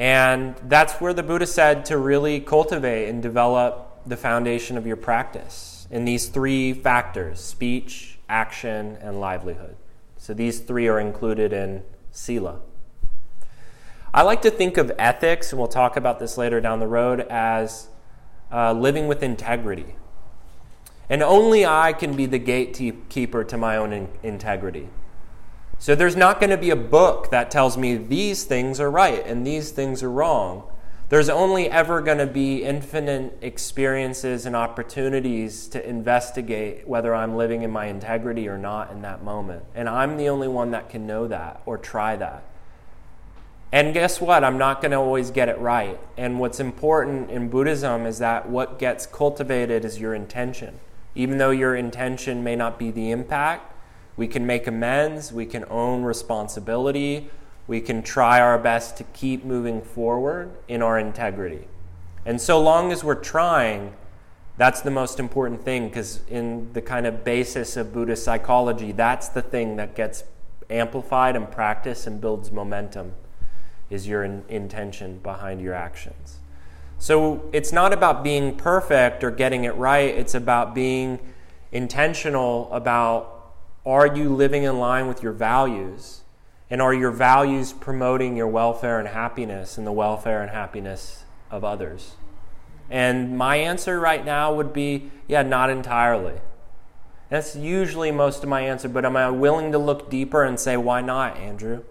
And 0.00 0.56
that's 0.62 0.94
where 0.94 1.12
the 1.12 1.22
Buddha 1.22 1.46
said 1.46 1.84
to 1.84 1.98
really 1.98 2.40
cultivate 2.40 3.10
and 3.10 3.22
develop 3.22 4.00
the 4.06 4.16
foundation 4.16 4.78
of 4.78 4.86
your 4.86 4.96
practice 4.96 5.86
in 5.90 6.06
these 6.06 6.28
three 6.28 6.72
factors 6.72 7.38
speech, 7.38 8.18
action, 8.26 8.96
and 9.02 9.20
livelihood. 9.20 9.76
So 10.16 10.32
these 10.32 10.60
three 10.60 10.88
are 10.88 10.98
included 10.98 11.52
in 11.52 11.82
Sila. 12.12 12.60
I 14.14 14.22
like 14.22 14.40
to 14.40 14.50
think 14.50 14.78
of 14.78 14.90
ethics, 14.98 15.52
and 15.52 15.58
we'll 15.58 15.68
talk 15.68 15.98
about 15.98 16.18
this 16.18 16.38
later 16.38 16.62
down 16.62 16.80
the 16.80 16.88
road, 16.88 17.20
as 17.28 17.88
uh, 18.50 18.72
living 18.72 19.06
with 19.06 19.22
integrity. 19.22 19.96
And 21.10 21.22
only 21.22 21.66
I 21.66 21.92
can 21.92 22.16
be 22.16 22.24
the 22.24 22.38
gatekeeper 22.38 23.44
to 23.44 23.58
my 23.58 23.76
own 23.76 23.92
in- 23.92 24.08
integrity. 24.22 24.88
So 25.80 25.94
there's 25.94 26.14
not 26.14 26.40
going 26.40 26.50
to 26.50 26.58
be 26.58 26.68
a 26.68 26.76
book 26.76 27.30
that 27.30 27.50
tells 27.50 27.78
me 27.78 27.96
these 27.96 28.44
things 28.44 28.80
are 28.80 28.90
right 28.90 29.26
and 29.26 29.46
these 29.46 29.70
things 29.70 30.02
are 30.02 30.10
wrong. 30.10 30.64
There's 31.08 31.30
only 31.30 31.70
ever 31.70 32.02
going 32.02 32.18
to 32.18 32.26
be 32.26 32.62
infinite 32.62 33.38
experiences 33.40 34.44
and 34.44 34.54
opportunities 34.54 35.68
to 35.68 35.88
investigate 35.88 36.86
whether 36.86 37.14
I'm 37.14 37.34
living 37.34 37.62
in 37.62 37.70
my 37.70 37.86
integrity 37.86 38.46
or 38.46 38.58
not 38.58 38.92
in 38.92 39.00
that 39.02 39.24
moment. 39.24 39.64
And 39.74 39.88
I'm 39.88 40.18
the 40.18 40.28
only 40.28 40.48
one 40.48 40.70
that 40.72 40.90
can 40.90 41.06
know 41.06 41.26
that 41.28 41.62
or 41.64 41.78
try 41.78 42.14
that. 42.14 42.44
And 43.72 43.94
guess 43.94 44.20
what? 44.20 44.44
I'm 44.44 44.58
not 44.58 44.82
going 44.82 44.90
to 44.90 44.98
always 44.98 45.30
get 45.30 45.48
it 45.48 45.58
right. 45.58 45.98
And 46.18 46.38
what's 46.38 46.60
important 46.60 47.30
in 47.30 47.48
Buddhism 47.48 48.04
is 48.04 48.18
that 48.18 48.50
what 48.50 48.78
gets 48.78 49.06
cultivated 49.06 49.86
is 49.86 49.98
your 49.98 50.14
intention. 50.14 50.78
Even 51.14 51.38
though 51.38 51.50
your 51.50 51.74
intention 51.74 52.44
may 52.44 52.54
not 52.54 52.78
be 52.78 52.90
the 52.90 53.10
impact, 53.10 53.69
we 54.20 54.28
can 54.28 54.44
make 54.44 54.66
amends, 54.66 55.32
we 55.32 55.46
can 55.46 55.64
own 55.70 56.02
responsibility, 56.02 57.30
we 57.66 57.80
can 57.80 58.02
try 58.02 58.38
our 58.38 58.58
best 58.58 58.98
to 58.98 59.04
keep 59.14 59.46
moving 59.46 59.80
forward 59.80 60.50
in 60.68 60.82
our 60.82 60.98
integrity. 60.98 61.66
And 62.26 62.38
so 62.38 62.60
long 62.60 62.92
as 62.92 63.02
we're 63.02 63.14
trying, 63.14 63.94
that's 64.58 64.82
the 64.82 64.90
most 64.90 65.20
important 65.20 65.64
thing 65.64 65.88
because, 65.88 66.20
in 66.28 66.70
the 66.74 66.82
kind 66.82 67.06
of 67.06 67.24
basis 67.24 67.78
of 67.78 67.94
Buddhist 67.94 68.22
psychology, 68.22 68.92
that's 68.92 69.28
the 69.28 69.40
thing 69.40 69.76
that 69.76 69.94
gets 69.94 70.24
amplified 70.68 71.34
and 71.34 71.50
practiced 71.50 72.06
and 72.06 72.20
builds 72.20 72.52
momentum 72.52 73.14
is 73.88 74.06
your 74.06 74.22
in- 74.22 74.44
intention 74.50 75.18
behind 75.22 75.62
your 75.62 75.72
actions. 75.72 76.40
So 76.98 77.48
it's 77.54 77.72
not 77.72 77.94
about 77.94 78.22
being 78.22 78.54
perfect 78.54 79.24
or 79.24 79.30
getting 79.30 79.64
it 79.64 79.74
right, 79.76 80.14
it's 80.14 80.34
about 80.34 80.74
being 80.74 81.18
intentional 81.72 82.70
about 82.70 83.39
are 83.84 84.06
you 84.06 84.28
living 84.28 84.62
in 84.62 84.78
line 84.78 85.08
with 85.08 85.22
your 85.22 85.32
values? 85.32 86.20
And 86.70 86.80
are 86.80 86.94
your 86.94 87.10
values 87.10 87.72
promoting 87.72 88.36
your 88.36 88.46
welfare 88.46 89.00
and 89.00 89.08
happiness 89.08 89.76
and 89.76 89.86
the 89.86 89.92
welfare 89.92 90.40
and 90.40 90.50
happiness 90.50 91.24
of 91.50 91.64
others? 91.64 92.14
And 92.88 93.36
my 93.36 93.56
answer 93.56 93.98
right 93.98 94.24
now 94.24 94.54
would 94.54 94.72
be 94.72 95.10
yeah, 95.26 95.42
not 95.42 95.70
entirely. 95.70 96.40
That's 97.28 97.54
usually 97.54 98.10
most 98.10 98.42
of 98.42 98.48
my 98.48 98.62
answer, 98.62 98.88
but 98.88 99.04
am 99.04 99.16
I 99.16 99.30
willing 99.30 99.70
to 99.72 99.78
look 99.78 100.10
deeper 100.10 100.42
and 100.42 100.58
say, 100.58 100.76
why 100.76 101.00
not, 101.00 101.36
Andrew? 101.36 101.84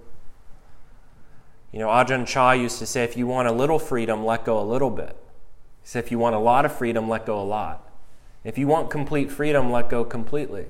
You 1.72 1.80
know, 1.80 1.88
Ajahn 1.88 2.28
Chah 2.28 2.52
used 2.52 2.80
to 2.80 2.86
say, 2.86 3.04
if 3.04 3.16
you 3.16 3.28
want 3.28 3.48
a 3.48 3.54
little 3.54 3.80
freedom, 3.80 4.26
let 4.26 4.44
go 4.44 4.60
a 4.60 4.64
little 4.64 4.90
bit. 4.90 5.16
He 5.82 5.88
said, 5.88 6.04
if 6.04 6.12
you 6.12 6.20
want 6.20 6.36
a 6.36 6.40
lot 6.40 6.66
of 6.66 6.76
freedom, 6.76 7.08
let 7.08 7.26
go 7.26 7.40
a 7.40 7.44
lot. 7.44 7.90
If 8.44 8.58
you 8.58 8.68
want 8.68 8.90
complete 8.90 9.32
freedom, 9.32 9.72
let 9.72 9.90
go 9.90 10.04
completely. 10.04 10.66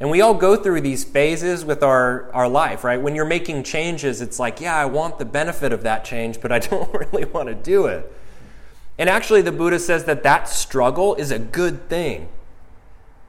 And 0.00 0.10
we 0.10 0.22
all 0.22 0.32
go 0.32 0.56
through 0.56 0.80
these 0.80 1.04
phases 1.04 1.62
with 1.62 1.82
our, 1.82 2.32
our 2.32 2.48
life, 2.48 2.84
right? 2.84 3.00
When 3.00 3.14
you're 3.14 3.26
making 3.26 3.64
changes, 3.64 4.22
it's 4.22 4.38
like, 4.38 4.58
yeah, 4.58 4.74
I 4.74 4.86
want 4.86 5.18
the 5.18 5.26
benefit 5.26 5.72
of 5.72 5.82
that 5.82 6.06
change, 6.06 6.40
but 6.40 6.50
I 6.50 6.58
don't 6.70 6.92
really 6.94 7.26
want 7.26 7.48
to 7.48 7.54
do 7.54 7.86
it. 7.86 8.10
And 8.98 9.08
actually, 9.08 9.42
the 9.42 9.52
Buddha 9.52 9.78
says 9.78 10.04
that 10.04 10.22
that 10.22 10.48
struggle 10.48 11.14
is 11.14 11.30
a 11.30 11.38
good 11.38 11.88
thing. 11.88 12.28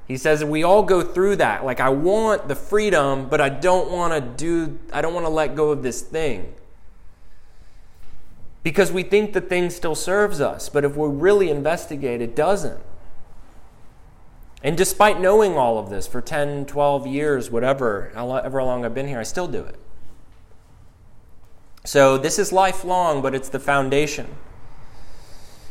He 0.08 0.18
says 0.18 0.44
we 0.44 0.64
all 0.64 0.84
go 0.84 1.02
through 1.02 1.38
that. 1.38 1.64
Like, 1.64 1.80
I 1.80 1.90
want 1.90 2.48
the 2.48 2.56
freedom, 2.56 3.30
but 3.30 3.40
I 3.40 3.50
don't 3.50 3.92
want 3.92 4.14
to 4.14 4.22
do, 4.22 4.80
I 4.92 5.02
don't 5.02 5.14
want 5.14 5.26
to 5.26 5.30
let 5.30 5.56
go 5.56 5.72
of 5.72 5.84
this 5.84 6.02
thing. 6.02 6.54
Because 8.64 8.92
we 8.92 9.04
think 9.04 9.34
the 9.34 9.42
thing 9.42 9.70
still 9.70 9.96
serves 9.96 10.40
us, 10.40 10.70
but 10.70 10.86
if 10.86 10.96
we 10.96 11.08
really 11.08 11.50
investigate, 11.50 12.22
it 12.22 12.36
doesn't. 12.36 12.80
And 14.64 14.78
despite 14.78 15.20
knowing 15.20 15.58
all 15.58 15.80
of 15.80 15.90
this 15.90 16.06
for 16.06 16.22
10, 16.22 16.66
12 16.66 17.08
years, 17.08 17.50
whatever, 17.50 18.12
however 18.14 18.62
long 18.64 18.86
I've 18.86 18.94
been 18.94 19.08
here, 19.08 19.20
I 19.20 19.24
still 19.24 19.48
do 19.48 19.64
it. 19.64 19.80
So 21.84 22.18
this 22.18 22.38
is 22.38 22.52
lifelong, 22.52 23.24
but 23.24 23.34
it's 23.34 23.50
the 23.50 23.60
foundation. 23.60 24.28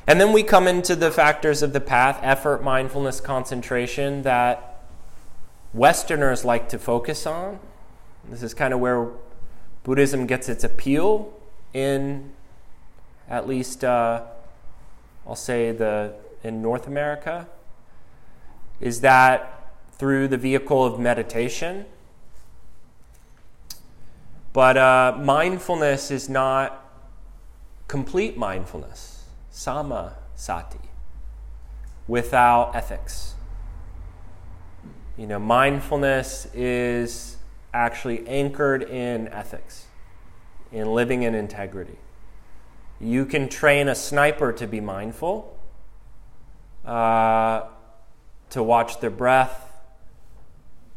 And 0.08 0.20
then 0.20 0.32
we 0.32 0.42
come 0.42 0.66
into 0.66 0.96
the 0.96 1.12
factors 1.12 1.62
of 1.62 1.72
the 1.72 1.80
path 1.80 2.18
effort, 2.20 2.64
mindfulness, 2.64 3.20
concentration 3.20 4.22
that 4.22 4.82
Westerners 5.72 6.44
like 6.44 6.68
to 6.70 6.78
focus 6.80 7.26
on. 7.26 7.60
This 8.28 8.42
is 8.42 8.54
kind 8.54 8.74
of 8.74 8.80
where 8.80 9.08
Buddhism 9.84 10.26
gets 10.26 10.48
its 10.48 10.64
appeal 10.64 11.32
in 11.72 12.32
at 13.28 13.46
least, 13.46 13.84
uh, 13.84 14.22
I'll 15.24 15.36
say, 15.36 15.70
the, 15.70 16.14
in 16.42 16.60
North 16.60 16.88
America, 16.88 17.46
is 18.80 19.00
that 19.02 19.72
through 19.92 20.28
the 20.28 20.38
vehicle 20.38 20.84
of 20.84 20.98
meditation. 20.98 21.84
But 24.52 24.76
uh, 24.76 25.18
mindfulness 25.20 26.10
is 26.10 26.28
not 26.28 26.84
complete 27.86 28.36
mindfulness 28.36 29.20
samma 29.52 30.14
sati, 30.34 30.78
without 32.08 32.74
ethics. 32.74 33.34
You 35.18 35.26
know, 35.26 35.38
mindfulness 35.38 36.46
is 36.54 37.36
actually 37.74 38.26
anchored 38.26 38.82
in 38.82 39.28
ethics, 39.28 39.86
in 40.72 40.94
living 40.94 41.24
in 41.24 41.34
integrity. 41.34 41.98
You 43.00 43.26
can 43.26 43.48
train 43.48 43.88
a 43.88 43.94
sniper 43.94 44.52
to 44.52 44.66
be 44.66 44.80
mindful, 44.80 45.58
uh, 46.84 47.62
to 48.50 48.62
watch 48.62 49.00
their 49.00 49.10
breath, 49.10 49.72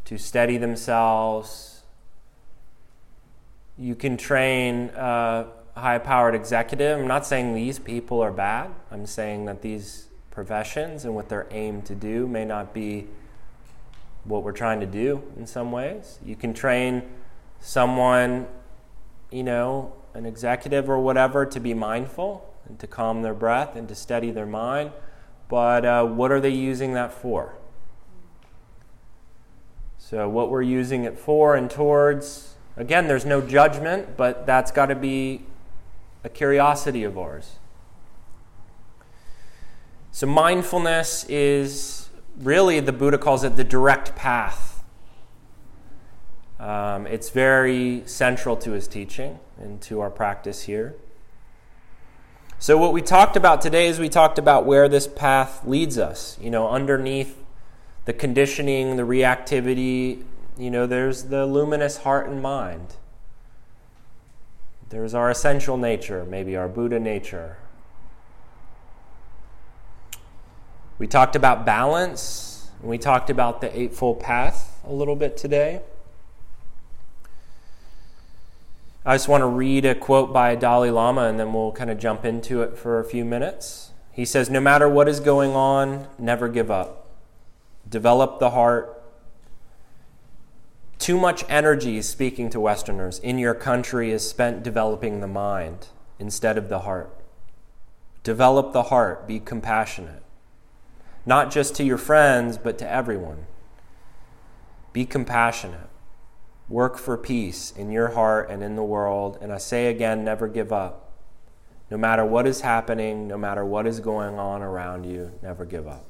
to 0.06 0.18
steady 0.18 0.58
themselves. 0.58 1.82
You 3.78 3.96
can 3.96 4.18
train 4.18 4.90
a 4.96 5.48
high 5.76 5.98
powered 5.98 6.36
executive. 6.36 7.00
I'm 7.00 7.08
not 7.08 7.26
saying 7.26 7.56
these 7.56 7.80
people 7.80 8.22
are 8.22 8.32
bad. 8.32 8.70
I'm 8.92 9.06
saying 9.06 9.46
that 9.46 9.62
these 9.62 10.08
professions 10.30 11.06
and 11.06 11.16
what 11.16 11.30
they're 11.30 11.48
aimed 11.52 11.86
to 11.86 11.96
do 11.96 12.28
may 12.28 12.46
not 12.46 12.74
be 12.74 13.08
what 14.24 14.44
we're 14.44 14.52
trying 14.52 14.80
to 14.80 14.86
do 14.86 15.22
in 15.38 15.46
some 15.48 15.72
ways. 15.72 16.20
You 16.26 16.36
can 16.36 16.54
train 16.54 17.04
someone, 17.60 18.48
you 19.32 19.44
know, 19.44 19.94
an 20.14 20.26
executive 20.26 20.90
or 20.90 21.00
whatever, 21.00 21.46
to 21.46 21.60
be 21.60 21.74
mindful 21.74 22.54
and 22.68 22.80
to 22.80 22.88
calm 22.88 23.22
their 23.22 23.34
breath 23.34 23.76
and 23.76 23.88
to 23.90 23.96
steady 23.96 24.32
their 24.32 24.46
mind. 24.46 24.92
But 25.50 25.86
uh, 25.86 26.06
what 26.06 26.32
are 26.32 26.40
they 26.40 26.50
using 26.50 26.94
that 26.94 27.14
for? 27.14 27.56
So, 29.98 30.28
what 30.28 30.50
we're 30.50 30.62
using 30.62 31.06
it 31.06 31.18
for 31.18 31.56
and 31.56 31.70
towards, 31.70 32.56
again, 32.76 33.08
there's 33.08 33.26
no 33.26 33.42
judgment, 33.42 34.18
but 34.18 34.46
that's 34.46 34.70
got 34.72 34.88
to 34.88 34.96
be 34.96 35.44
a 36.24 36.30
curiosity 36.30 37.04
of 37.04 37.18
ours. 37.18 37.54
So, 40.12 40.28
mindfulness 40.28 41.26
is 41.30 42.10
really, 42.38 42.80
the 42.80 42.92
Buddha 42.92 43.18
calls 43.18 43.44
it 43.44 43.56
the 43.56 43.64
direct 43.64 44.16
path. 44.16 44.84
Um, 46.60 47.08
it's 47.08 47.30
very 47.30 48.04
central 48.06 48.56
to 48.58 48.72
his 48.72 48.88
teaching 48.88 49.40
and 49.58 49.82
to 49.82 50.00
our 50.00 50.10
practice 50.10 50.64
here. 50.64 50.96
So, 52.64 52.78
what 52.78 52.94
we 52.94 53.02
talked 53.02 53.36
about 53.36 53.60
today 53.60 53.88
is 53.88 54.00
we 54.00 54.08
talked 54.08 54.40
about 54.40 54.66
where 54.66 54.88
this 54.88 55.06
path 55.06 55.68
leads 55.68 55.98
us. 55.98 56.38
You 56.40 56.50
know, 56.50 56.70
underneath 56.70 57.44
the 58.06 58.14
conditioning, 58.14 58.96
the 58.96 59.04
reactivity, 59.04 60.24
you 60.58 60.72
know, 60.72 60.88
there's 60.88 61.24
the 61.24 61.46
luminous 61.46 61.98
heart 61.98 62.30
and 62.30 62.42
mind. 62.42 62.96
There's 64.88 65.14
our 65.14 65.30
essential 65.30 65.76
nature, 65.76 66.24
maybe 66.24 66.56
our 66.56 66.70
Buddha 66.70 67.02
nature. 67.02 67.58
We 70.98 71.06
talked 71.06 71.36
about 71.36 71.66
balance, 71.66 72.70
and 72.80 72.90
we 72.90 72.98
talked 72.98 73.30
about 73.30 73.60
the 73.60 73.78
Eightfold 73.78 74.22
Path 74.22 74.80
a 74.86 74.94
little 74.94 75.18
bit 75.18 75.36
today. 75.36 75.82
I 79.06 79.16
just 79.16 79.28
want 79.28 79.42
to 79.42 79.48
read 79.48 79.86
a 79.86 79.96
quote 79.96 80.32
by 80.32 80.56
Dalai 80.56 80.90
Lama 80.90 81.24
and 81.24 81.40
then 81.40 81.52
we'll 81.52 81.74
kind 81.74 81.90
of 81.90 82.00
jump 82.00 82.24
into 82.24 82.62
it 82.62 82.78
for 82.78 83.00
a 83.00 83.04
few 83.04 83.26
minutes. 83.26 83.92
He 84.12 84.24
says, 84.24 84.50
No 84.50 84.62
matter 84.62 84.88
what 84.88 85.10
is 85.10 85.20
going 85.20 85.52
on, 85.52 86.08
never 86.18 86.48
give 86.48 86.72
up. 86.72 87.10
Develop 87.90 88.40
the 88.40 88.52
heart, 88.52 89.04
too 91.04 91.20
much 91.20 91.44
energy, 91.50 92.02
speaking 92.02 92.50
to 92.52 92.62
Westerners, 92.62 93.20
in 93.20 93.38
your 93.38 93.54
country 93.54 94.10
is 94.12 94.26
spent 94.26 94.64
developing 94.64 95.20
the 95.20 95.28
mind 95.28 95.88
instead 96.18 96.58
of 96.58 96.70
the 96.70 96.80
heart. 96.80 97.14
Develop 98.24 98.72
the 98.72 98.84
heart, 98.84 99.28
be 99.28 99.42
compassionate. 99.42 100.24
Not 101.26 101.52
just 101.52 101.76
to 101.76 101.84
your 101.84 101.98
friends, 101.98 102.58
but 102.58 102.78
to 102.78 102.90
everyone. 102.90 103.48
Be 104.94 105.06
compassionate. 105.06 105.90
Work 106.74 106.98
for 106.98 107.20
peace 107.20 107.72
in 107.78 107.92
your 107.92 108.08
heart 108.08 108.50
and 108.50 108.64
in 108.64 108.76
the 108.76 108.84
world. 108.84 109.38
And 109.40 109.54
I 109.54 109.60
say 109.60 109.92
again, 109.92 110.24
never 110.24 110.48
give 110.48 110.74
up. 110.74 111.12
No 111.92 111.98
matter 111.98 112.26
what 112.26 112.48
is 112.48 112.62
happening, 112.62 113.28
no 113.28 113.38
matter 113.38 113.64
what 113.64 113.86
is 113.86 114.00
going 114.00 114.40
on 114.40 114.64
around 114.64 115.04
you, 115.04 115.32
never 115.44 115.66
give 115.66 115.88
up. 115.88 116.04